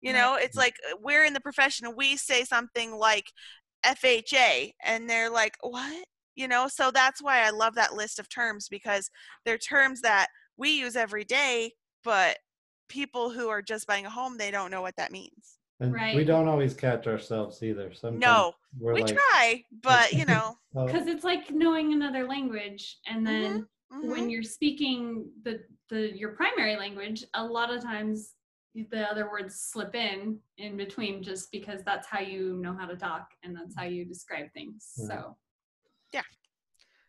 You 0.00 0.12
know 0.12 0.36
it's 0.40 0.56
like 0.56 0.74
uh, 0.90 0.96
we're 1.02 1.24
in 1.24 1.32
the 1.32 1.40
profession 1.40 1.94
we 1.96 2.16
say 2.16 2.44
something 2.44 2.92
like 2.92 3.26
fha 3.84 4.72
and 4.84 5.08
they're 5.08 5.30
like 5.30 5.56
what 5.60 6.06
you 6.36 6.46
know 6.46 6.68
so 6.68 6.90
that's 6.90 7.22
why 7.22 7.44
i 7.44 7.50
love 7.50 7.74
that 7.74 7.94
list 7.94 8.18
of 8.18 8.28
terms 8.28 8.68
because 8.68 9.10
they're 9.44 9.58
terms 9.58 10.00
that 10.00 10.28
we 10.56 10.70
use 10.70 10.96
every 10.96 11.24
day 11.24 11.72
but 12.04 12.38
people 12.88 13.30
who 13.30 13.48
are 13.48 13.62
just 13.62 13.86
buying 13.86 14.06
a 14.06 14.10
home 14.10 14.36
they 14.38 14.50
don't 14.50 14.70
know 14.70 14.82
what 14.82 14.96
that 14.96 15.10
means 15.10 15.58
And 15.80 15.92
we 16.14 16.24
don't 16.24 16.48
always 16.48 16.72
catch 16.72 17.06
ourselves 17.06 17.62
either. 17.62 17.92
Sometimes 17.92 18.20
No, 18.20 18.52
we're 18.78 18.94
we 18.94 19.02
like, 19.02 19.14
try, 19.14 19.64
but 19.82 20.12
you 20.12 20.24
know. 20.24 20.56
oh, 20.76 20.86
Because 20.86 21.06
it's 21.06 21.24
like 21.24 21.50
knowing 21.50 21.92
another 21.92 22.26
language, 22.26 22.98
and 23.06 23.26
then 23.26 23.66
mhm. 23.92 24.08
when 24.08 24.30
you're 24.30 24.42
speaking 24.42 25.28
the 25.42 25.60
the 25.90 26.16
your 26.16 26.30
primary 26.30 26.76
language, 26.76 27.24
a 27.34 27.44
lot 27.44 27.74
of 27.74 27.82
times 27.82 28.32
the 28.90 29.10
other 29.10 29.30
words 29.30 29.60
slip 29.60 29.94
in 29.94 30.38
in 30.58 30.76
between 30.76 31.22
just 31.22 31.50
because 31.50 31.82
that's 31.82 32.06
how 32.06 32.20
you 32.20 32.58
know 32.60 32.74
how 32.78 32.86
to 32.86 32.96
talk 32.96 33.28
and 33.42 33.56
that's 33.56 33.74
how 33.76 33.84
you 33.84 34.04
describe 34.04 34.52
things. 34.52 34.92
Right. 34.98 35.08
So 35.08 35.36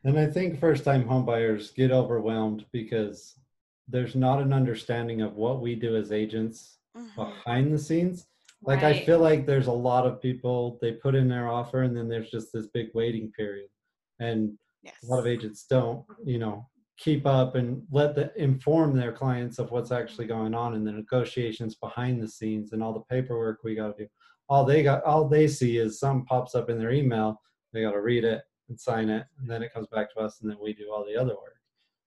And 0.04 0.18
I 0.18 0.28
think 0.28 0.60
first 0.60 0.84
time 0.84 1.04
homebuyers 1.04 1.74
get 1.74 1.92
overwhelmed 1.92 2.66
because 2.72 3.40
there's 3.88 4.16
not 4.16 4.42
an 4.42 4.54
understanding 4.54 5.22
of 5.22 5.36
what 5.36 5.62
we 5.62 5.76
do 5.76 5.96
as 5.96 6.12
agents 6.12 6.78
Mhm. 6.96 7.16
behind 7.16 7.74
the 7.74 7.80
scenes. 7.80 8.28
Like 8.64 8.84
I 8.84 9.00
feel 9.06 9.20
like 9.20 9.46
there's 9.46 9.68
a 9.68 9.72
lot 9.72 10.06
of 10.06 10.22
people 10.22 10.78
they 10.82 10.94
put 10.94 11.16
in 11.16 11.28
their 11.28 11.48
offer 11.48 11.84
and 11.84 11.96
then 11.96 12.08
there's 12.08 12.32
just 12.32 12.52
this 12.52 12.68
big 12.68 12.90
waiting 12.94 13.32
period. 13.32 13.70
And 14.20 14.58
yes. 14.82 14.96
a 15.04 15.08
lot 15.08 15.20
of 15.20 15.28
agents 15.28 15.66
don't, 15.68 16.04
you 16.26 16.40
know, 16.40 16.68
keep 16.98 17.28
up 17.28 17.54
and 17.56 17.86
let 17.92 18.16
the 18.16 18.34
inform 18.42 18.96
their 18.96 19.12
clients 19.14 19.60
of 19.60 19.70
what's 19.70 19.92
actually 19.92 20.26
going 20.26 20.56
on 20.56 20.74
in 20.74 20.84
the 20.84 20.92
negotiations 20.92 21.76
behind 21.76 22.22
the 22.22 22.28
scenes 22.28 22.74
and 22.74 22.82
all 22.82 22.94
the 22.94 23.02
paperwork 23.02 23.64
we 23.64 23.76
got 23.76 23.96
to 23.96 24.06
do. 24.06 24.10
All 24.50 24.66
they 24.66 24.82
got, 24.82 25.04
all 25.04 25.28
they 25.28 25.48
see 25.48 25.78
is 25.78 26.00
some 26.00 26.26
pops 26.26 26.56
up 26.56 26.70
in 26.70 26.80
their 26.80 26.92
email. 26.92 27.40
They 27.74 27.82
got 27.84 27.92
to 27.92 28.02
read 28.02 28.24
it 28.24 28.42
and 28.70 28.80
sign 28.80 29.10
it, 29.10 29.26
and 29.40 29.50
then 29.50 29.64
it 29.64 29.74
comes 29.74 29.88
back 29.88 30.12
to 30.14 30.20
us, 30.20 30.42
and 30.42 30.50
then 30.50 30.58
we 30.62 30.74
do 30.74 30.92
all 30.94 31.06
the 31.06 31.16
other 31.20 31.34
work. 31.36 31.54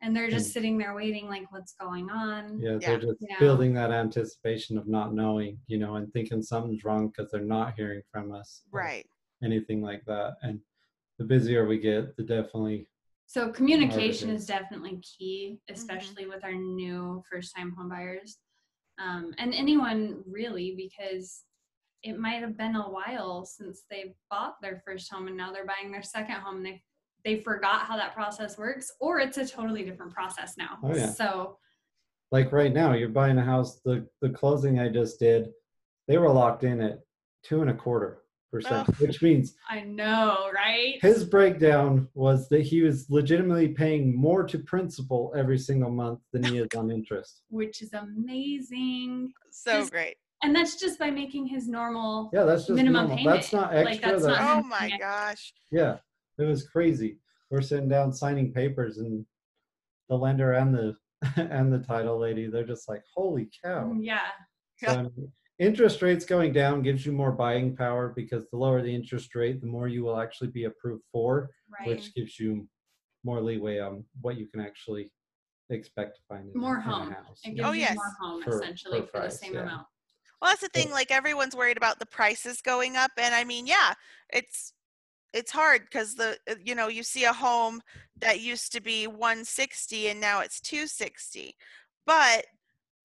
and 0.03 0.17
they're 0.17 0.31
just 0.31 0.47
and- 0.47 0.53
sitting 0.55 0.79
there 0.79 0.95
waiting, 0.95 1.27
like, 1.29 1.53
what's 1.53 1.75
going 1.75 2.09
on? 2.09 2.59
Yeah, 2.59 2.71
Yeah. 2.71 2.79
they're 2.79 3.01
just 3.01 3.19
Yeah. 3.21 3.39
building 3.39 3.75
that 3.75 3.91
anticipation 3.93 4.79
of 4.79 4.89
not 4.89 5.13
knowing, 5.13 5.61
you 5.67 5.77
know, 5.77 5.97
and 5.97 6.11
thinking 6.15 6.41
something's 6.41 6.85
wrong 6.85 7.09
because 7.09 7.31
they're 7.31 7.45
not 7.45 7.75
hearing 7.75 8.01
from 8.11 8.33
us, 8.33 8.63
Right. 8.73 9.07
Anything 9.43 9.83
like 9.83 10.03
that, 10.07 10.39
and 10.41 10.63
the 11.19 11.25
busier 11.25 11.67
we 11.67 11.79
get, 11.79 12.17
the 12.17 12.23
definitely 12.23 12.89
So 13.27 13.53
communication 13.53 14.31
is. 14.31 14.41
is 14.41 14.47
definitely 14.49 15.03
key, 15.03 15.61
especially 15.69 16.25
with 16.27 16.45
our 16.45 16.55
new 16.55 17.23
first-time 17.31 17.77
homebuyers, 17.77 18.39
um, 18.97 19.35
and 19.37 19.53
anyone 19.53 20.25
really, 20.27 20.75
because 20.77 21.45
it 22.03 22.19
might 22.19 22.41
have 22.43 22.57
been 22.57 22.77
a 22.77 22.89
while 22.91 23.45
since 23.45 23.83
they 23.91 24.15
bought 24.31 24.55
their 24.63 24.83
first 24.87 25.11
home 25.13 25.29
and 25.29 25.37
now 25.37 25.53
they're 25.53 25.67
buying 25.67 25.93
their 25.93 26.03
second 26.03 26.37
home. 26.37 26.57
And 26.59 26.67
they 26.67 26.83
they 27.25 27.41
forgot 27.41 27.83
how 27.83 27.97
that 27.99 28.15
process 28.15 28.57
works, 28.57 28.91
or 28.99 29.21
it's 29.21 29.37
a 29.37 29.47
totally 29.47 29.85
different 29.85 30.15
process 30.15 30.57
now. 30.57 30.79
Oh, 30.83 30.95
yeah. 30.95 31.11
So 31.11 31.59
like 32.33 32.51
right 32.53 32.73
now 32.73 32.95
you're 32.95 33.09
buying 33.09 33.37
a 33.39 33.45
house 33.45 33.81
the 33.85 34.07
the 34.23 34.31
closing 34.31 34.79
i 34.79 34.89
just 34.89 35.19
did 35.19 35.49
they 36.07 36.17
were 36.17 36.31
locked 36.31 36.63
in 36.63 36.81
at 36.81 37.01
two 37.43 37.61
and 37.61 37.71
a 37.71 37.75
quarter 37.75 38.23
percent 38.53 38.89
Oh. 38.89 38.93
which 39.05 39.21
means 39.21 39.55
I 39.69 39.81
know, 39.81 40.49
right? 40.55 40.99
his 41.03 41.25
breakdown 41.25 42.09
was 42.15 42.49
that 42.51 42.63
he 42.63 42.83
was 42.83 43.11
legitimately 43.11 43.69
paying 43.69 44.15
more 44.17 44.45
to 44.45 44.59
principal 44.61 45.33
every 45.37 45.59
single 45.59 45.91
month 45.91 46.21
than 46.33 46.45
he 46.45 46.59
is 46.59 46.69
on 46.77 46.91
interest 46.93 47.43
Which 47.49 47.83
is 47.83 47.93
amazing, 47.93 49.33
So 49.51 49.81
Just- 49.81 49.91
great. 49.93 50.17
And 50.43 50.55
that's 50.55 50.77
just 50.77 50.99
by 50.99 51.11
making 51.11 51.47
his 51.47 51.69
normal. 51.69 52.31
yeah 52.33 52.45
that's 52.45 52.63
just 52.63 52.71
Minimum 52.77 53.03
normal. 53.09 53.17
payment. 53.17 53.37
that's 53.37 53.53
not 53.53 53.75
Like, 53.75 53.87
extra 53.89 54.11
that's 54.13 54.25
that's, 54.25 54.39
not- 54.41 54.65
Oh 54.65 54.67
my 54.67 54.87
Yeah. 54.87 54.99
gosh. 54.99 55.53
yeah 55.71 55.97
it 56.39 56.45
was 56.45 56.67
crazy 56.69 57.19
we're 57.51 57.61
sitting 57.63 57.89
down 57.89 58.13
signing 58.13 58.53
papers 58.53 58.99
and 58.99 59.25
the 60.09 60.17
lender 60.17 60.53
and 60.53 60.75
the 60.75 60.97
and 61.37 61.73
the 61.73 61.79
title 61.81 62.19
lady 62.19 62.47
they're 62.47 62.65
just 62.65 62.89
like 62.89 63.03
holy 63.15 63.51
cow 63.63 63.93
Yeah, 64.01 64.21
Yeah. 64.83 64.93
So, 64.93 64.99
I 64.99 65.03
mean, 65.03 65.33
interest 65.59 66.01
rates 66.01 66.25
going 66.25 66.53
down 66.55 66.81
gives 66.83 67.05
you 67.05 67.13
more 67.13 67.33
buying 67.33 67.77
power 67.77 68.13
because 68.17 68.49
the 68.51 68.57
lower 68.57 68.81
the 68.81 68.95
interest 68.95 69.35
rate, 69.35 69.61
the 69.61 69.67
more 69.67 69.89
you 69.89 70.03
will 70.03 70.19
actually 70.19 70.49
be 70.49 70.65
approved 70.65 71.03
for, 71.13 71.51
right. 71.79 71.87
which 71.87 72.15
gives 72.15 72.41
you 72.41 72.67
more 73.25 73.43
leeway 73.43 73.79
on 73.79 74.03
what 74.23 74.39
you 74.39 74.47
can 74.47 74.63
actually 74.63 75.13
expect 75.69 76.17
to 76.17 76.23
find 76.31 76.49
in, 76.55 76.59
more 76.59 76.77
in 76.77 76.81
home. 76.81 77.11
a 77.11 77.15
house. 77.15 77.41
It 77.45 77.57
gives 77.57 77.69
Oh, 77.69 77.73
you 77.73 77.81
yes. 77.81 77.95
more 77.95 78.13
home 78.23 78.43
For- 78.43 78.63
essentially 78.63 79.03
for 79.03 79.07
for, 79.09 79.21
the 79.25 79.31
same 79.31 79.53
yeah. 79.53 79.63
amount. 79.65 79.87
Well, 80.41 80.51
that's 80.51 80.63
the 80.63 80.69
thing. 80.69 80.91
Like 80.91 81.11
everyone's 81.11 81.57
worried 81.57 81.77
about 81.77 81.99
the 81.99 82.07
prices 82.07 82.61
going 82.61 82.97
up, 82.97 83.11
and 83.17 83.35
I 83.35 83.45
mean, 83.45 83.67
yeah, 83.67 83.95
it's 84.33 84.73
it's 85.33 85.51
hard 85.51 85.83
because 85.83 86.15
the 86.15 86.39
uh, 86.51 86.55
you 86.65 86.75
know 86.75 86.89
you 86.89 87.03
see 87.03 87.25
a 87.25 87.33
home 87.33 87.81
that 88.21 88.41
used 88.41 88.73
to 88.73 88.81
be 88.81 89.07
160 89.07 90.09
and 90.09 90.21
now 90.21 90.41
it's 90.41 90.61
260, 90.61 91.55
but 92.07 92.47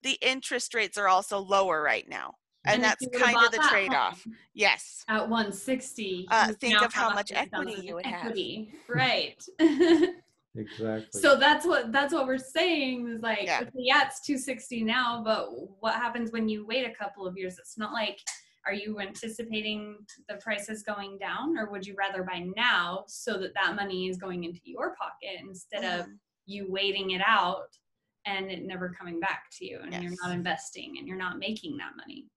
the 0.04 0.18
interest 0.22 0.74
rates 0.74 0.98
are 0.98 1.08
also 1.08 1.40
lower 1.40 1.82
right 1.82 2.08
now, 2.08 2.34
and, 2.66 2.84
if 2.84 2.90
that's 2.90 3.08
kind 3.18 3.38
of 3.38 3.52
the 3.52 3.68
trade 3.70 3.94
off. 3.94 4.26
Yes. 4.54 5.04
At 5.08 5.28
160, 5.28 6.28
Uh, 6.30 6.54
think 6.54 6.82
of 6.82 6.94
how 6.94 7.14
much 7.14 7.32
equity 7.34 7.82
you 7.82 7.96
would 7.96 8.06
in 8.06 8.14
have. 8.14 8.38
Right. 8.88 9.44
Exactly. 10.58 11.22
so 11.22 11.36
that's 11.38 11.66
what 11.66 11.92
that's 11.92 12.14
what 12.14 12.26
we're 12.28 12.38
saying 12.38 13.08
is 13.10 13.22
like 13.22 13.44
Yeah. 13.44 13.60
okay, 13.62 13.72
yeah 13.76 14.08
it's 14.08 14.22
260 14.22 14.84
now 14.84 15.22
but 15.24 15.50
what 15.82 15.96
happens 15.96 16.32
when 16.32 16.48
you 16.48 16.66
wait 16.66 16.86
a 16.86 16.94
couple 16.96 17.28
of 17.28 17.38
years 17.38 17.58
it's 17.60 17.78
not 17.78 17.92
like 17.94 18.20
are 18.66 18.74
you 18.74 19.00
anticipating 19.00 19.98
the 20.30 20.36
prices 20.36 20.82
going 20.82 21.18
down 21.18 21.58
or 21.58 21.70
would 21.70 21.86
you 21.86 21.96
rather 21.98 22.24
buy 22.24 22.40
now 22.56 23.04
so 23.08 23.38
that 23.38 23.54
that 23.54 23.76
money 23.76 24.08
is 24.08 24.18
going 24.18 24.44
into 24.44 24.60
your 24.64 24.96
pocket 24.96 25.40
instead 25.42 25.84
of 25.84 26.06
Mhm. 26.08 26.18
you 26.46 26.72
waiting 26.72 27.12
it 27.12 27.22
out 27.26 27.78
and 28.26 28.50
it 28.50 28.64
never 28.64 28.90
coming 28.90 29.20
back 29.20 29.46
to 29.58 29.66
you 29.66 29.80
and 29.82 29.94
you're 30.02 30.14
not 30.24 30.32
investing 30.32 30.98
and 30.98 31.08
you're 31.08 31.18
not 31.18 31.38
making 31.38 31.78
that 31.78 31.96
money 31.98 32.28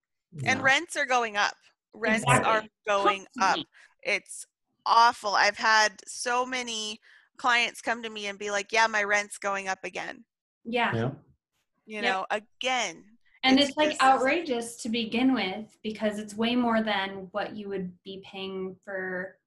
And 0.44 0.60
Yeah. 0.60 0.64
rents 0.64 0.94
are 0.96 1.06
going 1.06 1.36
up. 1.36 1.56
Rents 1.94 2.24
are 2.26 2.58
Exactly. 2.58 2.70
going 2.86 3.26
up. 3.40 3.58
It's 4.02 4.44
awful. 4.84 5.34
I've 5.34 5.56
had 5.56 6.00
so 6.06 6.44
many 6.46 7.00
clients 7.38 7.80
come 7.80 8.02
to 8.02 8.10
me 8.10 8.26
and 8.26 8.38
be 8.38 8.50
like, 8.50 8.72
"Yeah, 8.72 8.86
my 8.86 9.02
rent's 9.04 9.38
going 9.38 9.68
up 9.68 9.78
again." 9.84 10.24
yeah 10.64 10.94
yeah. 10.94 11.10
You 11.86 12.02
Yep. 12.02 12.04
know, 12.04 12.26
again. 12.30 13.04
And 13.44 13.58
It's 13.58 13.68
it's, 13.70 13.76
like 13.78 13.90
just- 13.90 14.02
outrageous 14.02 14.76
to 14.82 14.88
begin 14.90 15.32
with 15.32 15.78
because 15.82 16.18
it's 16.18 16.34
way 16.34 16.54
more 16.54 16.82
than 16.82 17.28
what 17.30 17.56
you 17.56 17.68
would 17.68 17.90
be 18.02 18.22
paying 18.26 18.76
for. 18.84 19.38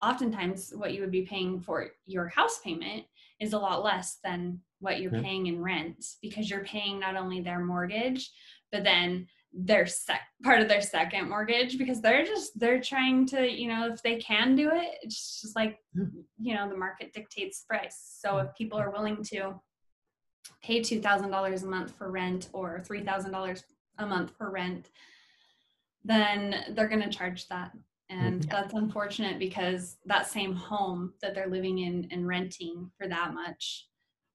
Oftentimes, 0.00 0.72
what 0.76 0.92
you 0.94 1.00
would 1.00 1.10
be 1.10 1.22
paying 1.22 1.60
for 1.60 1.90
your 2.06 2.28
house 2.28 2.60
payment 2.60 3.04
is 3.40 3.52
a 3.52 3.58
lot 3.58 3.82
less 3.82 4.18
than 4.22 4.60
what 4.80 5.00
you're 5.00 5.14
Yeah. 5.14 5.22
paying 5.22 5.46
in 5.46 5.60
rent 5.62 6.04
because 6.20 6.50
you're 6.50 6.64
paying 6.64 6.98
not 7.00 7.16
only 7.16 7.40
their 7.40 7.60
mortgage, 7.60 8.30
but 8.70 8.84
then 8.84 9.26
their 9.54 9.86
sec 9.86 10.20
part 10.42 10.60
of 10.60 10.68
their 10.68 10.80
second 10.80 11.28
mortgage 11.28 11.76
because 11.76 12.00
they're 12.00 12.24
just 12.24 12.58
they're 12.58 12.80
trying 12.80 13.26
to 13.26 13.46
you 13.50 13.68
know 13.68 13.86
if 13.92 14.02
they 14.02 14.16
can 14.16 14.56
do 14.56 14.70
it 14.72 14.94
it's 15.02 15.42
just 15.42 15.54
like 15.54 15.78
you 16.40 16.54
know 16.54 16.68
the 16.68 16.76
market 16.76 17.12
dictates 17.12 17.64
price 17.68 18.16
so 18.20 18.38
if 18.38 18.48
people 18.56 18.78
are 18.78 18.90
willing 18.90 19.22
to 19.22 19.54
pay 20.62 20.80
$2000 20.80 21.62
a 21.62 21.66
month 21.66 21.92
for 21.98 22.10
rent 22.10 22.48
or 22.52 22.82
$3000 22.88 23.62
a 23.98 24.06
month 24.06 24.32
for 24.38 24.50
rent 24.50 24.88
then 26.04 26.64
they're 26.70 26.88
going 26.88 27.02
to 27.02 27.10
charge 27.10 27.46
that 27.48 27.72
and 28.08 28.42
Mhm. 28.42 28.50
that's 28.50 28.74
unfortunate 28.74 29.38
because 29.38 29.98
that 30.06 30.26
same 30.26 30.54
home 30.54 31.14
that 31.22 31.34
they're 31.34 31.46
living 31.48 31.78
in 31.78 32.08
and 32.10 32.26
renting 32.26 32.90
for 32.98 33.06
that 33.08 33.32
much 33.34 33.88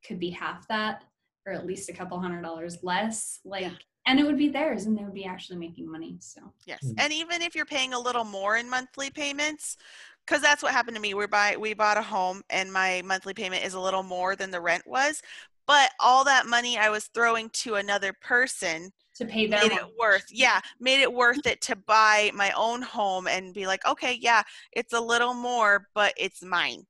could 0.06 0.20
be 0.20 0.30
half 0.30 0.68
that 0.68 1.04
or 1.46 1.54
at 1.54 1.66
least 1.66 1.90
a 1.90 1.94
couple 1.94 2.20
hundred 2.20 2.42
dollars 2.44 2.84
less 2.84 3.40
like 3.44 3.64
Yeah. 3.64 3.76
And 4.08 4.20
it 4.20 4.26
would 4.26 4.38
be 4.38 4.50
theirs 4.50 4.86
and 4.86 4.98
they 4.98 5.04
would 5.04 5.14
be 5.14 5.26
actually 5.26 5.60
making 5.60 5.90
money 5.90 6.18
so 6.20 6.42
Yes. 6.66 6.80
Mm. 6.84 6.96
And 6.98 7.14
even 7.14 7.42
if 7.42 7.56
you're 7.56 7.66
paying 7.66 7.94
a 7.94 8.00
little 8.00 8.26
more 8.26 8.58
in 8.58 8.70
monthly 8.70 9.10
payments, 9.10 9.78
because 10.26 10.42
that's 10.42 10.62
what 10.62 10.74
happened 10.74 10.96
to 10.96 11.02
me. 11.02 11.14
We 11.14 11.26
buy 11.28 11.56
we 11.58 11.74
bought 11.74 11.98
a 11.98 12.02
home 12.02 12.42
and 12.50 12.72
my 12.72 13.02
monthly 13.06 13.34
payment 13.34 13.64
is 13.64 13.74
a 13.74 13.80
little 13.80 14.04
more 14.04 14.36
than 14.36 14.52
the 14.52 14.60
rent 14.60 14.84
was, 14.86 15.22
but 15.66 15.92
all 16.00 16.24
that 16.26 16.46
money 16.46 16.78
I 16.78 16.90
was 16.90 17.06
throwing 17.14 17.50
to 17.50 17.76
another 17.76 18.14
person 18.22 18.92
to 19.16 19.26
pay 19.26 19.48
their 19.48 19.62
made 19.62 19.72
it 19.72 19.84
worth 19.98 20.26
yeah 20.32 20.60
made 20.80 21.02
it 21.02 21.12
worth 21.12 21.46
it 21.48 21.60
to 21.62 21.76
buy 21.76 22.30
my 22.36 22.52
own 22.56 22.82
home 22.84 23.28
and 23.28 23.54
be 23.54 23.66
like 23.66 23.84
okay 23.88 24.18
yeah 24.22 24.44
it's 24.72 24.94
a 24.94 25.00
little 25.00 25.34
more 25.34 25.88
but 25.96 26.14
it's 26.18 26.44
mine 26.44 26.80
In 26.80 26.86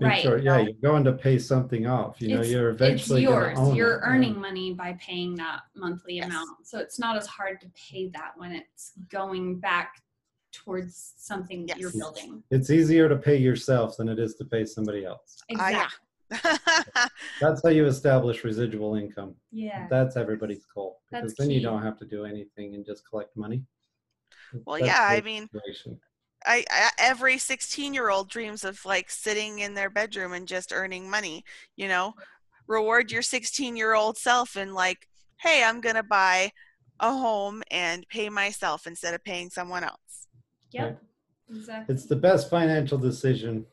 right 0.00 0.22
short, 0.22 0.42
yeah, 0.42 0.58
you're 0.58 0.72
going 0.82 1.04
to 1.04 1.12
pay 1.12 1.38
something 1.38 1.86
off. 1.86 2.20
You 2.20 2.28
know, 2.28 2.34
It's- 2.36 2.50
you're 2.50 2.70
it's 2.70 2.80
eventually 2.80 3.24
going 3.24 3.34
yours 3.56 3.58
own 3.58 3.74
you're 3.76 3.94
it, 3.94 4.00
yeah. 4.02 4.08
earning 4.10 4.40
money 4.40 4.74
by 4.74 4.92
paying 5.00 5.34
that 5.36 5.60
monthly 5.74 6.16
Yes. 6.16 6.26
amount 6.26 6.66
so 6.66 6.78
it's 6.78 6.98
not 6.98 7.16
as 7.16 7.26
hard 7.26 7.60
to 7.62 7.68
pay 7.90 8.08
that 8.10 8.32
when 8.36 8.52
it's 8.52 8.92
going 9.10 9.58
back 9.60 10.02
towards 10.52 11.14
something 11.16 11.66
that 11.66 11.78
you're 11.78 11.90
Yes. 11.90 11.98
building 11.98 12.42
It's 12.50 12.70
easier 12.70 13.08
to 13.08 13.16
pay 13.16 13.36
yourself 13.36 13.96
than 13.96 14.08
it 14.08 14.18
is 14.18 14.34
to 14.36 14.44
pay 14.44 14.64
somebody 14.64 15.04
else. 15.04 15.36
Ah, 15.58 15.68
yeah. 15.70 15.88
That's 17.40 17.62
how 17.62 17.68
you 17.70 17.86
establish 17.86 18.42
residual 18.44 18.96
income. 18.96 19.34
yeah 19.52 19.86
That's 19.88 20.16
everybody's 20.16 20.64
goal 20.74 21.00
That's 21.10 21.22
because 21.32 21.34
then 21.36 21.50
you 21.50 21.60
key. 21.60 21.64
don't 21.64 21.82
have 21.82 21.98
to 21.98 22.04
do 22.06 22.24
anything 22.24 22.74
and 22.74 22.84
just 22.84 23.08
collect 23.08 23.36
money. 23.36 23.62
well 24.64 24.78
That's 24.78 24.86
yeah 24.88 25.02
i 25.08 25.20
mean 25.20 25.48
situation. 25.50 26.00
I, 26.46 26.64
I 26.70 26.90
every 26.98 27.38
16 27.38 27.92
year 27.92 28.08
old 28.08 28.30
dreams 28.30 28.64
of 28.64 28.84
like 28.84 29.10
sitting 29.10 29.58
in 29.60 29.74
their 29.74 29.90
bedroom 29.90 30.32
and 30.32 30.46
just 30.46 30.72
earning 30.72 31.10
money 31.10 31.44
you 31.76 31.88
know 31.88 32.14
reward 32.68 33.10
your 33.10 33.22
16 33.22 33.76
year 33.76 33.94
old 33.94 34.16
self 34.16 34.56
and 34.56 34.74
like 34.74 35.06
hey 35.40 35.62
i'm 35.64 35.80
gonna 35.80 36.02
buy 36.02 36.50
a 37.00 37.12
home 37.12 37.62
and 37.70 38.08
pay 38.08 38.28
myself 38.28 38.86
instead 38.86 39.14
of 39.14 39.22
paying 39.24 39.50
someone 39.50 39.84
else. 39.84 40.28
Yep. 40.72 41.02
Exactly. 41.50 41.94
It's 41.94 42.06
the 42.06 42.16
best 42.16 42.50
financial 42.50 42.98
decision 42.98 43.66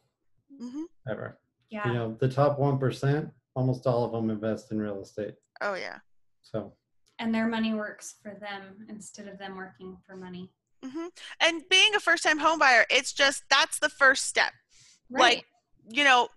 hmm 0.59 0.83
ever. 1.09 1.39
yeah. 1.69 1.87
You 1.87 1.93
know, 1.93 2.17
the 2.19 2.29
top 2.29 2.59
1%, 2.59 3.31
almost 3.55 3.87
all 3.87 4.05
of 4.05 4.11
them 4.11 4.29
invest 4.29 4.71
in 4.71 4.79
real 4.79 5.01
estate. 5.01 5.35
Oh 5.61 5.73
yeah. 5.73 5.97
So, 6.43 6.73
and 7.19 7.33
their 7.33 7.47
money 7.47 7.73
works 7.73 8.15
for 8.21 8.37
them 8.39 8.85
instead 8.89 9.27
of 9.27 9.37
them 9.39 9.55
working 9.55 9.97
for 10.05 10.15
money. 10.15 10.51
Hmm 10.83 11.07
And 11.39 11.63
being 11.69 11.95
a 11.95 11.99
first 11.99 12.23
time 12.23 12.39
home 12.39 12.59
buyer, 12.59 12.85
it's 12.89 13.13
just 13.13 13.43
that's 13.49 13.79
the 13.79 13.89
first 13.89 14.25
step. 14.25 14.53
Right. 15.09 15.43
Like, 15.43 15.45
you 15.89 16.03
know, 16.03 16.29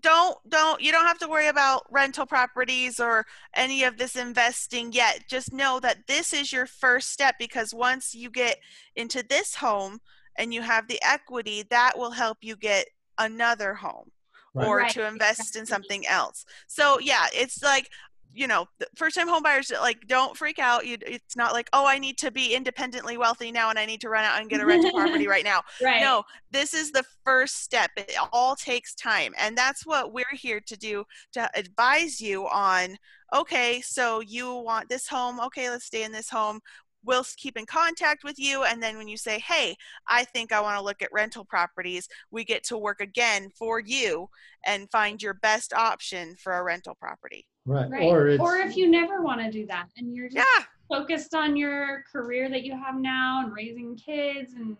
don't 0.00 0.38
don't 0.48 0.80
you 0.80 0.92
don't 0.92 1.06
have 1.06 1.18
to 1.18 1.28
worry 1.28 1.48
about 1.48 1.84
rental 1.90 2.26
properties 2.26 3.00
or 3.00 3.26
any 3.54 3.84
of 3.84 3.98
this 3.98 4.16
investing 4.16 4.92
yet. 4.92 5.24
Just 5.28 5.52
know 5.52 5.80
that 5.80 6.06
this 6.06 6.32
is 6.32 6.52
your 6.52 6.66
first 6.66 7.10
step 7.10 7.36
because 7.38 7.74
once 7.74 8.14
you 8.14 8.30
get 8.30 8.58
into 8.96 9.24
this 9.28 9.56
home 9.56 9.98
and 10.36 10.54
you 10.54 10.62
have 10.62 10.88
the 10.88 11.00
equity, 11.02 11.64
that 11.70 11.98
will 11.98 12.12
help 12.12 12.38
you 12.42 12.56
get 12.56 12.86
another 13.18 13.74
home 13.74 14.10
Right. 14.54 14.72
or 14.72 14.84
Right, 14.84 14.94
to 14.94 15.06
invest 15.06 15.56
in 15.56 15.66
something 15.66 16.06
else. 16.06 16.44
So 16.66 16.98
yeah, 17.00 17.26
it's 17.34 17.62
like 17.62 17.88
you 18.34 18.46
know, 18.46 18.66
first 18.96 19.16
time 19.16 19.28
home 19.28 19.42
buyers 19.42 19.72
like 19.80 20.06
don't 20.06 20.36
freak 20.36 20.58
out. 20.58 20.86
You, 20.86 20.96
it's 21.02 21.36
not 21.36 21.52
like 21.52 21.68
oh, 21.72 21.86
I 21.86 21.98
need 21.98 22.18
to 22.18 22.30
be 22.30 22.54
independently 22.54 23.16
wealthy 23.16 23.50
now 23.50 23.70
and 23.70 23.78
I 23.78 23.86
need 23.86 24.00
to 24.02 24.08
run 24.08 24.24
out 24.24 24.40
and 24.40 24.48
get 24.48 24.60
a 24.60 24.66
rental 24.66 24.92
property 24.92 25.26
right 25.28 25.44
now. 25.44 25.62
right. 25.82 26.00
No, 26.00 26.22
this 26.50 26.74
is 26.74 26.92
the 26.92 27.04
first 27.24 27.62
step. 27.62 27.90
It 27.96 28.14
all 28.32 28.56
takes 28.56 28.94
time. 28.94 29.34
And 29.38 29.56
that's 29.56 29.86
what 29.86 30.12
we're 30.12 30.24
here 30.32 30.60
to 30.60 30.76
do 30.76 31.04
to 31.32 31.50
advise 31.54 32.20
you 32.20 32.48
on 32.48 32.96
okay, 33.34 33.80
so 33.80 34.20
you 34.20 34.54
want 34.54 34.88
this 34.88 35.06
home. 35.06 35.40
Okay, 35.40 35.70
let's 35.70 35.84
stay 35.84 36.02
in 36.02 36.12
this 36.12 36.28
home. 36.28 36.60
We'll 37.04 37.24
keep 37.36 37.56
in 37.56 37.64
contact 37.64 38.24
with 38.24 38.38
you. 38.38 38.64
And 38.64 38.82
then 38.82 38.98
when 38.98 39.08
you 39.08 39.16
say, 39.16 39.38
hey, 39.38 39.74
I 40.06 40.24
think 40.24 40.52
I 40.52 40.60
want 40.60 40.78
to 40.78 40.84
look 40.84 41.00
at 41.00 41.12
rental 41.12 41.44
properties, 41.44 42.08
we 42.30 42.44
get 42.44 42.62
to 42.64 42.76
work 42.76 43.00
again 43.00 43.48
for 43.56 43.80
you 43.80 44.28
and 44.66 44.90
find 44.90 45.22
your 45.22 45.34
best 45.34 45.72
option 45.72 46.36
for 46.36 46.54
a 46.54 46.62
rental 46.62 46.94
property. 46.94 47.46
Right. 47.70 47.90
Right. 47.90 48.02
Or 48.02 48.28
it's, 48.28 48.42
or 48.42 48.56
if 48.56 48.76
you 48.76 48.90
never 48.90 49.22
want 49.22 49.40
to 49.40 49.50
do 49.50 49.66
that 49.66 49.88
and 49.96 50.14
you're 50.14 50.28
just 50.28 50.46
Yeah. 50.58 50.64
focused 50.88 51.34
on 51.34 51.56
your 51.56 52.04
career 52.10 52.48
that 52.48 52.64
you 52.64 52.72
have 52.72 52.96
now 52.96 53.42
and 53.44 53.52
raising 53.52 53.96
kids 53.96 54.54
and 54.54 54.76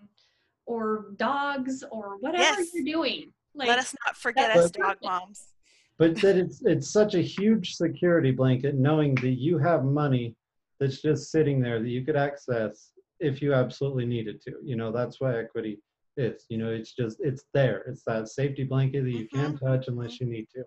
or 0.67 1.13
dogs 1.17 1.85
or 1.91 2.17
whatever 2.19 2.61
Yes. 2.61 2.71
you're 2.75 2.85
doing. 2.85 3.33
Like 3.55 3.69
Let 3.69 3.79
us 3.79 3.95
not 4.05 4.17
forget 4.17 4.57
us 4.57 4.71
dog 4.71 4.99
moms. 5.03 5.55
but 5.99 6.17
that 6.21 6.37
it's 6.43 6.63
it's 6.65 6.91
such 6.91 7.15
a 7.15 7.23
huge 7.23 7.75
security 7.75 8.33
blanket 8.33 8.75
knowing 8.75 9.15
that 9.17 9.39
you 9.39 9.59
have 9.59 9.85
money 9.85 10.37
that's 10.79 11.03
just 11.03 11.31
sitting 11.31 11.61
there 11.61 11.81
that 11.81 11.89
you 11.89 12.05
could 12.05 12.17
access 12.17 12.93
if 13.19 13.43
you 13.43 13.53
absolutely 13.53 14.07
needed 14.07 14.41
to 14.43 14.53
you 14.65 14.77
know 14.77 14.91
that's 14.91 15.21
what 15.21 15.35
equity 15.35 15.79
is 16.17 16.47
you 16.49 16.59
know 16.59 16.71
it's 16.71 16.93
just 16.93 17.19
it's 17.21 17.45
there 17.53 17.79
it's 17.89 18.03
that 18.05 18.29
safety 18.29 18.65
blanket 18.65 19.03
that 19.03 19.11
you 19.11 19.29
can't 19.29 19.57
mm-hmm. 19.57 19.67
touch 19.67 19.89
unless 19.89 20.15
mm-hmm. 20.15 20.25
you 20.27 20.33
need 20.33 20.49
to 20.55 20.65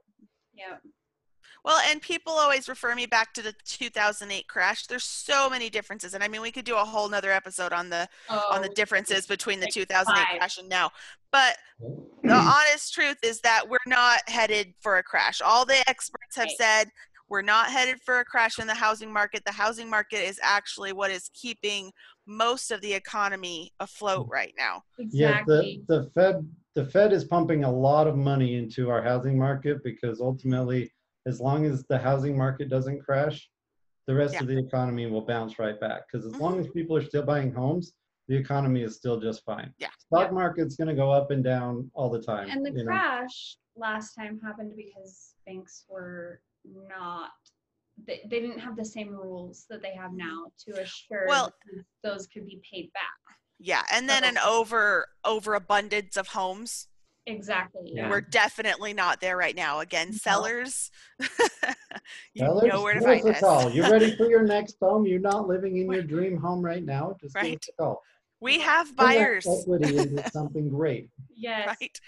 yeah. 0.53 0.75
Well, 1.63 1.81
and 1.89 2.01
people 2.01 2.33
always 2.33 2.67
refer 2.67 2.93
me 2.93 3.05
back 3.05 3.33
to 3.33 3.41
the 3.41 3.53
2008 3.65 4.47
crash. 4.47 4.85
There's 4.87 5.05
so 5.05 5.49
many 5.49 5.69
differences, 5.69 6.13
and 6.13 6.23
I 6.23 6.27
mean, 6.27 6.41
we 6.41 6.51
could 6.51 6.65
do 6.65 6.75
a 6.75 6.83
whole 6.83 7.07
nother 7.07 7.31
episode 7.31 7.71
on 7.71 7.89
the 7.89 8.07
on 8.29 8.61
the 8.61 8.69
Oh, 8.69 8.73
differences 8.73 9.25
between 9.25 9.59
the 9.59 9.67
2008 9.67 10.25
five. 10.25 10.37
crash 10.37 10.57
and 10.57 10.67
now. 10.67 10.91
But 11.31 11.57
the 11.79 11.87
mm-hmm. 11.87 12.31
honest 12.31 12.93
truth 12.93 13.17
is 13.23 13.39
that 13.41 13.67
we're 13.67 13.77
not 13.87 14.19
headed 14.27 14.73
for 14.81 14.97
a 14.97 15.03
crash. 15.03 15.41
All 15.41 15.65
the 15.65 15.81
experts 15.89 16.35
have 16.35 16.45
Right. 16.45 16.57
said 16.57 16.91
we're 17.29 17.41
not 17.41 17.71
headed 17.71 17.99
for 18.01 18.19
a 18.19 18.25
crash 18.25 18.59
in 18.59 18.67
the 18.67 18.75
housing 18.75 19.11
market. 19.11 19.43
The 19.45 19.51
housing 19.51 19.89
market 19.89 20.27
is 20.27 20.39
actually 20.43 20.91
what 20.93 21.09
is 21.11 21.29
keeping 21.33 21.91
most 22.27 22.71
of 22.71 22.81
the 22.81 22.93
economy 22.93 23.71
afloat 23.79 24.27
mm. 24.27 24.31
right 24.31 24.53
now. 24.57 24.83
yeah 24.97 25.29
exactly. 25.39 25.83
the 25.87 25.99
the 25.99 26.09
fed 26.11 26.47
the 26.75 26.85
fed 26.85 27.13
is 27.13 27.23
pumping 27.25 27.63
a 27.63 27.71
lot 27.71 28.07
of 28.07 28.15
money 28.17 28.55
into 28.55 28.89
our 28.89 29.01
housing 29.01 29.37
market 29.37 29.83
because 29.83 30.19
ultimately 30.21 30.91
as 31.25 31.39
long 31.39 31.65
as 31.65 31.83
the 31.85 31.97
housing 31.97 32.37
market 32.37 32.69
doesn't 32.69 33.01
crash 33.03 33.49
the 34.05 34.13
rest 34.13 34.33
Yeah. 34.33 34.41
of 34.41 34.47
the 34.47 34.57
economy 34.57 35.05
will 35.05 35.25
bounce 35.25 35.57
right 35.59 35.79
back 35.79 36.03
because 36.07 36.25
as 36.25 36.33
Mhm. 36.33 36.39
long 36.39 36.59
as 36.59 36.67
people 36.69 36.95
are 36.97 37.01
still 37.03 37.23
buying 37.23 37.53
homes 37.53 37.93
the 38.27 38.35
economy 38.35 38.81
is 38.83 38.95
still 38.95 39.19
just 39.19 39.43
fine 39.43 39.73
Yeah. 39.77 39.89
stock 39.99 40.31
market's 40.31 40.75
going 40.75 40.87
to 40.89 40.93
go 40.95 41.11
up 41.11 41.31
and 41.31 41.43
down 41.43 41.89
all 41.93 42.09
the 42.09 42.21
time 42.21 42.49
and 42.49 42.65
the 42.65 42.71
you 42.71 42.77
know? 42.79 42.85
crash 42.85 43.57
last 43.75 44.13
time 44.13 44.39
happened 44.41 44.75
because 44.75 45.35
banks 45.45 45.85
were 45.89 46.41
not 46.65 47.31
they, 48.07 48.21
they 48.25 48.39
didn't 48.39 48.57
have 48.59 48.75
the 48.75 48.83
same 48.85 49.09
rules 49.09 49.65
that 49.69 49.81
they 49.83 49.93
have 49.93 50.13
now 50.13 50.51
to 50.57 50.71
assure 50.81 51.25
Well- 51.27 51.53
those 52.01 52.25
could 52.27 52.45
be 52.47 52.59
paid 52.69 52.91
back 52.93 53.03
Yeah, 53.59 53.85
and 53.91 54.09
then 54.09 54.23
an 54.25 54.37
over 54.39 55.07
overabundance 55.23 56.17
of 56.17 56.29
homes. 56.29 56.87
Exactly 57.25 57.81
Yeah. 57.85 58.03
yeah 58.03 58.09
We're 58.09 58.21
definitely 58.21 58.93
not 58.93 59.21
there 59.21 59.37
right 59.37 59.55
now. 59.55 59.79
Again, 59.79 60.09
No. 60.09 60.17
sellers, 60.17 60.91
you 61.19 61.27
Sellers, 62.37 62.67
know 62.67 62.81
where 62.81 62.93
to 62.95 63.01
find 63.01 63.25
us 63.29 63.37
a 63.37 63.39
call. 63.39 63.67
us. 63.67 63.73
You 63.73 63.83
ready 63.83 64.15
for 64.15 64.29
your 64.29 64.43
next 64.43 64.77
home? 64.81 65.05
You're 65.05 65.19
not 65.19 65.47
living 65.47 65.77
in 65.77 65.91
your 65.91 66.03
dream 66.03 66.37
home 66.37 66.61
right 66.61 66.83
now. 66.83 67.15
Just 67.21 67.35
give 67.35 67.43
Right. 67.43 67.57
us 67.57 67.69
a 67.69 67.81
call. 67.81 68.01
We 68.41 68.59
have 68.59 68.95
buyers, 68.95 69.45
Equity 69.47 69.97
into 69.97 70.29
something 70.31 70.69
great. 70.69 71.09
yes 71.35 71.67
right? 71.79 71.99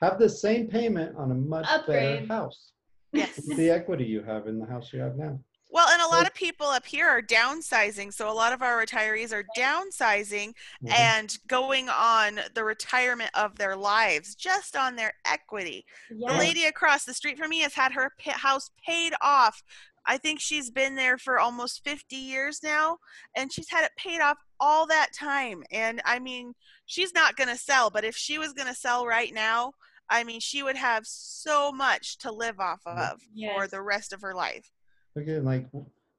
Have 0.00 0.18
the 0.18 0.28
same 0.28 0.68
payment 0.68 1.16
on 1.16 1.30
a 1.30 1.34
much 1.34 1.66
better 1.86 2.24
house. 2.26 2.72
Yes. 3.12 3.40
the 3.56 3.70
equity 3.70 4.04
you 4.04 4.22
have 4.22 4.46
in 4.46 4.58
the 4.58 4.66
house 4.66 4.92
you 4.92 5.00
have 5.00 5.16
now. 5.16 5.38
Well, 5.72 5.88
and 5.88 6.02
a 6.02 6.06
lot 6.06 6.26
of 6.26 6.34
people 6.34 6.66
up 6.66 6.84
here 6.84 7.08
are 7.08 7.22
downsizing. 7.22 8.12
So 8.12 8.30
a 8.30 8.32
lot 8.32 8.52
of 8.52 8.60
our 8.60 8.84
retirees 8.84 9.32
are 9.32 9.44
downsizing 9.56 10.52
Mhm. 10.84 10.90
and 10.92 11.38
going 11.48 11.88
on 11.88 12.40
the 12.54 12.62
retirement 12.62 13.30
of 13.34 13.56
their 13.56 13.74
lives 13.74 14.34
just 14.34 14.76
on 14.76 14.96
their 14.96 15.14
equity. 15.24 15.86
The 16.10 16.16
lady 16.38 16.64
across 16.66 17.04
the 17.04 17.14
street 17.14 17.38
from 17.38 17.48
me 17.50 17.60
has 17.60 17.72
had 17.74 17.92
her 17.92 18.12
house 18.28 18.70
paid 18.86 19.14
off. 19.22 19.62
I 20.04 20.18
think 20.18 20.40
she's 20.40 20.70
been 20.70 20.94
there 20.96 21.16
for 21.16 21.38
almost 21.40 21.84
50 21.84 22.16
years 22.16 22.62
now, 22.62 22.98
and 23.34 23.52
she's 23.52 23.70
had 23.70 23.84
it 23.84 23.92
paid 23.96 24.20
off 24.20 24.38
all 24.60 24.84
that 24.88 25.14
time. 25.14 25.64
And 25.70 26.02
I 26.04 26.18
mean, 26.18 26.54
she's 26.84 27.14
not 27.14 27.36
going 27.36 27.48
to 27.48 27.56
sell, 27.56 27.88
but 27.88 28.04
if 28.04 28.16
she 28.16 28.36
was 28.36 28.52
going 28.52 28.68
to 28.68 28.74
sell 28.74 29.06
right 29.06 29.32
now, 29.32 29.72
I 30.10 30.24
mean, 30.24 30.40
she 30.40 30.62
would 30.62 30.76
have 30.76 31.06
so 31.06 31.72
much 31.72 32.18
to 32.18 32.30
live 32.32 32.60
off 32.60 32.80
of 32.84 33.22
for 33.54 33.66
the 33.68 33.80
rest 33.80 34.12
of 34.12 34.20
her 34.20 34.34
life. 34.34 34.70
Again, 35.16 35.44
like, 35.44 35.66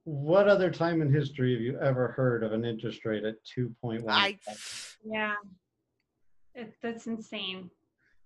what 0.03 0.47
other 0.47 0.69
time 0.69 1.01
in 1.01 1.12
history 1.12 1.53
have 1.53 1.62
you 1.62 1.79
ever 1.79 2.10
heard 2.10 2.43
of 2.43 2.51
an 2.53 2.65
interest 2.65 3.06
rate 3.06 3.23
at 3.23 3.36
2.1? 3.58 4.03
I, 4.08 4.38
yeah 5.06 5.34
it, 6.56 6.73
that's 6.82 7.08
insane 7.08 7.69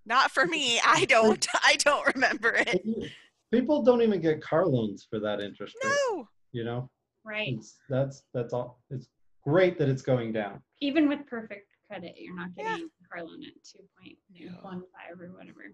not 0.05 0.31
for 0.31 0.45
me. 0.45 0.79
I 0.85 1.03
don't. 1.05 1.45
I 1.63 1.75
don't 1.79 2.15
remember 2.15 2.53
it. 2.55 3.11
People 3.51 3.83
don't 3.83 4.01
even 4.01 4.21
get 4.21 4.41
car 4.41 4.65
loans 4.65 5.05
for 5.09 5.19
that 5.19 5.41
interest 5.41 5.75
rate. 5.83 5.93
No. 6.11 6.27
You 6.53 6.63
know, 6.63 6.89
right 7.25 7.49
it's, 7.49 7.77
that's 7.89 8.23
that's 8.33 8.53
all. 8.53 8.79
It's 8.89 9.07
great 9.43 9.77
that 9.79 9.89
it's 9.89 10.01
going 10.01 10.31
down. 10.33 10.61
even 10.81 11.07
with 11.09 11.25
perfect 11.27 11.67
credit 11.87 12.15
you're 12.17 12.35
not 12.35 12.49
Yeah. 12.57 12.69
getting 12.71 12.89
a 13.03 13.07
car 13.13 13.25
loan 13.25 13.41
at 13.43 13.53
2.15 13.63 14.51
or 14.63 15.31
whatever 15.31 15.73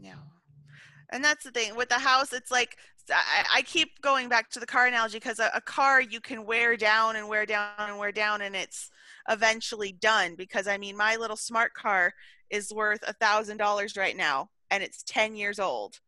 No. 0.00 0.14
And 1.10 1.24
that's 1.24 1.44
the 1.44 1.50
thing 1.50 1.76
with 1.76 1.88
the 1.88 1.98
house. 1.98 2.32
It's 2.32 2.50
like 2.50 2.76
I, 3.10 3.44
I 3.56 3.62
keep 3.62 4.00
going 4.00 4.28
back 4.28 4.50
to 4.50 4.60
the 4.60 4.66
car 4.66 4.86
analogy 4.86 5.18
because 5.18 5.38
a, 5.38 5.50
a 5.54 5.60
car 5.60 6.00
you 6.00 6.20
can 6.20 6.44
wear 6.44 6.76
down 6.76 7.16
and 7.16 7.28
wear 7.28 7.46
down 7.46 7.70
and 7.78 7.98
wear 7.98 8.12
down, 8.12 8.42
and 8.42 8.56
it's 8.56 8.90
eventually 9.28 9.92
done. 9.92 10.34
Because 10.36 10.66
I 10.66 10.78
mean, 10.78 10.96
my 10.96 11.16
little 11.16 11.36
smart 11.36 11.74
car 11.74 12.12
is 12.50 12.72
worth 12.72 13.00
a 13.06 13.12
thousand 13.14 13.58
dollars 13.58 13.96
right 13.96 14.16
now, 14.16 14.50
and 14.70 14.82
it's 14.82 15.02
ten 15.04 15.36
years 15.36 15.58
old, 15.58 16.00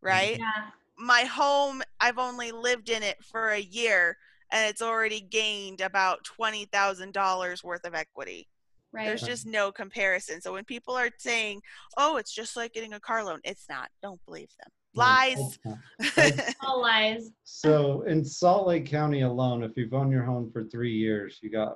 right? 0.00 0.38
yeah 0.38 0.70
My 0.98 1.22
home, 1.22 1.82
I've 2.00 2.18
only 2.18 2.52
lived 2.52 2.88
in 2.88 3.02
it 3.02 3.22
for 3.22 3.50
a 3.50 3.60
year, 3.60 4.16
and 4.52 4.70
it's 4.70 4.82
already 4.82 5.20
gained 5.20 5.80
about 5.80 6.24
twenty 6.24 6.66
thousand 6.66 7.12
dollars 7.12 7.64
worth 7.64 7.84
of 7.84 7.94
equity 7.94 8.48
right 8.92 9.06
there's 9.06 9.22
just 9.22 9.46
no 9.46 9.72
comparison. 9.72 10.40
So 10.40 10.52
when 10.52 10.64
people 10.64 10.94
are 10.94 11.10
saying, 11.18 11.60
"Oh, 11.96 12.16
it's 12.16 12.32
just 12.34 12.56
like 12.56 12.72
getting 12.72 12.94
a 12.94 13.00
car 13.00 13.24
loan," 13.24 13.40
it's 13.44 13.66
not. 13.68 13.88
Don't 14.02 14.20
believe 14.26 14.48
them. 14.60 14.70
Lies. 14.94 15.58
all 16.62 16.80
lies 16.80 17.30
So 17.44 18.02
in 18.02 18.24
Salt 18.24 18.66
Lake 18.66 18.86
County 18.86 19.20
alone, 19.22 19.62
if 19.62 19.72
you've 19.76 19.92
owned 19.92 20.10
your 20.10 20.24
home 20.24 20.50
for 20.50 20.64
three 20.64 20.92
years, 20.94 21.38
you 21.42 21.50
got 21.50 21.74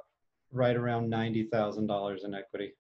right 0.53 0.77
around 0.77 1.11
ninety 1.11 1.45
thousand 1.45 1.87
dollars 1.87 2.25
in 2.25 2.35
equity. 2.35 2.73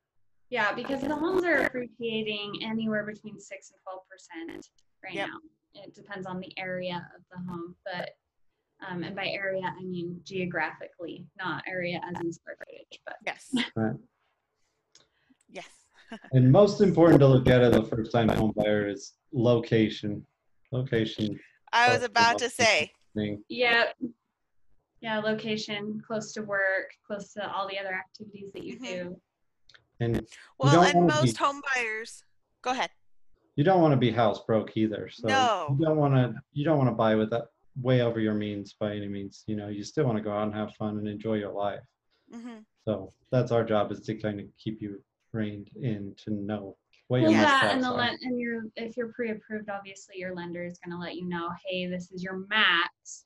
Yeah, 0.49 0.73
because 0.73 1.01
the 1.03 1.15
homes 1.15 1.45
are 1.45 1.59
appreciating 1.67 2.61
anywhere 2.65 3.05
between 3.05 3.39
six 3.39 3.71
and 3.71 3.79
twelve 3.83 4.03
percent 4.11 4.69
right 5.05 5.15
Yep. 5.15 5.29
now. 5.29 5.83
It 5.83 5.95
depends 5.95 6.27
on 6.27 6.41
the 6.41 6.53
area 6.59 7.07
of 7.15 7.23
the 7.31 7.51
home, 7.51 7.77
but 7.85 8.11
um, 8.89 9.03
and 9.03 9.15
by 9.15 9.27
area 9.29 9.63
I 9.63 9.83
mean 9.85 10.21
geographically, 10.25 11.27
not 11.39 11.63
area 11.69 12.01
as 12.09 12.21
in 12.21 12.33
square 12.33 12.57
footage. 12.59 13.01
But 13.05 13.17
yes. 13.25 13.55
Right. 13.77 13.95
Yes. 15.51 15.69
And 16.33 16.51
most 16.51 16.81
important 16.81 17.21
to 17.21 17.27
look 17.29 17.49
at 17.49 17.63
as 17.63 17.77
a 17.77 17.85
first-time 17.85 18.29
home 18.31 18.53
buyer 18.57 18.89
is 18.89 19.15
location. 19.33 20.27
Location 20.73 21.39
I 21.73 21.93
was 21.93 22.03
about 22.03 22.39
to 22.39 22.51
say. 22.51 22.91
thing. 23.15 23.43
yeah, 23.49 23.85
Yeah, 25.01 25.19
location, 25.21 26.03
close 26.07 26.33
to 26.35 26.43
work, 26.43 26.91
close 27.07 27.33
to 27.35 27.51
all 27.53 27.67
the 27.69 27.79
other 27.79 27.93
activities 27.95 28.51
that 28.53 28.65
you 28.65 28.79
Mhm. 28.79 28.85
do. 28.85 29.21
And 30.01 30.27
Well, 30.59 30.73
don't 30.73 30.87
and 30.87 30.95
wanna 31.07 31.13
be- 31.23 31.27
most 31.27 31.37
home 31.39 31.63
buyers. 31.75 32.25
Go 32.63 32.71
ahead. 32.71 32.91
you 33.57 33.65
don't 33.65 33.81
want 33.83 33.93
to 33.93 33.97
be 33.99 34.11
house 34.11 34.43
broke 34.45 34.77
either. 34.77 35.09
So 35.11 35.29
No. 35.29 35.77
you 35.79 35.85
don't 35.85 35.97
want 35.99 36.15
to 36.15 36.41
you 36.53 36.65
don't 36.65 36.79
want 36.79 36.89
to 36.89 36.95
buy 36.95 37.15
with 37.15 37.31
that 37.31 37.49
way 37.77 38.01
over 38.01 38.19
your 38.21 38.33
means 38.35 38.73
by 38.75 38.95
any 38.97 39.09
means. 39.09 39.45
You 39.47 39.57
know, 39.57 39.69
you 39.69 39.83
still 39.85 40.07
want 40.07 40.17
to 40.19 40.23
go 40.25 40.33
out 40.33 40.45
and 40.45 40.55
have 40.55 40.75
fun 40.77 40.99
and 40.99 41.07
enjoy 41.09 41.35
your 41.35 41.53
life. 41.53 41.83
hmm 42.33 42.61
So 42.87 43.13
that's 43.31 43.53
our 43.53 43.65
job 43.65 43.91
is 43.93 44.01
to 44.07 44.15
kind 44.17 44.41
of 44.41 44.47
keep 44.57 44.81
you 44.81 45.03
reined 45.33 45.71
in 45.81 46.15
to 46.25 46.31
know 46.33 46.77
what 47.09 47.23
Well, 47.23 47.31
yeah, 47.33 47.71
and 47.73 47.83
the 47.83 47.89
are. 47.89 47.97
len- 47.97 48.19
and 48.23 48.39
your 48.39 48.65
if 48.77 48.97
you're 48.97 49.13
pre-approved, 49.13 49.69
obviously 49.69 50.17
your 50.19 50.35
lender 50.35 50.65
is 50.65 50.79
going 50.85 50.97
to 50.97 51.01
let 51.01 51.17
you 51.17 51.27
know, 51.29 51.51
hey, 51.67 51.87
this 51.87 52.11
is 52.13 52.23
your 52.23 52.47
max, 52.49 53.25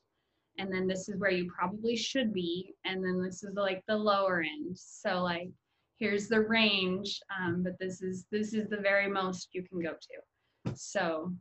and 0.57 0.71
then 0.73 0.87
this 0.87 1.07
is 1.09 1.17
where 1.19 1.31
you 1.31 1.51
probably 1.51 1.95
should 1.95 2.33
be, 2.33 2.73
and 2.85 3.03
then 3.03 3.21
this 3.21 3.43
is 3.43 3.53
like 3.55 3.83
the 3.87 3.95
lower 3.95 4.41
end. 4.41 4.77
So 4.77 5.21
like, 5.21 5.49
here's 5.97 6.27
the 6.27 6.41
range, 6.41 7.21
um, 7.39 7.63
but 7.63 7.77
this 7.79 8.01
is 8.01 8.25
this 8.31 8.53
is 8.53 8.69
the 8.69 8.77
very 8.77 9.07
most 9.09 9.49
you 9.53 9.63
can 9.63 9.81
go 9.81 9.93
to. 9.93 10.75
So, 10.75 11.31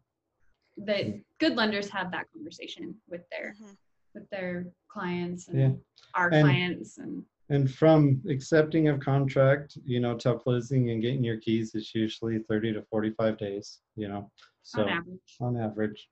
the 0.77 1.23
good 1.39 1.57
lenders 1.57 1.89
have 1.91 2.11
that 2.13 2.31
conversation 2.33 2.95
with 3.09 3.23
their 3.31 3.55
Mhm. 3.61 3.77
with 4.15 4.29
their 4.31 4.67
clients 4.89 5.49
and 5.49 5.59
Yeah. 5.59 5.73
our 6.15 6.29
And- 6.33 6.45
clients 6.45 6.99
and 6.99 7.25
And 7.51 7.71
from 7.71 8.23
accepting 8.29 8.89
of 8.89 9.01
contract, 9.01 9.77
you 9.85 10.01
know, 10.01 10.17
to 10.19 10.35
closing 10.37 10.91
and 10.91 11.03
getting 11.03 11.23
your 11.23 11.39
keys 11.39 11.75
is 11.75 11.95
usually 11.95 12.39
30 12.39 12.73
to 12.75 12.83
45 12.91 13.37
days, 13.37 13.81
you 13.97 14.09
know. 14.09 14.31
So 14.63 14.83
on 14.83 14.89
average. 14.89 15.37
on 15.41 15.57
average. 15.61 16.09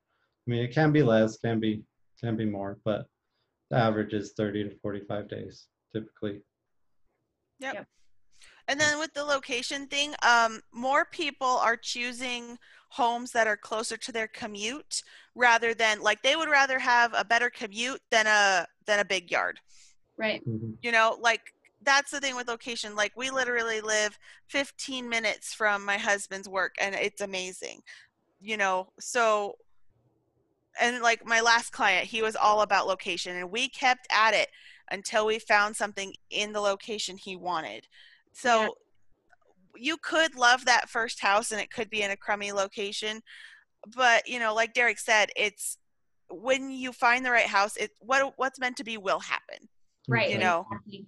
I 0.47 0.51
mean, 0.51 0.63
it 0.63 0.75
can 0.75 0.93
be 0.93 1.03
less, 1.03 1.39
can 1.39 1.59
be 1.59 1.85
can 2.21 2.37
be 2.37 2.45
more, 2.45 2.79
but 2.85 3.07
the 3.71 3.79
average 3.79 4.13
is 4.13 4.33
30 4.37 4.65
to 4.65 4.77
45 4.81 5.29
days 5.29 5.69
typically. 5.93 6.43
Yep. 7.61 7.87
And 8.69 8.81
then 8.81 8.99
with 8.99 9.13
the 9.13 9.25
location 9.25 9.87
thing, 9.87 10.15
um, 10.23 10.61
more 10.73 11.05
people 11.05 11.47
are 11.47 11.77
choosing 11.77 12.59
homes 12.91 13.33
that 13.33 13.47
are 13.47 13.57
closer 13.57 13.97
to 13.97 14.13
their 14.13 14.29
commute 14.29 15.03
rather 15.35 15.75
than 15.75 16.01
like 16.01 16.23
they 16.23 16.37
would 16.37 16.49
rather 16.49 16.79
have 16.79 17.13
a 17.17 17.25
better 17.25 17.51
commute 17.51 18.01
than 18.11 18.27
a 18.27 18.67
than 18.87 19.01
a 19.01 19.05
big 19.05 19.31
yard. 19.31 19.59
Right. 20.23 20.41
Mhm. 20.47 20.79
You 20.83 20.93
know, 20.93 21.19
like 21.21 21.53
that's 21.83 22.13
the 22.13 22.21
thing 22.21 22.37
with 22.37 22.47
location. 22.47 22.95
Like 22.95 23.13
we 23.17 23.31
literally 23.31 23.81
live 23.81 24.17
15 24.47 25.09
minutes 25.09 25.53
from 25.53 25.85
my 25.85 25.99
husband's 25.99 26.49
work 26.49 26.77
and 26.81 26.95
it's 26.95 27.21
amazing. 27.21 27.83
You 28.41 28.57
know, 28.57 28.93
so 29.01 29.57
and 30.81 31.03
like 31.03 31.27
my 31.27 31.41
last 31.41 31.73
client, 31.73 32.07
he 32.07 32.23
was 32.23 32.37
all 32.37 32.63
about 32.63 32.87
location 32.87 33.37
and 33.37 33.51
we 33.51 33.69
kept 33.69 34.07
at 34.13 34.33
it 34.33 34.49
until 34.93 35.27
we 35.27 35.41
found 35.41 35.75
something 35.75 36.15
in 36.31 36.53
the 36.53 36.61
location 36.61 37.17
he 37.17 37.35
wanted. 37.35 37.89
So 38.33 38.77
you 39.77 39.97
could 39.97 40.37
love 40.37 40.65
that 40.67 40.89
first 40.89 41.21
house 41.21 41.51
and 41.51 41.61
it 41.61 41.71
could 41.71 41.91
be 41.91 42.03
in 42.03 42.13
a 42.13 42.17
crummy 42.17 42.53
location, 42.53 43.23
but 43.95 44.29
you 44.29 44.39
know, 44.39 44.55
like 44.55 44.73
Derek 44.73 44.99
said, 45.01 45.31
it's 45.37 45.79
when 46.31 46.71
you 46.71 46.93
find 46.93 47.27
the 47.27 47.31
right 47.31 47.47
house, 47.47 47.77
it 47.77 47.91
what 48.01 48.35
what's 48.37 48.61
meant 48.61 48.77
to 48.77 48.85
be 48.85 48.97
will 48.97 49.21
happen. 49.21 49.69
Right. 50.09 50.31
You 50.31 50.39
know. 50.39 50.67
Exactly. 50.71 51.07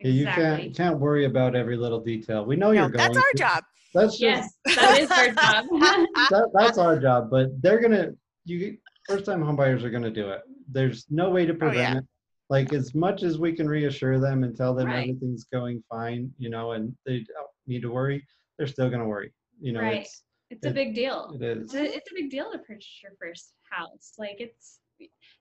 Yeah, 0.00 0.10
you 0.10 0.28
Exactly. 0.28 0.62
can't 0.64 0.76
can't 0.76 0.98
worry 1.00 1.26
about 1.26 1.54
every 1.54 1.76
little 1.76 2.00
detail. 2.00 2.44
We 2.46 2.56
know 2.56 2.68
No, 2.72 2.80
you're 2.82 2.88
going. 2.90 3.12
that's 3.12 3.16
our 3.16 3.32
to. 3.32 3.38
job. 3.38 3.64
That's 3.92 4.18
just 4.18 4.56
Yes, 4.66 4.76
that 4.76 4.98
is 4.98 5.10
our 5.10 5.28
job. 5.28 5.66
that, 6.30 6.50
that's 6.54 6.78
our 6.78 6.98
job. 6.98 7.28
But 7.30 7.60
they're 7.60 7.80
gonna 7.80 8.12
you 8.44 8.78
first 9.06 9.26
time 9.26 9.42
homebuyers 9.42 9.82
are 9.82 9.90
gonna 9.90 10.10
do 10.10 10.30
it. 10.30 10.40
There's 10.70 11.06
no 11.10 11.30
way 11.30 11.44
to 11.44 11.52
prevent 11.54 11.78
Oh, 11.90 11.92
yeah. 11.94 11.98
it. 11.98 12.04
Like 12.48 12.72
as 12.72 12.94
much 12.94 13.22
as 13.22 13.38
we 13.38 13.52
can 13.52 13.68
reassure 13.68 14.18
them 14.18 14.42
and 14.42 14.56
tell 14.56 14.74
them 14.74 14.86
Right. 14.88 15.02
everything's 15.08 15.44
going 15.44 15.82
fine, 15.90 16.32
you 16.38 16.48
know, 16.50 16.72
and 16.72 16.96
they 17.04 17.18
don't 17.18 17.46
need 17.66 17.82
to 17.82 17.90
worry, 17.90 18.24
they're 18.56 18.66
still 18.66 18.88
gonna 18.88 19.06
worry. 19.06 19.32
You 19.60 19.72
know, 19.72 19.80
Right. 19.80 20.00
it's 20.02 20.22
it's 20.50 20.66
a 20.66 20.70
big 20.70 20.94
deal. 20.94 21.30
it 21.34 21.42
is. 21.42 21.64
It's 21.64 21.74
a, 21.74 21.84
it's 21.96 22.10
a 22.10 22.14
big 22.14 22.30
deal 22.30 22.50
to 22.50 22.58
purchase 22.58 23.00
your 23.02 23.12
first 23.20 23.52
house. 23.70 24.14
Like 24.18 24.36
it's 24.40 24.80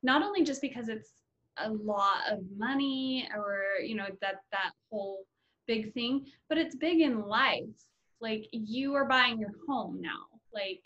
not 0.04 0.22
only 0.22 0.44
just 0.44 0.62
because 0.62 0.90
it's 0.90 1.14
a 1.64 1.70
lot 1.72 2.22
of 2.32 2.40
money 2.58 3.30
or 3.36 3.64
you 3.84 3.96
know 3.96 4.08
that 4.22 4.38
that 4.52 4.72
whole 4.92 5.26
big 5.68 5.94
thing, 5.94 6.26
but 6.48 6.58
it's 6.58 6.76
big 6.76 7.02
in 7.02 7.22
life. 7.28 7.64
Like 8.22 8.48
you 8.52 8.94
are 8.96 9.06
buying 9.06 9.40
your 9.40 9.54
home 9.68 10.02
now. 10.02 10.26
Like 10.54 10.82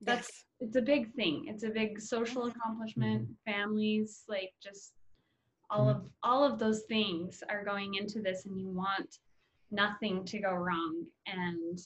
that's 0.00 0.28
Yes. 0.28 0.44
it's 0.60 0.76
a 0.76 0.82
big 0.82 1.12
thing. 1.14 1.46
It's 1.48 1.64
a 1.64 1.70
big 1.70 2.00
social 2.00 2.46
accomplishment. 2.46 3.28
Families, 3.44 4.24
like 4.28 4.52
just 4.62 4.92
all 5.70 5.86
Mhm. 5.86 5.96
of 5.96 6.10
all 6.22 6.44
of 6.44 6.58
those 6.58 6.82
things 6.84 7.42
are 7.48 7.64
going 7.64 7.94
into 7.94 8.20
this, 8.20 8.46
and 8.46 8.60
you 8.60 8.68
want 8.68 9.18
nothing 9.70 10.24
to 10.26 10.38
go 10.38 10.52
wrong. 10.52 11.06
And 11.26 11.78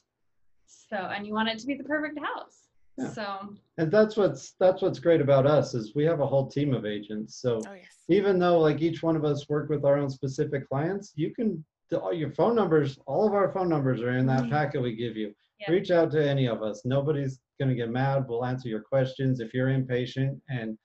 so, 0.67 0.97
and 0.97 1.27
you 1.27 1.33
want 1.35 1.49
it 1.49 1.59
to 1.59 1.67
be 1.67 1.75
the 1.75 1.85
perfect 1.85 2.19
house. 2.19 2.66
Yeah. 2.99 3.11
So, 3.11 3.55
and 3.79 3.91
that's 3.91 4.17
what's 4.17 4.53
that's 4.59 4.81
what's 4.83 4.99
great 4.99 5.21
about 5.21 5.47
us 5.47 5.75
is 5.75 5.95
we 5.95 6.05
have 6.05 6.21
a 6.21 6.27
whole 6.27 6.47
team 6.49 6.73
of 6.73 6.87
agents. 6.87 7.41
So 7.41 7.61
Oh 7.69 7.75
yes. 7.75 7.87
even 8.09 8.39
though 8.39 8.59
like 8.59 8.81
each 8.81 9.03
one 9.03 9.17
of 9.17 9.25
us 9.25 9.49
work 9.49 9.69
with 9.69 9.85
our 9.85 9.99
own 9.99 10.09
specific 10.09 10.69
clients, 10.69 11.13
you 11.15 11.35
can 11.35 11.63
all 11.93 12.13
your 12.13 12.31
phone 12.33 12.55
numbers, 12.57 12.99
all 13.07 13.27
of 13.27 13.35
our 13.35 13.53
phone 13.53 13.69
numbers 13.69 14.01
are 14.01 14.17
in 14.17 14.27
that 14.27 14.45
Mhm. 14.45 14.51
packet 14.51 14.83
we 14.83 14.97
give 14.97 15.17
you. 15.17 15.35
Yeah. 15.61 15.71
Reach 15.73 15.91
out 15.91 16.11
to 16.13 16.27
any 16.29 16.47
of 16.49 16.63
us. 16.63 16.85
Nobody's 16.85 17.39
going 17.61 17.69
to 17.69 17.75
get 17.75 17.91
mad. 17.91 18.27
We'll 18.29 18.45
answer 18.45 18.69
your 18.69 18.83
questions. 18.83 19.41
If 19.41 19.55
you're 19.55 19.69
impatient 19.71 20.43
and 20.49 20.77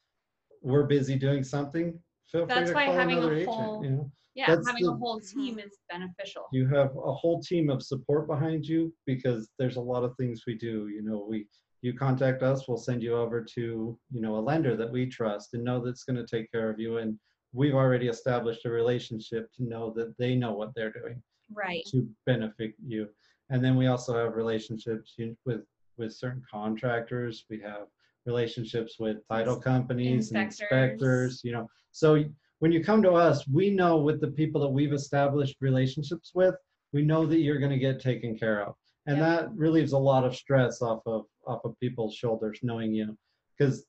we're 0.62 0.86
busy 0.86 1.18
doing 1.18 1.44
something, 1.44 2.00
feel 2.32 2.46
free 2.46 2.54
That's 2.56 2.70
to 2.70 2.76
why 2.76 2.86
call 2.86 2.96
having 2.96 3.18
a 3.18 3.22
another 3.22 3.46
whole- 3.46 3.80
agent. 3.82 3.84
You 3.84 3.90
know, 3.98 4.12
yeah, 4.36 4.46
That's 4.48 4.68
having 4.68 4.86
the- 4.86 4.92
a 4.92 4.96
whole 4.96 5.20
team 5.20 5.56
Mhm. 5.58 5.66
is 5.66 5.80
beneficial. 5.90 6.44
you 6.54 6.68
have 6.68 6.96
a 6.96 7.14
whole 7.14 7.42
team 7.42 7.70
of 7.70 7.82
support 7.82 8.28
behind 8.28 8.66
you 8.68 8.94
because 9.06 9.50
there's 9.58 9.78
a 9.78 9.82
lot 9.82 10.04
of 10.04 10.16
things 10.18 10.44
we 10.46 10.56
do. 10.58 10.88
You 10.90 11.02
know, 11.02 11.26
we 11.28 11.48
you 11.82 11.94
contact 11.94 12.44
us, 12.44 12.68
we'll 12.68 12.78
send 12.78 13.02
you 13.02 13.16
over 13.16 13.44
to 13.44 13.98
you 14.12 14.22
know 14.22 14.36
a 14.36 14.40
lender 14.42 14.76
that 14.76 14.92
we 14.92 15.06
trust 15.08 15.54
and 15.54 15.64
know 15.64 15.84
that's 15.84 16.04
going 16.04 16.16
to 16.18 16.26
take 16.26 16.52
care 16.52 16.70
of 16.70 16.80
you 16.80 16.98
and 16.98 17.18
we've 17.54 17.74
already 17.76 18.08
established 18.08 18.66
a 18.66 18.70
relationship 18.70 19.52
to 19.54 19.64
know 19.66 19.92
that 19.96 20.18
they 20.18 20.36
know 20.36 20.54
what 20.54 20.74
they're 20.76 20.92
doing 20.94 21.22
Right. 21.54 21.84
to 21.92 22.08
benefit 22.26 22.74
you. 22.86 23.10
And 23.50 23.62
then 23.64 23.76
we 23.76 23.88
also 23.88 24.16
have 24.16 24.36
relationships 24.36 25.16
with 25.46 25.62
with 25.98 26.14
certain 26.14 26.42
contractors. 26.50 27.46
We 27.50 27.60
have 27.60 27.88
relationships 28.26 28.96
with 29.00 29.18
title 29.28 29.60
companies 29.60 30.32
and 30.32 30.44
Inspectors. 30.44 30.62
inspectors. 30.72 31.42
You 31.44 31.52
know, 31.54 31.68
so 31.92 32.24
when 32.60 32.72
you 32.72 32.82
come 32.84 33.02
to 33.02 33.12
us, 33.12 33.46
we 33.48 33.70
know 33.72 33.98
with 33.98 34.22
the 34.22 34.32
people 34.32 34.62
that 34.62 34.70
we've 34.70 34.94
established 34.94 35.58
relationships 35.60 36.32
with, 36.34 36.56
we 36.94 37.02
know 37.04 37.26
that 37.26 37.40
you're 37.40 37.60
going 37.60 37.72
to 37.72 37.78
get 37.78 38.00
taken 38.00 38.38
care 38.38 38.64
of, 38.66 38.76
and 39.08 39.18
Yep. 39.18 39.26
that 39.26 39.52
relieves 39.56 39.94
a 39.94 39.98
lot 39.98 40.24
of 40.24 40.36
stress 40.36 40.82
off 40.82 41.02
of 41.06 41.26
off 41.48 41.66
of 41.66 41.80
people's 41.80 42.16
shoulders, 42.16 42.60
knowing 42.62 42.94
you, 42.94 43.18
because 43.58 43.86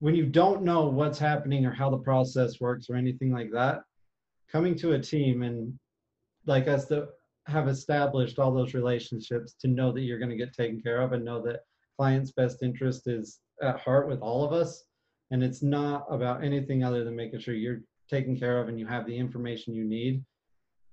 when 0.00 0.14
you 0.14 0.26
don't 0.26 0.62
know 0.62 0.88
what's 0.88 1.18
happening 1.18 1.64
or 1.66 1.72
how 1.72 1.90
the 1.90 1.98
process 1.98 2.60
works 2.60 2.88
or 2.90 2.96
anything 2.96 3.30
like 3.32 3.50
that, 3.52 3.82
coming 4.50 4.74
to 4.74 4.92
a 4.92 4.98
team 4.98 5.42
and 5.42 5.78
like 6.46 6.66
us 6.68 6.86
that 6.86 7.08
have 7.46 7.68
established 7.68 8.38
all 8.38 8.52
those 8.52 8.74
relationships 8.74 9.54
to 9.60 9.68
know 9.68 9.92
that 9.92 10.02
you're 10.02 10.18
going 10.18 10.30
to 10.30 10.36
get 10.36 10.52
taken 10.52 10.80
care 10.80 11.00
of 11.00 11.12
and 11.12 11.24
know 11.24 11.40
that 11.42 11.60
client's 11.96 12.32
best 12.32 12.62
interest 12.62 13.06
is 13.06 13.40
at 13.62 13.78
heart 13.78 14.08
with 14.08 14.20
all 14.20 14.44
of 14.44 14.52
us 14.52 14.84
and 15.30 15.42
it's 15.42 15.62
not 15.62 16.06
about 16.10 16.42
anything 16.42 16.82
other 16.82 17.04
than 17.04 17.14
making 17.14 17.38
sure 17.38 17.54
you're 17.54 17.82
taken 18.08 18.36
care 18.36 18.58
of 18.58 18.68
and 18.68 18.78
you 18.78 18.86
have 18.86 19.06
the 19.06 19.16
information 19.16 19.74
you 19.74 19.84
need 19.84 20.24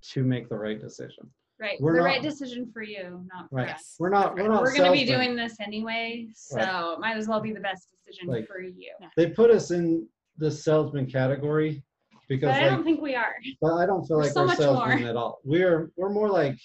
to 0.01 0.23
make 0.23 0.49
the 0.49 0.57
right 0.57 0.81
decision 0.81 1.29
Right. 1.59 1.79
We're 1.81 1.93
the 1.93 1.99
not- 1.99 2.05
right 2.05 2.21
decision 2.21 2.69
for 2.71 2.83
you, 2.83 3.25
not 3.33 3.49
for 3.49 3.55
right 3.55 3.69
us. 3.69 3.95
we're 3.99 4.09
not 4.09 4.35
we're 4.35 4.47
not 4.47 4.61
We're 4.61 4.75
going 4.75 4.91
to 4.91 5.05
be 5.05 5.05
doing 5.05 5.35
this 5.35 5.55
anyway, 5.59 6.27
so 6.35 6.57
Right. 6.57 6.95
might 6.99 7.17
as 7.17 7.27
well 7.27 7.39
be 7.41 7.51
the 7.51 7.59
best 7.59 7.89
decision 7.91 8.27
Like- 8.27 8.47
for 8.47 8.61
you. 8.61 8.93
they 9.15 9.31
put 9.31 9.49
us 9.49 9.71
in 9.71 10.07
the 10.37 10.51
salesman 10.51 11.07
category 11.07 11.83
because 12.29 12.49
But 12.49 12.55
I 12.57 12.61
like 12.67 12.71
don't 12.75 12.83
think 12.83 13.01
we 13.01 13.15
are. 13.15 13.35
But 13.59 13.73
I 13.75 13.85
don't 13.87 14.05
feel 14.05 14.17
We're 14.17 14.23
like 14.23 14.31
so 14.33 14.41
we're 14.41 14.47
much 14.47 14.57
salesmen 14.57 14.99
more. 15.01 15.09
at 15.09 15.15
all. 15.15 15.39
We're 15.43 15.91
we're 15.95 16.11
more 16.11 16.29
like 16.29 16.59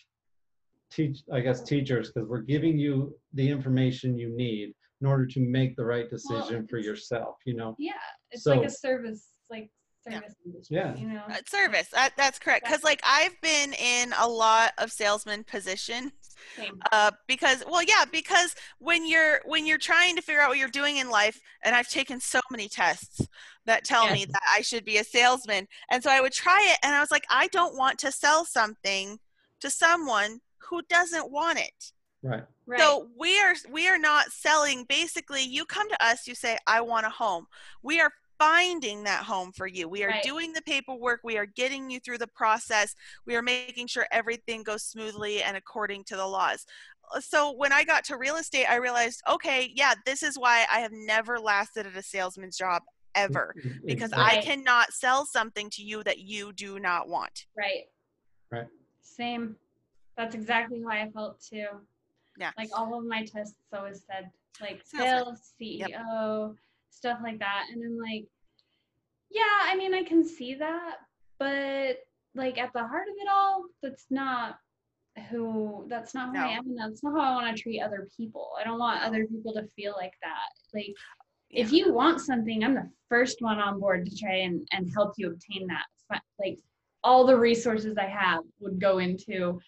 teach 0.90 1.22
I 1.32 1.40
guess 1.40 1.62
teachers 1.62 2.12
because 2.12 2.28
we're 2.28 2.42
giving 2.42 2.78
you 2.78 3.16
the 3.32 3.48
information 3.48 4.18
you 4.18 4.28
need 4.36 4.74
in 5.00 5.06
order 5.06 5.26
to 5.26 5.40
make 5.40 5.74
the 5.76 5.84
right 5.84 6.08
decision 6.10 6.66
for 6.68 6.78
yourself, 6.78 7.36
you 7.46 7.54
know. 7.54 7.74
Yeah, 7.78 7.92
it's 8.30 8.44
like 8.46 8.62
a 8.62 8.70
service, 8.70 9.30
like 9.50 9.70
Yeah. 10.06 10.14
service 10.20 10.34
industry. 10.44 10.76
Yeah. 10.76 10.94
You 10.96 11.08
know. 11.08 11.22
Uh, 11.28 11.36
service. 11.46 11.88
That, 11.92 12.12
that's 12.16 12.38
correct. 12.38 12.64
Because 12.64 12.82
like 12.84 13.00
I've 13.04 13.40
been 13.40 13.72
in 13.74 14.12
a 14.18 14.28
lot 14.28 14.72
of 14.78 14.90
salesman 14.90 15.44
positions 15.44 16.12
Same. 16.56 16.80
uh, 16.90 17.12
because 17.28 17.62
well 17.70 17.82
yeah 17.84 18.04
because 18.10 18.54
when 18.78 19.06
you're 19.06 19.40
when 19.44 19.64
you're 19.66 19.78
trying 19.78 20.16
to 20.16 20.22
figure 20.22 20.40
out 20.40 20.48
what 20.48 20.58
you're 20.58 20.68
doing 20.68 20.96
in 20.96 21.08
life 21.08 21.40
and 21.62 21.74
i've 21.76 21.88
taken 21.88 22.18
so 22.18 22.40
many 22.50 22.68
tests 22.68 23.26
that 23.64 23.84
tell 23.84 24.10
me 24.10 24.24
that 24.24 24.42
i 24.52 24.60
should 24.60 24.84
be 24.84 24.96
a 24.98 25.04
salesman 25.04 25.68
and 25.92 26.02
so 26.02 26.10
i 26.10 26.20
would 26.20 26.32
try 26.32 26.58
it 26.72 26.78
and 26.82 26.94
i 26.96 27.00
was 27.00 27.12
like 27.12 27.24
i 27.30 27.46
don't 27.48 27.76
want 27.76 27.96
to 28.00 28.10
sell 28.10 28.44
something 28.44 29.18
to 29.60 29.70
someone 29.70 30.40
who 30.68 30.82
doesn't 30.88 31.30
want 31.30 31.58
it 31.60 31.92
Right. 32.24 32.42
Right. 32.66 32.80
so 32.80 33.08
we 33.18 33.38
are 33.40 33.54
we 33.70 33.88
are 33.88 33.98
not 33.98 34.30
selling 34.32 34.84
basically 34.88 35.42
you 35.44 35.64
come 35.64 35.88
to 35.88 36.04
us 36.04 36.26
you 36.26 36.34
say 36.34 36.56
i 36.66 36.80
want 36.80 37.06
a 37.06 37.10
home 37.10 37.46
we 37.84 38.00
are 38.00 38.10
finding 38.42 39.04
that 39.04 39.22
home 39.22 39.52
for 39.52 39.66
you. 39.68 39.88
We 39.88 40.02
are 40.02 40.08
Right. 40.08 40.22
doing 40.22 40.52
the 40.52 40.62
paperwork. 40.62 41.20
We 41.22 41.38
are 41.38 41.46
getting 41.46 41.88
you 41.90 42.00
through 42.00 42.18
the 42.18 42.26
process. 42.26 42.94
We 43.24 43.36
are 43.36 43.42
making 43.42 43.86
sure 43.86 44.06
everything 44.10 44.64
goes 44.64 44.82
smoothly 44.82 45.42
and 45.44 45.56
according 45.56 46.04
to 46.04 46.16
the 46.16 46.26
laws. 46.26 46.66
Uh, 47.14 47.20
So 47.20 47.52
when 47.52 47.72
I 47.72 47.84
got 47.84 48.04
to 48.06 48.16
real 48.16 48.36
estate, 48.36 48.66
I 48.66 48.76
realized, 48.76 49.22
okay, 49.28 49.72
yeah, 49.76 49.94
this 50.04 50.22
is 50.24 50.36
why 50.38 50.66
I 50.70 50.80
have 50.80 50.90
never 50.92 51.38
lasted 51.38 51.86
at 51.86 51.96
a 51.96 52.02
salesman's 52.02 52.56
job 52.56 52.82
ever 53.14 53.54
because 53.84 54.10
Exactly. 54.12 54.38
I 54.38 54.42
cannot 54.42 54.92
sell 54.92 55.24
something 55.26 55.70
to 55.70 55.82
you 55.82 56.02
that 56.02 56.18
you 56.18 56.52
do 56.52 56.80
not 56.80 57.08
want. 57.08 57.46
Right. 57.56 57.84
Right. 58.50 58.66
Same. 59.02 59.56
That's 60.16 60.34
exactly 60.34 60.82
how 60.82 60.88
I 60.90 61.10
felt 61.10 61.40
too. 61.40 61.68
Yeah. 62.38 62.50
Like 62.58 62.70
all 62.76 62.98
of 62.98 63.04
my 63.04 63.24
tests 63.24 63.54
always 63.72 64.02
said 64.10 64.30
like 64.60 64.82
Salesman. 64.84 65.36
sales, 65.36 65.52
CEO, 65.60 66.56
stuff 66.92 67.18
like 67.22 67.38
that. 67.40 67.64
And 67.72 67.82
I'm 67.84 67.98
like, 67.98 68.26
yeah, 69.30 69.42
I 69.64 69.76
mean 69.76 69.94
I 69.94 70.02
can 70.04 70.24
see 70.24 70.54
that, 70.56 70.96
but 71.38 71.96
like 72.34 72.58
at 72.58 72.72
the 72.72 72.86
heart 72.86 73.08
of 73.08 73.14
it 73.18 73.28
all, 73.30 73.64
that's 73.82 74.06
not 74.10 74.56
who 75.30 75.86
that's 75.88 76.14
not 76.14 76.34
who 76.34 76.42
I 76.42 76.48
am 76.48 76.66
and 76.66 76.78
that's 76.78 77.02
not 77.02 77.12
how 77.12 77.32
I 77.32 77.42
want 77.42 77.54
to 77.56 77.62
treat 77.62 77.80
other 77.80 78.08
people. 78.16 78.50
I 78.58 78.64
don't 78.64 78.78
want 78.78 79.02
other 79.02 79.26
people 79.26 79.52
to 79.54 79.66
feel 79.76 79.94
like 79.96 80.14
that. 80.22 80.48
Like 80.74 80.94
if 81.50 81.72
you 81.72 81.92
want 81.92 82.20
something, 82.20 82.64
I'm 82.64 82.74
the 82.74 82.90
first 83.08 83.36
one 83.40 83.58
on 83.58 83.78
board 83.78 84.06
to 84.06 84.16
try 84.16 84.36
and, 84.36 84.66
and 84.72 84.90
help 84.92 85.14
you 85.18 85.28
obtain 85.28 85.66
that. 85.66 85.84
Like 86.38 86.58
all 87.04 87.26
the 87.26 87.36
resources 87.36 87.96
I 87.98 88.06
have 88.06 88.42
would 88.60 88.80
go 88.80 88.98
into 88.98 89.60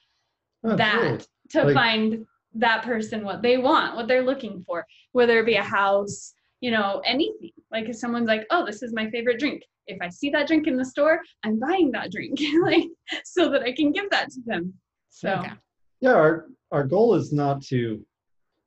oh, 0.64 0.70
Absolutely. 0.70 0.78
that 0.78 1.26
to 1.50 1.64
Like- 1.64 1.74
find 1.74 2.26
that 2.56 2.84
person 2.84 3.24
what 3.24 3.42
they 3.42 3.58
want, 3.58 3.96
what 3.96 4.06
they're 4.06 4.22
looking 4.22 4.62
for, 4.64 4.86
whether 5.12 5.40
it 5.40 5.46
be 5.46 5.56
a 5.56 5.62
house, 5.62 6.32
you 6.64 6.70
know, 6.70 7.02
anything. 7.04 7.50
Like 7.70 7.90
if 7.90 7.96
someone's 7.96 8.26
like, 8.26 8.46
"Oh, 8.50 8.64
this 8.64 8.82
is 8.82 8.94
my 8.94 9.10
favorite 9.10 9.38
drink." 9.38 9.62
If 9.86 9.98
I 10.00 10.08
see 10.08 10.30
that 10.30 10.46
drink 10.46 10.66
in 10.66 10.78
the 10.78 10.84
store, 10.94 11.20
I'm 11.44 11.58
buying 11.58 11.90
that 11.92 12.10
drink, 12.10 12.38
like 12.62 12.86
so 13.24 13.50
that 13.50 13.62
I 13.62 13.72
can 13.72 13.92
give 13.92 14.08
that 14.10 14.30
to 14.30 14.40
them. 14.46 14.72
So 15.10 15.28
Yeah. 15.28 15.54
yeah 16.00 16.14
our 16.14 16.46
our 16.72 16.84
goal 16.84 17.14
is 17.20 17.32
not 17.34 17.60
to 17.72 17.80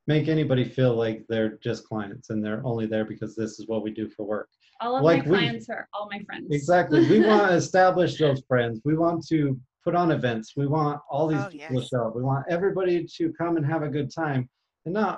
make 0.06 0.28
anybody 0.28 0.64
feel 0.64 0.94
like 0.94 1.18
they're 1.28 1.58
just 1.68 1.80
clients 1.88 2.30
and 2.30 2.38
they're 2.44 2.62
only 2.64 2.86
there 2.86 3.04
because 3.04 3.34
this 3.34 3.58
is 3.58 3.66
what 3.66 3.82
we 3.82 3.90
do 3.90 4.08
for 4.08 4.24
work 4.24 4.48
all 4.80 4.96
of 4.96 5.02
Like 5.02 5.24
my 5.26 5.30
we- 5.32 5.36
clients 5.38 5.68
are 5.68 5.84
all 5.92 6.08
my 6.10 6.20
friends. 6.28 6.46
exactly 6.50 7.00
we 7.10 7.18
want 7.30 7.48
to 7.50 7.54
establish 7.64 8.16
those 8.16 8.40
friends 8.48 8.80
we 8.88 8.96
want 8.96 9.26
to 9.32 9.38
put 9.84 9.94
on 9.94 10.10
events 10.12 10.46
we 10.56 10.66
want 10.66 10.96
all 11.10 11.26
these 11.26 11.44
Oh, 11.46 11.50
people 11.50 11.74
yes. 11.80 11.82
to 11.90 11.96
show 11.96 12.06
up 12.06 12.16
we 12.16 12.22
want 12.22 12.46
everybody 12.48 12.96
to 13.16 13.24
come 13.40 13.56
and 13.58 13.66
have 13.74 13.82
a 13.82 13.88
good 13.96 14.10
time 14.24 14.48
and 14.86 14.94
not 14.94 15.16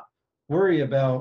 worry 0.48 0.80
about 0.80 1.20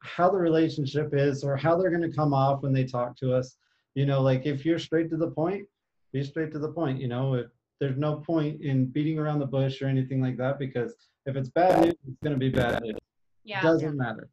how 0.00 0.30
the 0.30 0.36
relationship 0.36 1.10
is 1.12 1.42
or 1.44 1.56
how 1.56 1.76
they're 1.76 1.90
going 1.90 2.08
to 2.08 2.16
come 2.16 2.32
off 2.32 2.62
when 2.62 2.72
they 2.72 2.84
talk 2.84 3.16
to 3.16 3.34
us 3.34 3.56
you 3.94 4.06
know 4.06 4.20
like 4.20 4.46
if 4.46 4.64
you're 4.64 4.78
straight 4.78 5.10
to 5.10 5.16
the 5.16 5.30
point 5.30 5.66
be 6.12 6.22
straight 6.22 6.52
to 6.52 6.58
the 6.58 6.70
point 6.72 7.00
you 7.00 7.08
know 7.08 7.34
if 7.34 7.46
there's 7.80 7.96
no 7.96 8.16
point 8.16 8.60
in 8.62 8.86
beating 8.86 9.18
around 9.18 9.38
the 9.38 9.46
bush 9.46 9.82
or 9.82 9.86
anything 9.86 10.20
like 10.20 10.36
that 10.36 10.58
because 10.58 10.94
if 11.26 11.36
it's 11.36 11.48
bad 11.50 11.80
news 11.80 11.94
it's 12.06 12.18
going 12.22 12.34
to 12.34 12.38
be 12.38 12.48
bad 12.48 12.82
news 12.82 12.96
yeah. 13.44 13.58
it 13.60 13.62
doesn't 13.62 13.96
matter 13.96 14.28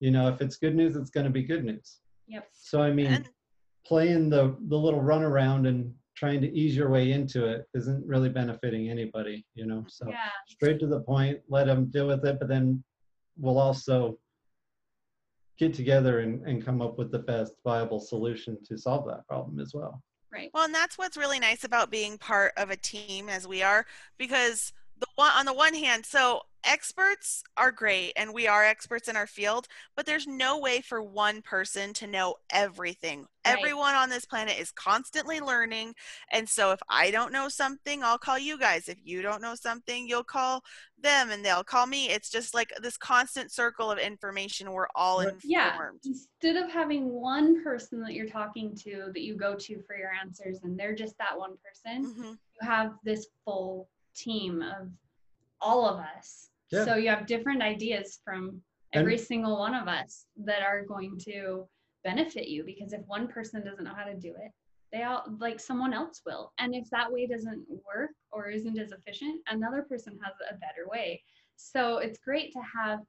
you 0.00 0.10
know 0.10 0.28
if 0.28 0.40
it's 0.40 0.56
good 0.56 0.74
news 0.74 0.96
it's 0.96 1.10
going 1.10 1.24
to 1.24 1.30
be 1.30 1.42
good 1.42 1.64
news 1.64 2.00
Yep. 2.26 2.48
so 2.52 2.82
i 2.82 2.90
mean 2.90 3.06
And 3.12 3.28
playing 3.86 4.30
the 4.30 4.56
the 4.68 4.76
little 4.76 5.00
runaround 5.00 5.68
and 5.68 5.92
trying 6.16 6.40
to 6.40 6.52
ease 6.56 6.74
your 6.76 6.88
way 6.90 7.12
into 7.12 7.44
it 7.46 7.66
isn't 7.74 8.06
really 8.06 8.28
benefiting 8.30 8.88
anybody 8.88 9.44
you 9.54 9.66
know 9.66 9.84
so 9.88 10.08
Yeah. 10.08 10.16
straight 10.48 10.80
to 10.80 10.86
the 10.86 11.00
point 11.00 11.40
let 11.48 11.66
them 11.66 11.86
deal 11.86 12.06
with 12.08 12.24
it 12.24 12.38
but 12.38 12.48
then 12.48 12.82
we'll 13.36 13.58
also 13.58 14.18
get 15.58 15.74
together 15.74 16.20
and, 16.20 16.46
and 16.46 16.64
come 16.64 16.82
up 16.82 16.98
with 16.98 17.10
the 17.10 17.18
best 17.18 17.54
viable 17.64 18.00
solution 18.00 18.58
to 18.64 18.76
solve 18.76 19.06
that 19.06 19.26
problem 19.26 19.60
as 19.60 19.72
well 19.74 20.02
Right. 20.34 20.50
Well, 20.52 20.64
and 20.64 20.74
that's 20.74 20.98
what's 20.98 21.16
really 21.16 21.38
nice 21.38 21.62
about 21.62 21.92
being 21.92 22.18
part 22.18 22.54
of 22.56 22.70
a 22.70 22.76
team 22.76 23.28
as 23.28 23.46
we 23.46 23.62
are, 23.62 23.86
because 24.18 24.72
the 24.98 25.06
one 25.14 25.30
on 25.36 25.46
the 25.46 25.52
one 25.52 25.74
hand, 25.74 26.04
so 26.04 26.42
experts 26.66 27.42
are 27.56 27.70
great 27.70 28.12
and 28.16 28.32
we 28.32 28.46
are 28.46 28.64
experts 28.64 29.08
in 29.08 29.16
our 29.16 29.26
field, 29.26 29.68
but 29.96 30.06
there's 30.06 30.26
no 30.26 30.58
way 30.58 30.80
for 30.80 31.02
one 31.02 31.42
person 31.42 31.92
to 31.94 32.06
know 32.06 32.36
everything. 32.50 33.20
Right. 33.46 33.58
Everyone 33.58 33.94
on 33.94 34.08
this 34.08 34.24
planet 34.24 34.58
is 34.58 34.70
constantly 34.70 35.40
learning. 35.40 35.94
And 36.32 36.48
so 36.48 36.70
if 36.72 36.80
I 36.88 37.10
don't 37.10 37.32
know 37.32 37.48
something, 37.48 38.02
I'll 38.02 38.18
call 38.18 38.38
you 38.38 38.58
guys. 38.58 38.88
If 38.88 38.98
you 39.04 39.22
don't 39.22 39.42
know 39.42 39.54
something, 39.54 40.08
you'll 40.08 40.24
call 40.24 40.62
them 40.98 41.30
and 41.30 41.44
they'll 41.44 41.64
call 41.64 41.86
me. 41.86 42.08
It's 42.08 42.30
just 42.30 42.54
like 42.54 42.72
this 42.80 42.96
constant 42.96 43.52
circle 43.52 43.90
of 43.90 43.98
information. 43.98 44.72
We're 44.72 44.88
all 44.94 45.20
informed. 45.20 45.42
Yeah. 45.44 45.78
Instead 46.04 46.56
of 46.56 46.70
having 46.70 47.10
one 47.10 47.62
person 47.62 48.00
that 48.02 48.14
you're 48.14 48.28
talking 48.28 48.74
to 48.76 49.10
that 49.12 49.22
you 49.22 49.36
go 49.36 49.54
to 49.54 49.82
for 49.86 49.96
your 49.96 50.12
answers 50.12 50.60
and 50.62 50.78
they're 50.78 50.94
just 50.94 51.18
that 51.18 51.38
one 51.38 51.56
person, 51.62 52.14
Mhm. 52.14 52.30
you 52.30 52.66
have 52.66 52.94
this 53.04 53.26
full 53.44 53.88
team 54.14 54.62
of 54.62 54.88
all 55.60 55.86
of 55.86 55.98
us. 55.98 56.50
Yeah. 56.74 56.84
So 56.84 56.96
you 56.96 57.08
have 57.08 57.26
different 57.26 57.62
ideas 57.62 58.20
from 58.24 58.62
And- 58.92 59.00
every 59.02 59.18
single 59.18 59.58
one 59.58 59.74
of 59.74 59.86
us 59.88 60.26
that 60.44 60.62
are 60.62 60.84
going 60.84 61.18
to 61.20 61.68
benefit 62.02 62.48
you 62.48 62.64
because 62.64 62.92
if 62.92 63.00
one 63.06 63.28
person 63.28 63.64
doesn't 63.64 63.84
know 63.84 63.94
how 63.94 64.04
to 64.04 64.14
do 64.16 64.34
it, 64.44 64.52
they 64.92 65.02
all 65.04 65.24
like 65.38 65.58
someone 65.58 65.92
else 65.94 66.20
will. 66.26 66.52
And 66.58 66.74
if 66.74 66.88
that 66.90 67.10
way 67.10 67.26
doesn't 67.26 67.64
work 67.68 68.10
or 68.30 68.48
isn't 68.48 68.78
as 68.78 68.92
efficient, 68.92 69.40
another 69.48 69.82
person 69.82 70.18
has 70.22 70.34
a 70.50 70.54
better 70.54 70.86
way. 70.86 71.22
So 71.56 71.98
it's 71.98 72.18
great 72.18 72.52
to 72.52 72.60
have 72.76 73.00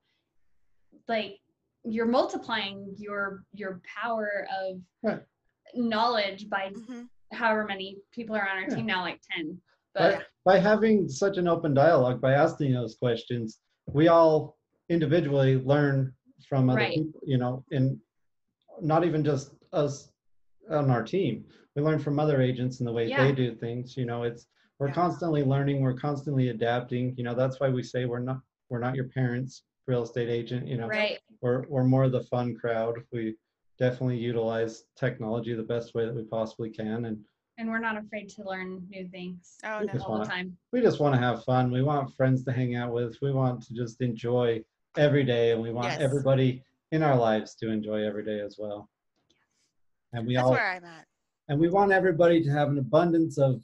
like 1.08 1.40
you're 1.84 2.08
multiplying 2.08 2.96
your 2.98 3.44
your 3.54 3.82
power 4.02 4.48
of 4.60 4.82
Right. 5.04 5.24
knowledge 5.76 6.50
by 6.50 6.72
Mhm. 6.72 7.10
however 7.32 7.66
many 7.66 8.00
people 8.12 8.36
are 8.36 8.48
on 8.48 8.58
our 8.58 8.70
Yeah. 8.70 8.76
team 8.76 8.86
now, 8.88 9.02
like 9.02 9.22
10. 9.32 9.62
By, 9.96 10.22
by 10.44 10.60
having 10.60 11.08
such 11.08 11.38
an 11.38 11.48
open 11.48 11.74
dialogue 11.74 12.22
by 12.22 12.34
asking 12.34 12.74
those 12.74 12.96
questions 12.96 13.60
we 13.88 14.08
all 14.08 14.58
individually 14.90 15.58
learn 15.58 16.14
from 16.48 16.70
other 16.70 16.82
Right. 16.82 16.96
people 16.96 17.20
you 17.26 17.38
know 17.38 17.64
and 17.72 17.98
not 18.82 19.04
even 19.06 19.24
just 19.24 19.52
us 19.74 20.12
on 20.70 20.90
our 20.92 21.04
team 21.04 21.46
we 21.76 21.82
learn 21.82 22.00
from 22.00 22.20
other 22.20 22.42
agents 22.42 22.80
and 22.80 22.88
the 22.88 22.92
way 22.92 23.08
Yeah. 23.08 23.24
they 23.26 23.32
do 23.32 23.56
things 23.56 23.96
you 23.98 24.06
know 24.06 24.24
it's 24.24 24.48
we're 24.80 24.88
Yeah. 24.88 24.94
constantly 24.94 25.44
learning 25.44 25.82
we're 25.82 25.94
constantly 25.94 26.50
adapting 26.50 27.16
you 27.18 27.24
know 27.24 27.34
that's 27.36 27.60
why 27.60 27.70
we 27.70 27.84
say 27.84 28.06
we're 28.06 28.20
not 28.20 28.42
we're 28.70 28.80
not 28.80 28.96
your 28.96 29.06
parents 29.10 29.64
real 29.88 30.04
estate 30.04 30.30
agent 30.30 30.68
you 30.68 30.78
know 30.78 30.88
right. 30.88 31.20
we're, 31.42 31.66
we're 31.68 31.84
more 31.84 32.10
the 32.10 32.24
fun 32.24 32.56
crowd 32.56 32.96
we 33.12 33.36
definitely 33.78 34.18
utilize 34.18 34.86
technology 34.96 35.54
the 35.54 35.64
best 35.64 35.94
way 35.96 36.06
that 36.06 36.16
we 36.16 36.24
possibly 36.24 36.70
can 36.70 37.06
and 37.06 37.18
And 37.58 37.70
we're 37.70 37.80
not 37.80 37.98
afraid 37.98 38.28
to 38.30 38.44
learn 38.44 38.86
new 38.90 39.08
things 39.08 39.58
Oh, 39.64 39.80
We 39.80 39.86
no. 39.86 39.94
all 39.94 40.00
the 40.00 40.12
wanna- 40.20 40.26
time. 40.26 40.58
we 40.74 40.82
just 40.82 41.00
want 41.00 41.16
to 41.16 41.20
have 41.22 41.44
fun. 41.46 41.72
We 41.72 41.82
want 41.82 42.14
friends 42.16 42.44
to 42.46 42.52
hang 42.52 42.76
out 42.76 42.92
with. 42.94 43.18
We 43.22 43.32
want 43.32 43.64
to 43.64 43.74
just 43.74 44.02
enjoy 44.02 44.64
every 44.98 45.24
day, 45.24 45.52
and 45.52 45.62
we 45.62 45.72
want 45.72 45.88
Yes. 45.88 46.02
everybody 46.02 46.64
in 46.92 47.02
our 47.02 47.16
lives 47.18 47.56
to 47.56 47.70
enjoy 47.70 48.04
every 48.06 48.26
day 48.26 48.40
as 48.42 48.58
well. 48.58 48.90
And 50.14 50.28
we 50.28 50.36
That's 50.36 50.46
all 50.46 50.52
where 50.52 50.68
I'm 50.72 50.84
at. 50.86 51.06
and 51.48 51.60
we 51.60 51.70
want 51.70 51.92
everybody 51.92 52.44
to 52.44 52.50
have 52.50 52.70
an 52.70 52.78
abundance 52.78 53.38
of 53.38 53.64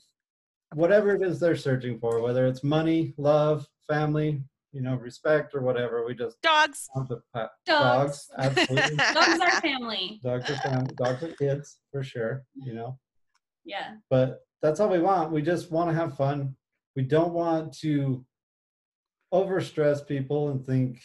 whatever 0.74 1.14
it 1.16 1.22
is 1.22 1.40
they're 1.40 1.56
searching 1.56 2.00
for, 2.00 2.22
whether 2.22 2.46
it's 2.48 2.64
money, 2.64 3.14
love, 3.18 3.68
family, 3.88 4.42
you 4.72 4.82
know, 4.82 4.96
respect, 4.96 5.54
or 5.54 5.62
whatever. 5.62 6.06
We 6.06 6.16
just 6.16 6.42
Dogs. 6.42 6.90
want 6.96 7.10
to 7.10 7.22
pa- 7.34 7.52
Dogs. 7.66 8.28
dogs, 8.28 8.32
absolutely. 8.38 8.96
Dogs 9.14 9.40
are 9.42 9.62
family. 9.62 10.20
dogs 10.24 10.50
are 10.50 10.56
family. 10.58 10.94
Dogs 10.96 11.24
are 11.24 11.34
kids 11.34 11.80
for 11.92 12.04
sure. 12.04 12.46
You 12.56 12.74
know. 12.74 13.00
Yeah. 13.66 13.96
but 14.10 14.40
that's 14.62 14.80
all 14.80 14.90
we 14.90 15.00
want. 15.00 15.32
We 15.32 15.42
just 15.42 15.72
want 15.72 15.90
to 15.90 15.96
have 15.96 16.16
fun. 16.18 16.56
We 16.96 17.04
don't 17.04 17.34
want 17.34 17.74
to 17.80 18.26
overstress 19.34 20.06
people 20.06 20.50
and 20.50 20.66
think 20.66 21.02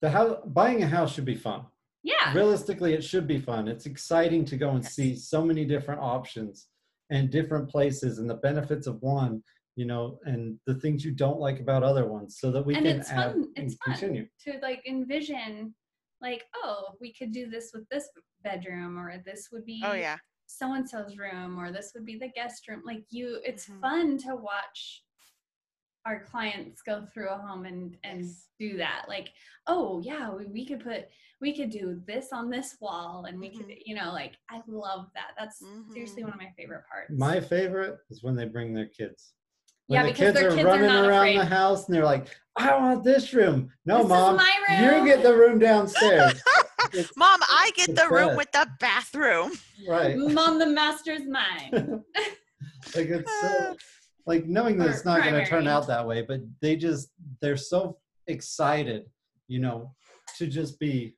the 0.00 0.10
house 0.10 0.38
buying 0.46 0.82
a 0.82 0.86
house 0.86 1.12
should 1.14 1.24
be 1.24 1.34
fun. 1.34 1.66
Yeah. 2.04 2.32
Realistically, 2.32 2.94
it 2.94 3.02
should 3.02 3.26
be 3.26 3.38
fun. 3.38 3.66
It's 3.68 3.86
exciting 3.86 4.44
to 4.46 4.56
go 4.56 4.70
and 4.70 4.82
Yes. 4.84 4.94
see 4.94 5.14
so 5.16 5.44
many 5.44 5.64
different 5.64 6.00
options 6.00 6.68
and 7.10 7.28
different 7.30 7.68
places 7.68 8.18
and 8.18 8.30
the 8.30 8.36
benefits 8.36 8.86
of 8.86 9.02
one, 9.02 9.42
you 9.76 9.84
know, 9.84 10.18
and 10.24 10.58
the 10.66 10.74
things 10.76 11.04
you 11.04 11.10
don't 11.12 11.40
like 11.40 11.58
about 11.60 11.82
other 11.82 12.06
ones, 12.08 12.38
so 12.38 12.50
that 12.52 12.64
we 12.64 12.74
And 12.76 12.86
can 12.86 13.00
it's 13.00 13.10
add 13.10 13.32
fun. 13.32 13.52
and 13.56 13.66
It's 13.66 13.74
fun. 13.84 13.94
continue. 13.94 14.28
To 14.46 14.58
like 14.62 14.86
envision, 14.86 15.74
like, 16.20 16.44
oh, 16.54 16.94
we 17.00 17.12
could 17.12 17.32
do 17.32 17.50
this 17.50 17.72
with 17.74 17.88
this 17.90 18.08
bedroom, 18.42 18.96
or 18.98 19.18
this 19.26 19.48
would 19.52 19.64
be 19.66 19.82
Oh 19.84 19.94
yeah. 19.94 20.16
So 20.48 20.72
and 20.74 20.88
so's 20.88 21.16
room, 21.16 21.58
or 21.60 21.70
this 21.70 21.92
would 21.94 22.04
be 22.06 22.16
the 22.18 22.28
guest 22.28 22.66
room. 22.68 22.82
Like 22.84 23.04
you, 23.10 23.38
it's 23.44 23.66
Mhm. 23.68 23.80
fun 23.80 24.18
to 24.18 24.34
watch 24.34 25.04
our 26.06 26.24
clients 26.24 26.80
go 26.80 27.04
through 27.12 27.28
a 27.28 27.36
home 27.36 27.66
and 27.66 27.96
and 28.02 28.22
Yes. 28.22 28.48
do 28.58 28.76
that. 28.78 29.04
Like, 29.08 29.28
oh 29.66 30.00
yeah, 30.00 30.30
we, 30.30 30.46
we 30.46 30.66
could 30.66 30.80
put 30.80 31.08
we 31.40 31.54
could 31.54 31.70
do 31.70 32.02
this 32.06 32.32
on 32.32 32.50
this 32.50 32.76
wall, 32.80 33.26
and 33.28 33.38
we 33.38 33.50
could, 33.50 33.68
Mhm. 33.68 33.82
you 33.84 33.94
know, 33.94 34.10
like 34.12 34.36
I 34.50 34.60
love 34.66 35.10
that. 35.14 35.32
That's 35.38 35.58
seriously 35.92 36.22
Mhm. 36.22 36.26
one 36.26 36.32
of 36.34 36.38
my 36.40 36.50
favorite 36.56 36.84
parts. 36.90 37.12
My 37.16 37.40
favorite 37.40 37.98
is 38.10 38.22
when 38.24 38.34
they 38.34 38.46
bring 38.46 38.72
their 38.74 38.88
kids. 38.88 39.34
When 39.86 39.96
Yeah, 40.00 40.02
the 40.04 40.08
because 40.12 40.26
kids 40.32 40.38
their 40.40 40.48
are 40.50 40.54
kids 40.54 40.64
are 40.64 40.66
running 40.66 40.86
not 40.88 41.04
around 41.08 41.18
afraid. 41.28 41.38
the 41.38 41.44
house 41.44 41.86
and 41.86 41.94
they're 41.94 42.04
like, 42.04 42.28
I 42.56 42.76
want 42.76 43.04
this 43.04 43.32
room. 43.32 43.72
No, 43.84 43.98
This 43.98 44.08
mom, 44.08 44.36
my 44.36 44.54
you 44.80 45.04
get 45.04 45.22
the 45.22 45.34
room 45.34 45.58
downstairs. 45.58 46.42
It's- 46.94 47.10
Mom, 47.16 47.40
I 47.42 47.70
get 47.76 47.90
it's 47.90 48.00
the 48.00 48.08
room 48.08 48.36
with 48.36 48.50
the 48.52 48.66
bathroom. 48.80 49.52
right. 49.88 50.16
Mom, 50.16 50.58
the 50.58 50.66
master's 50.66 51.22
mine. 51.26 51.70
like 52.94 53.06
it's 53.08 53.30
uh, 53.44 53.48
so 53.72 53.76
like 54.26 54.46
knowing 54.46 54.78
that 54.78 54.88
Or 54.88 54.90
it's 54.90 55.04
not 55.04 55.22
going 55.22 55.34
to 55.34 55.46
turn 55.46 55.66
out 55.68 55.86
that 55.86 56.06
way 56.06 56.22
but 56.22 56.40
they 56.60 56.76
just 56.76 57.08
they're 57.40 57.56
so 57.56 57.98
excited 58.26 59.04
you 59.46 59.58
know 59.58 59.94
to 60.36 60.46
just 60.46 60.78
be 60.78 61.14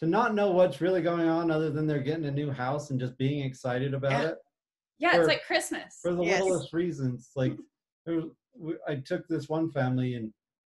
to 0.00 0.06
not 0.06 0.34
know 0.34 0.50
what's 0.50 0.80
really 0.80 1.02
going 1.02 1.28
on 1.28 1.50
other 1.50 1.70
than 1.70 1.86
they're 1.86 2.00
getting 2.00 2.24
a 2.26 2.30
new 2.30 2.50
house 2.50 2.90
and 2.90 2.98
just 3.00 3.16
being 3.18 3.44
excited 3.44 3.94
about 3.94 4.12
Yeah. 4.12 4.28
it 4.28 4.36
Yeah, 4.98 5.12
For- 5.12 5.18
it's 5.20 5.28
like 5.28 5.44
Christmas. 5.46 5.98
for 6.02 6.14
the 6.14 6.24
Yes. 6.24 6.42
littlest 6.42 6.72
reasons 6.72 7.30
like 7.36 7.56
was, 8.06 8.24
i 8.88 8.94
took 8.96 9.26
this 9.28 9.48
one 9.48 9.70
family 9.70 10.14
and 10.14 10.32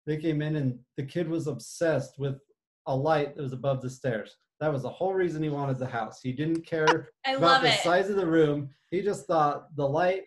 they 0.07 0.17
came 0.17 0.43
in 0.43 0.57
and 0.57 0.79
the 0.97 1.05
kid 1.05 1.29
was 1.29 1.47
obsessed 1.47 2.19
with 2.19 2.39
a 2.87 2.95
light 2.97 3.35
that 3.37 3.43
was 3.43 3.53
above 3.53 3.81
the 3.81 3.91
stairs 3.91 4.37
that 4.61 4.73
was 4.73 4.83
the 4.83 4.89
whole 4.91 5.13
reason 5.15 5.43
he 5.43 5.49
wanted 5.49 5.79
the 5.79 5.87
house 5.87 6.21
he 6.23 6.33
didn't 6.33 6.63
care 6.67 7.11
I 7.27 7.33
about 7.33 7.43
love 7.43 7.63
the 7.63 7.69
it. 7.69 7.81
size 7.81 8.09
of 8.11 8.17
the 8.17 8.27
room. 8.27 8.71
He 8.91 9.01
just 9.03 9.27
thought 9.27 9.75
the 9.77 9.89
light 9.89 10.23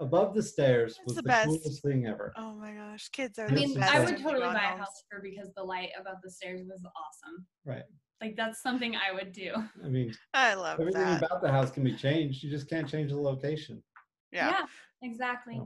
above 0.00 0.34
the 0.34 0.42
stairs 0.42 0.96
It's 0.98 1.06
was 1.06 1.16
the 1.16 1.22
the, 1.22 1.28
best. 1.28 1.46
coolest 1.46 1.82
thing 1.82 2.06
ever. 2.06 2.32
Oh 2.36 2.52
my 2.54 2.72
gosh, 2.72 3.08
kids 3.10 3.38
are 3.38 3.46
I 3.46 3.48
the 3.48 3.54
mean, 3.54 3.74
best 3.74 3.94
I 3.94 4.00
would 4.04 4.18
totally 4.18 4.40
buy 4.42 4.72
a 4.74 4.76
house 4.78 5.04
for 5.10 5.20
because 5.22 5.50
the 5.56 5.62
light 5.62 5.90
above 5.98 6.16
the 6.22 6.30
stairs 6.30 6.60
was 6.68 6.84
awesome. 6.84 7.46
Right. 7.64 7.84
Like 8.20 8.36
that's 8.36 8.62
something 8.62 8.94
I 8.96 9.12
would 9.12 9.32
do. 9.32 9.52
I 9.84 9.88
mean, 9.88 10.12
I 10.34 10.54
love 10.54 10.80
everything 10.80 11.00
that. 11.02 11.22
about 11.22 11.42
the 11.42 11.50
house 11.50 11.70
can 11.70 11.84
be 11.84 11.94
changed. 11.94 12.42
You 12.42 12.50
just 12.50 12.68
can't 12.68 12.88
change 12.88 13.10
the 13.10 13.20
location. 13.20 13.82
Yeah. 14.32 14.66
exactly. 15.02 15.60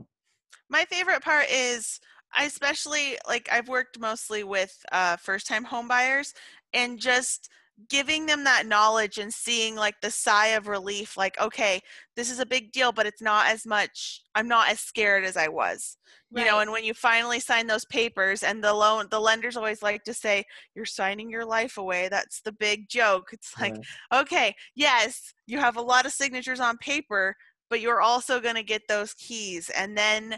My 0.69 0.85
favorite 0.85 1.21
part 1.21 1.49
is 1.51 1.99
I 2.35 2.45
especially 2.45 3.17
like 3.27 3.49
I've 3.51 3.67
worked 3.67 3.99
mostly 3.99 4.43
with 4.43 4.75
uh, 4.91 5.17
first 5.17 5.47
time 5.47 5.63
home 5.63 5.87
buyers 5.87 6.33
and 6.73 6.99
just 6.99 7.49
giving 7.89 8.25
them 8.25 8.43
that 8.43 8.65
knowledge 8.65 9.19
and 9.19 9.31
seeing 9.31 9.75
like 9.75 9.95
the 10.01 10.09
sigh 10.09 10.47
of 10.47 10.67
relief 10.67 11.15
like 11.15 11.39
okay 11.39 11.79
this 12.15 12.31
is 12.31 12.39
a 12.39 12.45
big 12.45 12.71
deal 12.71 12.91
but 12.91 13.05
it's 13.05 13.21
not 13.21 13.45
as 13.47 13.67
much 13.67 14.23
i'm 14.33 14.47
not 14.47 14.67
as 14.67 14.79
scared 14.79 15.23
as 15.23 15.37
i 15.37 15.47
was 15.47 15.97
you 16.33 16.43
know 16.43 16.59
and 16.59 16.71
when 16.71 16.83
you 16.83 16.93
finally 16.93 17.39
sign 17.39 17.67
those 17.67 17.85
papers 17.85 18.41
and 18.41 18.63
the 18.63 18.73
loan 18.73 19.05
the 19.11 19.19
lenders 19.19 19.55
always 19.55 19.83
like 19.83 20.03
to 20.03 20.11
say 20.13 20.43
you're 20.73 20.85
signing 20.85 21.29
your 21.29 21.45
life 21.45 21.77
away 21.77 22.07
that's 22.09 22.41
the 22.41 22.51
big 22.51 22.89
joke 22.89 23.29
it's 23.31 23.53
like 23.61 23.75
Right. 24.11 24.21
okay, 24.21 24.55
yes, 24.75 25.33
you 25.45 25.59
have 25.59 25.77
a 25.77 25.81
lot 25.81 26.05
of 26.05 26.11
signatures 26.11 26.59
on 26.59 26.77
paper, 26.77 27.35
but 27.69 27.81
you're 27.81 28.01
also 28.01 28.39
going 28.39 28.55
to 28.55 28.63
get 28.63 28.81
those 28.87 29.13
keys 29.15 29.69
and 29.69 29.97
then 29.97 30.37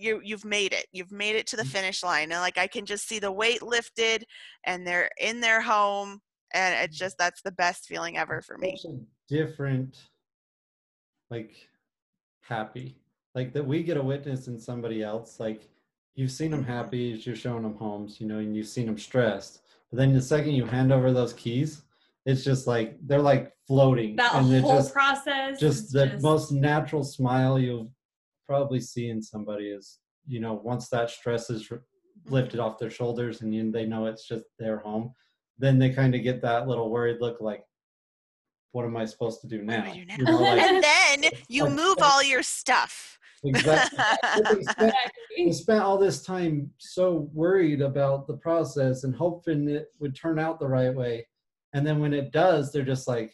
you 0.00 0.20
you've 0.24 0.44
made 0.44 0.72
it. 0.72 0.86
You've 0.92 1.12
made 1.12 1.36
it 1.36 1.46
to 1.48 1.56
the 1.56 1.62
Mm. 1.62 1.68
finish 1.72 2.02
line 2.02 2.32
and 2.32 2.40
like 2.40 2.58
I 2.58 2.66
can 2.66 2.86
just 2.86 3.06
see 3.08 3.18
the 3.18 3.30
weight 3.32 3.62
lifted 3.62 4.24
and 4.64 4.86
they're 4.86 5.10
in 5.20 5.40
their 5.40 5.60
home 5.60 6.20
and 6.54 6.74
it's 6.84 6.96
Mm. 6.96 7.00
just 7.00 7.18
that's 7.18 7.42
the 7.42 7.52
best 7.52 7.86
feeling 7.86 8.16
ever 8.16 8.42
for 8.42 8.56
me. 8.58 8.76
Such 8.76 8.92
a 8.92 8.98
different, 9.28 9.96
like, 11.30 11.68
happy. 12.40 12.96
Like 13.34 13.52
that 13.52 13.64
we 13.66 13.82
get 13.82 13.96
a 13.96 14.02
witness 14.02 14.48
in 14.48 14.58
somebody 14.58 15.02
else. 15.02 15.38
Like 15.38 15.68
you've 16.14 16.32
seen 16.32 16.50
them 16.50 16.64
Mhm. 16.64 16.68
happy 16.68 17.12
as 17.12 17.24
you're 17.26 17.36
showing 17.36 17.62
them 17.62 17.76
homes, 17.76 18.20
you 18.20 18.26
know, 18.26 18.38
and 18.38 18.56
you've 18.56 18.66
seen 18.66 18.86
them 18.86 18.98
stressed. 18.98 19.62
But 19.90 19.98
then 19.98 20.12
the 20.12 20.20
second 20.22 20.52
you 20.54 20.64
hand 20.66 20.92
over 20.92 21.12
those 21.12 21.32
keys, 21.32 21.82
it's 22.26 22.42
just 22.44 22.66
like 22.66 22.98
they're 23.06 23.22
like 23.22 23.56
floating, 23.66 24.16
That 24.16 24.34
and 24.34 24.50
they're 24.50 24.60
whole 24.62 24.76
just 24.78 24.92
process. 24.92 25.60
just 25.60 25.84
is 25.84 25.92
the 25.92 26.18
most 26.20 26.50
natural 26.50 27.04
smile 27.04 27.58
you'll 27.58 27.92
probably 28.50 28.80
seeing 28.80 29.22
somebody 29.22 29.66
is 29.70 30.00
you 30.26 30.40
know 30.40 30.54
once 30.64 30.88
that 30.88 31.08
stress 31.08 31.50
is 31.50 31.70
lifted 32.26 32.58
Mm-hmm. 32.58 32.66
off 32.66 32.78
their 32.78 32.90
shoulders 32.90 33.42
and 33.42 33.54
you, 33.54 33.70
they 33.70 33.86
know 33.86 34.06
it's 34.06 34.26
just 34.26 34.44
their 34.58 34.78
home 34.80 35.12
then 35.56 35.78
they 35.78 35.90
kind 35.90 36.16
of 36.16 36.24
get 36.24 36.42
that 36.42 36.66
little 36.66 36.90
worried 36.90 37.18
look 37.20 37.40
like 37.40 37.62
what 38.72 38.84
am 38.84 38.96
i 38.96 39.04
supposed 39.04 39.40
to 39.42 39.46
do 39.46 39.62
now, 39.62 39.84
do 39.92 40.04
now? 40.04 40.14
You 40.18 40.24
know, 40.24 40.38
like, 40.42 40.60
and 40.62 40.82
then 40.82 41.30
you 41.48 41.62
like- 41.64 41.72
move 41.74 41.98
all 42.02 42.24
your 42.24 42.42
stuff. 42.42 43.20
exactly 43.44 43.98
But 43.98 44.44
they 44.56 44.62
spent, 44.72 44.76
they 44.76 45.42
Exactly. 45.44 45.52
spent 45.52 45.82
all 45.82 45.96
this 45.96 46.22
time 46.24 46.70
so 46.78 47.30
worried 47.32 47.80
about 47.82 48.26
the 48.26 48.36
process 48.36 49.04
and 49.04 49.14
hoping 49.14 49.68
it 49.68 49.86
would 50.00 50.16
turn 50.16 50.40
out 50.40 50.58
the 50.58 50.66
right 50.68 50.94
way 50.94 51.24
and 51.72 51.86
then 51.86 52.00
when 52.00 52.12
it 52.12 52.32
does 52.32 52.72
they're 52.72 52.82
just 52.94 53.06
like 53.06 53.30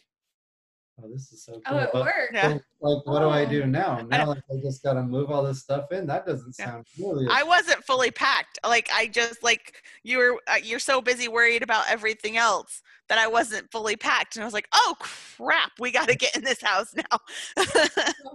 oh 1.03 1.09
this 1.11 1.31
is 1.31 1.43
so 1.43 1.53
cool 1.65 1.77
Oh, 1.77 1.77
it 1.79 1.89
but- 1.93 2.05
worked. 2.05 2.33
Yeah. 2.33 2.57
Like, 2.79 3.05
what 3.05 3.19
do 3.19 3.29
I 3.29 3.41
Oh. 3.45 3.49
do 3.49 3.65
now? 3.65 4.01
Now, 4.01 4.27
like, 4.27 4.43
I 4.51 4.61
just 4.61 4.83
got 4.83 4.93
to 4.93 5.03
move 5.03 5.31
all 5.31 5.43
this 5.43 5.59
stuff 5.61 5.91
in. 5.91 6.05
That 6.07 6.25
doesn't 6.25 6.55
Yeah. 6.59 6.65
sound 6.65 6.87
really. 6.99 7.27
I 7.29 7.43
wasn't 7.43 7.83
fully 7.85 8.11
packed. 8.11 8.59
Like 8.65 8.89
I 8.93 9.07
just 9.07 9.43
like 9.43 9.83
you 10.03 10.17
were 10.19 10.39
uh, 10.47 10.55
you're 10.61 10.79
so 10.79 11.01
busy 11.01 11.27
worried 11.27 11.63
about 11.63 11.85
everything 11.89 12.37
else 12.37 12.81
that 13.09 13.17
I 13.17 13.27
wasn't 13.27 13.71
fully 13.71 13.95
packed 13.95 14.35
and 14.35 14.43
I 14.43 14.45
was 14.45 14.53
like, 14.53 14.67
"Oh 14.73 14.95
crap, 14.99 15.71
we 15.79 15.91
got 15.91 16.07
to 16.09 16.15
get 16.15 16.35
in 16.35 16.43
this 16.43 16.61
house 16.61 16.93
now." 16.95 17.63
So 17.63 17.83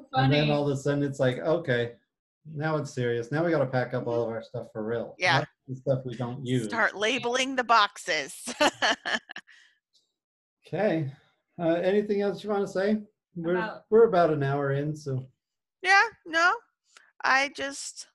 and 0.15 0.33
then 0.33 0.51
all 0.51 0.69
of 0.69 0.77
a 0.77 0.81
sudden, 0.81 1.03
it's 1.03 1.21
like, 1.21 1.39
okay, 1.39 1.93
now 2.55 2.77
it's 2.77 2.93
serious. 2.93 3.31
Now 3.31 3.45
we 3.45 3.51
got 3.51 3.59
to 3.61 3.67
pack 3.67 3.95
up 3.95 4.07
all 4.07 4.23
of 4.23 4.29
our 4.29 4.43
stuff 4.43 4.69
for 4.73 4.83
real. 4.85 5.15
Yeah. 5.19 5.39
Not 5.39 5.49
the 5.69 5.77
stuff 5.77 5.99
we 6.05 6.15
don't 6.17 6.45
use. 6.45 6.65
Start 6.65 6.97
labeling 6.97 7.55
the 7.57 7.65
boxes. 7.65 8.35
Okay. 10.67 11.13
Uh, 11.63 11.75
anything 11.75 12.23
else 12.23 12.43
you 12.43 12.51
want 12.51 12.67
to 12.67 12.73
say? 12.73 13.01
We're 13.37 13.53
About- 13.57 13.85
we're 13.89 14.09
about 14.09 14.31
an 14.31 14.43
hour 14.43 14.73
in, 14.73 14.97
so 14.97 15.25
yeah, 15.81 16.03
no. 16.27 16.55
I 17.25 17.51
just 17.55 18.09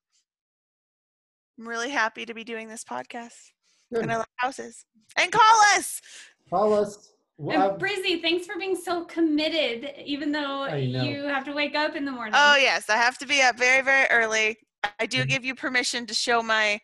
I'm 1.58 1.68
really 1.68 1.90
happy 1.90 2.26
to 2.26 2.34
be 2.34 2.44
doing 2.44 2.68
this 2.68 2.84
podcast. 2.84 3.52
good. 3.94 4.04
And 4.04 4.12
I 4.12 4.18
love 4.18 4.28
houses. 4.36 4.84
And 5.16 5.32
call 5.32 5.62
us. 5.78 6.02
call 6.50 6.74
us. 6.74 7.14
Well, 7.38 7.72
And 7.72 7.82
Brizzy, 7.82 8.22
thanks 8.22 8.46
for 8.46 8.58
being 8.60 8.76
so 8.76 9.06
committed, 9.06 9.94
even 10.04 10.32
though 10.32 10.64
I 10.64 10.86
know. 10.88 11.04
you 11.04 11.24
have 11.24 11.46
to 11.46 11.54
wake 11.54 11.76
up 11.76 11.96
in 11.96 12.04
the 12.04 12.12
morning. 12.12 12.34
Oh 12.36 12.58
yes, 12.58 12.90
I 12.90 12.98
have 12.98 13.18
to 13.20 13.26
be 13.26 13.42
up 13.42 13.58
very 13.58 13.82
very 13.82 14.08
early. 14.10 14.58
I 15.00 15.06
do 15.06 15.24
Mhm. 15.24 15.30
give 15.30 15.46
you 15.46 15.56
permission 15.56 16.06
to 16.08 16.14
show 16.14 16.44
my 16.44 16.80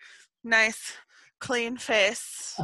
nice 0.46 0.94
clean 1.44 1.76
face. 1.76 2.56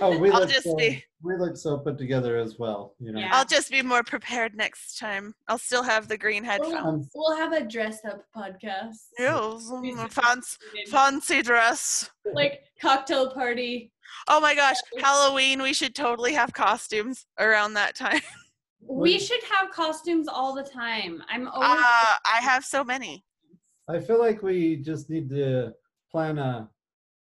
oh, 0.00 0.16
we 0.18 0.30
I'll 0.30 0.40
look 0.40 0.48
just 0.48 0.62
so, 0.62 0.76
be- 0.76 1.02
we 1.22 1.36
look 1.36 1.56
so 1.56 1.78
put 1.78 1.98
together 1.98 2.38
as 2.38 2.60
well. 2.60 2.94
You 3.00 3.10
know. 3.10 3.18
Yeah. 3.18 3.30
I'll 3.32 3.44
just 3.44 3.72
be 3.72 3.82
more 3.82 4.04
prepared 4.04 4.54
next 4.54 4.98
time. 4.98 5.34
I'll 5.48 5.58
still 5.58 5.82
have 5.82 6.06
the 6.06 6.16
green 6.16 6.44
headphones. 6.44 7.10
We'll 7.12 7.36
have 7.36 7.52
a 7.52 7.64
dressed 7.64 8.04
up 8.04 8.24
podcast. 8.34 8.98
Yes, 9.18 9.68
We 9.82 9.92
mm, 9.92 10.02
should 10.02 10.12
fancy, 10.12 10.56
fancy 10.86 11.42
dress. 11.42 12.08
Like 12.32 12.62
cocktail 12.80 13.32
party. 13.32 13.90
Oh 14.28 14.40
my 14.40 14.54
gosh, 14.54 14.76
Halloween! 15.00 15.60
We 15.60 15.74
should 15.74 15.94
totally 15.96 16.34
have 16.34 16.52
costumes 16.52 17.26
around 17.38 17.74
that 17.74 17.96
time. 17.96 18.22
We 18.86 19.18
should 19.18 19.42
have 19.44 19.70
costumes 19.70 20.28
all 20.28 20.54
the 20.54 20.62
time. 20.62 21.22
I'm 21.30 21.48
Uh, 21.48 21.52
I 21.54 22.40
have 22.42 22.66
so 22.66 22.84
many. 22.84 23.24
I 23.88 23.98
feel 23.98 24.18
like 24.18 24.42
we 24.42 24.76
just 24.76 25.08
need 25.08 25.30
to 25.30 25.72
plan 26.12 26.36
a, 26.36 26.68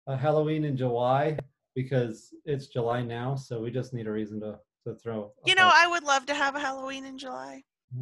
a 0.10 0.18
Halloween 0.18 0.66
in 0.66 0.76
July 0.76 1.38
because 1.76 2.34
it's 2.44 2.68
July 2.68 3.02
now, 3.04 3.36
so 3.36 3.62
we 3.62 3.70
just 3.72 3.94
need 3.94 4.08
a 4.08 4.12
reason 4.12 4.40
to, 4.42 4.58
to 4.86 4.96
throw. 4.96 5.32
You 5.46 5.56
know, 5.56 5.64
party. 5.70 5.78
I 5.84 5.88
would 5.88 6.04
love 6.04 6.26
to 6.26 6.34
have 6.34 6.56
a 6.56 6.60
Halloween 6.60 7.06
in 7.06 7.18
July. 7.18 7.62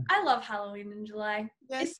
I 0.09 0.23
love 0.23 0.41
Halloween 0.41 0.91
in 0.91 1.05
July. 1.05 1.49
Yes, 1.69 1.91
It's 1.91 1.99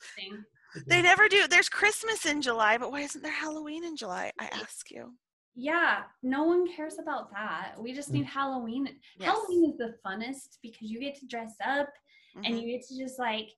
a 0.86 0.90
they 0.90 1.02
never 1.02 1.28
do. 1.28 1.48
There's 1.48 1.70
Christmas 1.70 2.26
in 2.26 2.42
July, 2.42 2.78
but 2.78 2.92
why 2.92 3.02
isn't 3.02 3.22
there 3.22 3.32
Halloween 3.32 3.84
in 3.84 3.96
July? 3.98 4.32
I 4.40 4.46
ask 4.54 4.90
you. 4.92 5.14
Yeah, 5.56 6.04
no 6.24 6.44
one 6.44 6.68
cares 6.74 7.00
about 7.02 7.32
that. 7.34 7.74
We 7.78 7.94
just 7.94 8.10
Mm. 8.10 8.14
need 8.14 8.26
Halloween. 8.26 8.90
Yes. 9.20 9.30
Halloween 9.30 9.72
is 9.72 9.78
the 9.78 9.96
funnest 10.06 10.58
because 10.62 10.90
you 10.90 11.00
get 11.00 11.16
to 11.20 11.28
dress 11.28 11.56
up 11.66 11.90
Mhm. 12.36 12.46
and 12.46 12.60
you 12.62 12.68
get 12.78 12.86
to 12.88 12.98
just 12.98 13.20
like 13.20 13.50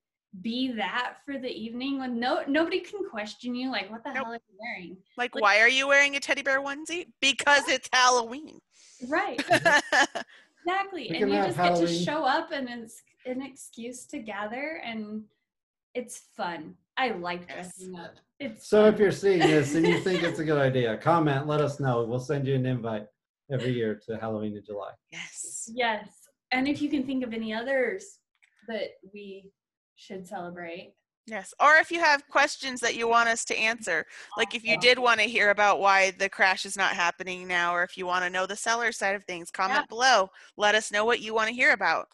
be 0.42 0.72
that 0.74 1.16
for 1.26 1.40
the 1.40 1.50
evening 1.50 2.00
when 2.00 2.20
no 2.20 2.44
nobody 2.48 2.80
can 2.80 3.00
question 3.10 3.56
you 3.56 3.72
like 3.72 3.90
what 3.90 4.04
the 4.04 4.10
Nope. 4.14 4.18
hell 4.24 4.34
are 4.34 4.36
you 4.36 4.58
wearing? 4.60 4.98
Like, 5.18 5.34
like- 5.36 5.42
why 5.42 5.60
are 5.60 5.68
you 5.70 5.88
wearing 5.88 6.16
a 6.16 6.20
teddy 6.20 6.42
bear 6.44 6.62
onesie? 6.62 7.08
Because 7.20 7.68
it's 7.68 7.90
Halloween. 7.92 8.60
Right. 9.08 9.42
Exactly. 10.68 11.08
We 11.10 11.18
and 11.18 11.30
you 11.32 11.36
have 11.38 11.56
just 11.56 11.58
get 11.58 11.76
to 11.78 11.88
show 11.88 12.26
up 12.26 12.52
and 12.52 12.70
it's 12.70 13.02
an 13.26 13.42
excuse 13.42 14.06
to 14.08 14.20
gather 14.20 14.82
and 14.86 15.24
it's 15.96 16.24
fun. 16.36 16.76
I 16.98 17.12
like 17.12 17.46
Yes. 17.48 17.78
dressing 17.78 17.98
up. 17.98 18.16
It's 18.40 18.70
So 18.70 18.84
fun. 18.84 18.94
if 18.94 19.00
you're 19.00 19.12
seeing 19.12 19.40
this 19.40 19.74
and 19.76 19.88
you 19.88 20.00
think 20.04 20.22
it's 20.22 20.40
a 20.40 20.44
good 20.44 20.60
idea, 20.60 20.98
comment, 20.98 21.48
let 21.48 21.62
us 21.62 21.80
know. 21.80 22.04
We'll 22.04 22.20
send 22.20 22.46
you 22.46 22.56
an 22.56 22.66
invite 22.66 23.06
every 23.52 23.72
year 23.72 24.00
to 24.08 24.18
Halloween 24.18 24.56
in 24.58 24.64
July. 24.64 24.92
yes. 25.12 25.72
Yes. 25.74 26.08
And 26.52 26.68
if 26.68 26.82
you 26.82 26.90
can 26.90 27.04
think 27.04 27.24
of 27.24 27.34
any 27.34 27.54
others 27.54 28.20
that 28.68 28.90
we 29.14 29.50
should 30.00 30.26
celebrate. 30.26 30.94
Yes. 31.28 31.54
Or 31.60 31.76
if 31.76 31.92
you 31.92 32.00
have 32.00 32.28
questions 32.28 32.80
that 32.80 32.96
you 32.96 33.08
want 33.08 33.30
us 33.30 33.46
to 33.46 33.58
answer, 33.58 34.06
like 34.36 34.56
if 34.56 34.64
you 34.64 34.80
did 34.80 34.98
want 34.98 35.20
to 35.20 35.28
hear 35.28 35.52
about 35.52 35.80
why 35.80 36.12
the 36.12 36.28
crash 36.28 36.66
is 36.66 36.76
not 36.76 36.94
happening 36.94 37.48
now, 37.48 37.76
or 37.76 37.84
if 37.84 37.98
you 37.98 38.08
want 38.08 38.24
to 38.24 38.32
know 38.32 38.48
the 38.48 38.56
seller 38.56 38.92
side 38.92 39.14
of 39.16 39.24
things, 39.26 39.52
comment 39.52 39.88
below. 39.90 40.30
Let 40.58 40.74
us 40.74 40.92
know 40.92 41.06
what 41.06 41.20
you 41.20 41.36
want 41.36 41.50
to 41.50 41.54
hear 41.54 41.74
about. 41.74 42.08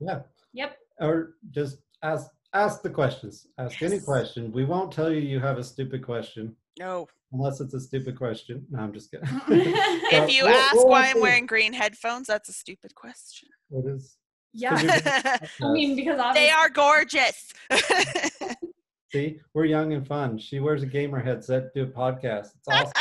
Yeah. 0.00 0.20
Yep. 0.52 0.76
Or 1.00 1.34
just 1.50 1.78
ask 2.02 2.26
ask 2.52 2.82
the 2.82 2.90
questions. 2.90 3.46
Ask 3.58 3.80
any 3.82 4.00
question. 4.00 4.52
We 4.52 4.66
won't 4.66 4.92
tell 4.92 5.10
you 5.10 5.20
you 5.20 5.40
have 5.40 5.56
a 5.56 5.64
stupid 5.64 6.04
question. 6.04 6.54
No. 6.78 7.08
unless 7.32 7.60
it's 7.60 7.74
a 7.74 7.80
stupid 7.80 8.16
question. 8.18 8.64
No, 8.70 8.80
I'm 8.80 8.92
just 8.92 9.10
kidding. 9.10 9.28
If 9.48 10.30
you 10.32 10.44
we'll- 10.44 10.54
ask 10.54 10.74
we'll 10.74 10.88
why 10.88 11.08
I'm 11.10 11.20
wearing 11.22 11.46
green 11.46 11.72
headphones, 11.72 12.26
that's 12.26 12.50
a 12.50 12.52
stupid 12.52 12.94
question. 12.94 13.48
What 13.70 13.86
is? 13.92 14.17
Yeah. 14.52 15.38
I 15.62 15.72
mean, 15.72 15.96
because 15.96 16.18
obviously 16.18 16.50
are 16.50 16.70
gorgeous. 16.70 17.52
See, 19.12 19.40
we're 19.54 19.64
young 19.64 19.94
and 19.94 20.06
fun. 20.06 20.38
She 20.38 20.60
wears 20.60 20.82
a 20.82 20.86
gamer 20.86 21.20
headset 21.20 21.72
to 21.72 21.84
do 21.84 21.90
a 21.90 21.94
podcast. 21.94 22.48
It's 22.56 22.92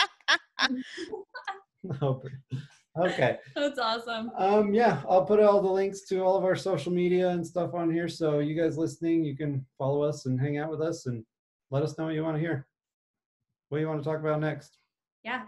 awesome. 0.62 0.84
okay. 3.00 3.38
that's 3.56 3.80
awesome. 3.80 4.32
Um, 4.38 4.74
yeah, 4.74 5.02
I'll 5.10 5.26
put 5.26 5.42
all 5.42 5.62
the 5.62 5.70
links 5.70 6.02
to 6.08 6.20
all 6.20 6.38
of 6.38 6.46
our 6.46 6.56
social 6.56 6.94
media 6.94 7.30
and 7.30 7.46
stuff 7.46 7.74
on 7.74 7.92
here. 7.92 8.08
So 8.08 8.40
you 8.40 8.60
guys 8.60 8.78
listening, 8.78 9.26
you 9.26 9.36
can 9.36 9.66
follow 9.78 10.02
us 10.02 10.26
and 10.26 10.40
hang 10.40 10.58
out 10.58 10.72
with 10.72 10.82
us 10.82 11.08
and 11.08 11.26
let 11.72 11.84
us 11.84 11.98
know 11.98 12.06
what 12.06 12.14
you 12.14 12.24
want 12.24 12.38
to 12.38 12.42
hear. 12.42 12.66
What 13.68 13.80
do 13.80 13.82
you 13.82 13.90
want 13.90 14.02
to 14.02 14.10
talk 14.10 14.20
about 14.20 14.40
next? 14.40 14.78
Yeah. 15.24 15.44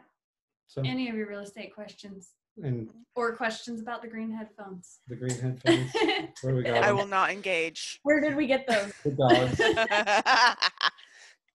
So 0.68 0.82
Any 0.82 1.10
of 1.10 1.16
your 1.16 1.30
real 1.30 1.40
estate 1.40 1.74
questions 1.74 2.34
and 2.64 2.90
or 3.16 3.36
questions 3.36 3.82
about 3.82 4.02
the 4.02 4.08
green 4.08 4.32
headphones? 4.32 5.00
the 5.08 5.16
green 5.16 5.38
headphones. 5.40 5.92
Where 6.42 6.56
we 6.56 6.64
got 6.64 6.84
I 6.84 6.88
them? 6.88 6.98
will 6.98 7.08
not 7.08 7.32
engage. 7.32 8.00
Where 8.04 8.22
did 8.22 8.36
we 8.36 8.48
get 8.48 8.66
those? 8.68 8.92
The 9.04 9.12
dogs. 9.12 9.60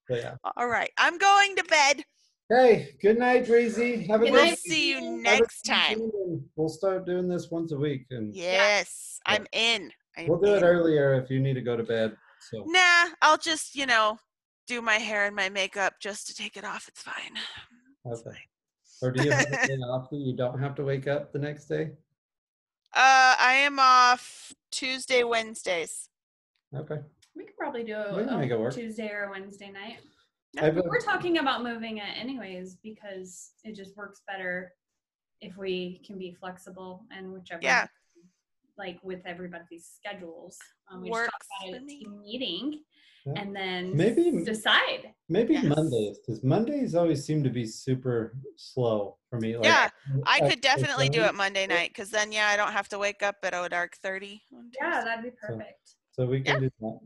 But 0.07 0.19
yeah. 0.19 0.35
All 0.57 0.69
right. 0.69 0.91
I'm 0.99 1.17
going 1.17 1.57
to 1.57 1.65
bed. 1.65 2.05
Hey, 2.51 2.95
good 3.01 3.19
night, 3.19 3.47
Breezy. 3.47 4.07
Have 4.07 4.21
a 4.21 4.27
Good 4.27 4.35
night. 4.35 4.59
see 4.59 4.91
you 4.91 5.01
next 5.23 5.63
time. 5.63 6.13
We'll 6.57 6.69
start 6.69 7.07
doing 7.07 7.27
this 7.27 7.51
once 7.51 7.73
a 7.73 7.77
week, 7.79 8.05
and 8.11 8.35
Yes, 8.37 9.19
I'm 9.25 9.47
in. 9.53 9.91
I'm 10.19 10.27
we'll 10.27 10.41
do 10.41 10.55
it 10.55 10.63
earlier 10.63 11.15
if 11.15 11.31
you 11.31 11.41
need 11.41 11.55
to 11.55 11.63
go 11.63 11.75
to 11.75 11.83
bed. 11.83 12.15
So 12.51 12.65
Nah, 12.67 13.07
I'll 13.23 13.39
just, 13.39 13.75
you 13.75 13.87
know, 13.87 14.19
do 14.67 14.83
my 14.83 14.97
hair 14.97 15.25
and 15.25 15.35
my 15.35 15.49
makeup 15.49 15.95
just 16.03 16.27
to 16.27 16.35
take 16.35 16.59
it 16.59 16.65
off. 16.65 16.87
It's 16.87 17.01
fine. 17.01 17.15
It's 18.05 18.21
Okay. 18.21 18.31
fine. 18.31 18.43
Or 19.05 19.11
do 19.11 19.23
you 19.23 19.31
have 19.33 19.47
a 19.47 19.51
day 19.67 19.75
off 19.75 20.09
that 20.11 20.17
you 20.17 20.33
don't 20.33 20.59
have 20.59 20.75
to 20.77 20.83
wake 20.83 21.07
up 21.07 21.31
the 21.33 21.39
next 21.39 21.67
day? 21.67 21.91
Uh, 22.95 23.35
I 23.39 23.55
am 23.67 23.79
off 23.79 24.55
Tuesday, 24.73 25.25
Wednesdays. 25.25 26.09
Okay. 26.75 27.01
We 27.37 27.45
could 27.45 27.57
probably 27.57 27.85
do 27.85 27.97
We 28.17 28.23
a, 28.23 28.39
make 28.39 28.51
it 28.51 28.55
a 28.55 28.59
work. 28.59 28.75
Tuesday 28.75 29.11
or 29.11 29.31
Wednesday 29.31 29.71
night. 29.71 29.99
I've, 30.59 30.77
We're 30.77 31.01
talking 31.01 31.39
about 31.39 31.63
moving 31.63 31.99
it 31.99 32.17
anyways 32.17 32.77
because 32.83 33.51
it 33.65 33.75
just 33.75 33.97
works 33.97 34.23
better 34.27 34.73
if 35.41 35.57
we 35.59 36.01
can 36.07 36.17
be 36.19 36.33
flexible 36.33 37.05
and 37.11 37.33
whichever. 37.33 37.61
Yeah. 37.63 37.87
Like 38.79 38.99
with 39.03 39.21
everybody's 39.27 39.87
schedules, 39.87 40.57
um, 40.91 41.03
we 41.03 41.11
Works 41.11 41.31
just 41.33 41.51
talk 41.61 41.69
about 41.69 41.69
it 41.69 41.73
for 41.73 41.77
at 41.77 41.83
a 41.83 41.85
me. 41.85 41.99
team 41.99 42.21
meeting, 42.21 42.81
Yeah. 43.27 43.33
and 43.41 43.57
then 43.57 43.97
Maybe- 43.97 44.45
decide. 44.45 45.15
maybe 45.31 45.55
Yes. 45.55 45.65
Mondays, 45.65 46.19
because 46.19 46.45
Mondays 46.45 46.95
always 46.95 47.25
seem 47.25 47.43
to 47.43 47.49
be 47.51 47.65
super 47.67 48.37
slow 48.57 49.17
for 49.31 49.41
me. 49.41 49.57
Like, 49.57 49.65
Yeah, 49.65 49.89
I 50.27 50.41
could 50.41 50.61
definitely 50.61 51.09
do 51.09 51.23
it 51.23 51.35
Monday 51.35 51.67
night 51.67 51.89
because 51.91 52.11
then, 52.11 52.33
yeah, 52.33 52.49
I 52.49 52.57
don't 52.57 52.73
have 52.73 52.89
to 52.91 52.99
wake 52.99 53.23
up 53.23 53.37
at 53.43 53.55
oh 53.55 53.67
dark 53.69 53.97
30. 54.03 54.43
Yeah, 54.79 55.03
that'd 55.05 55.25
be 55.25 55.31
perfect. 55.41 55.97
So 56.13 56.27
we 56.27 56.43
can 56.43 56.61
do 56.61 56.71
that. 56.81 57.01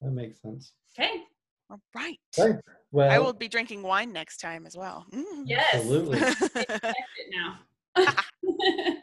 That 0.00 0.10
makes 0.10 0.40
sense. 0.42 0.72
Okay. 0.98 1.22
All 1.70 1.80
right. 1.94 2.18
Okay. 2.36 2.58
Well, 2.90 3.08
I 3.08 3.18
will 3.20 3.32
be 3.32 3.46
drinking 3.46 3.82
wine 3.84 4.12
next 4.12 4.38
time 4.38 4.66
as 4.66 4.76
well. 4.76 5.06
Mm. 5.12 5.44
Yes. 5.46 5.74
absolutely. 5.74 6.18
Expect 6.28 6.84
it 6.84 7.32
now. 7.32 7.58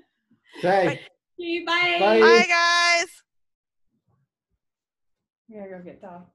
Okay. 0.59 0.99
Okay, 1.39 1.63
bye. 1.65 1.97
Bye. 1.99 2.19
Bye, 2.19 2.45
guys. 2.49 3.07
We 5.47 5.55
gotta 5.57 5.69
go 5.69 5.79
get 5.83 6.01
dog. 6.01 6.25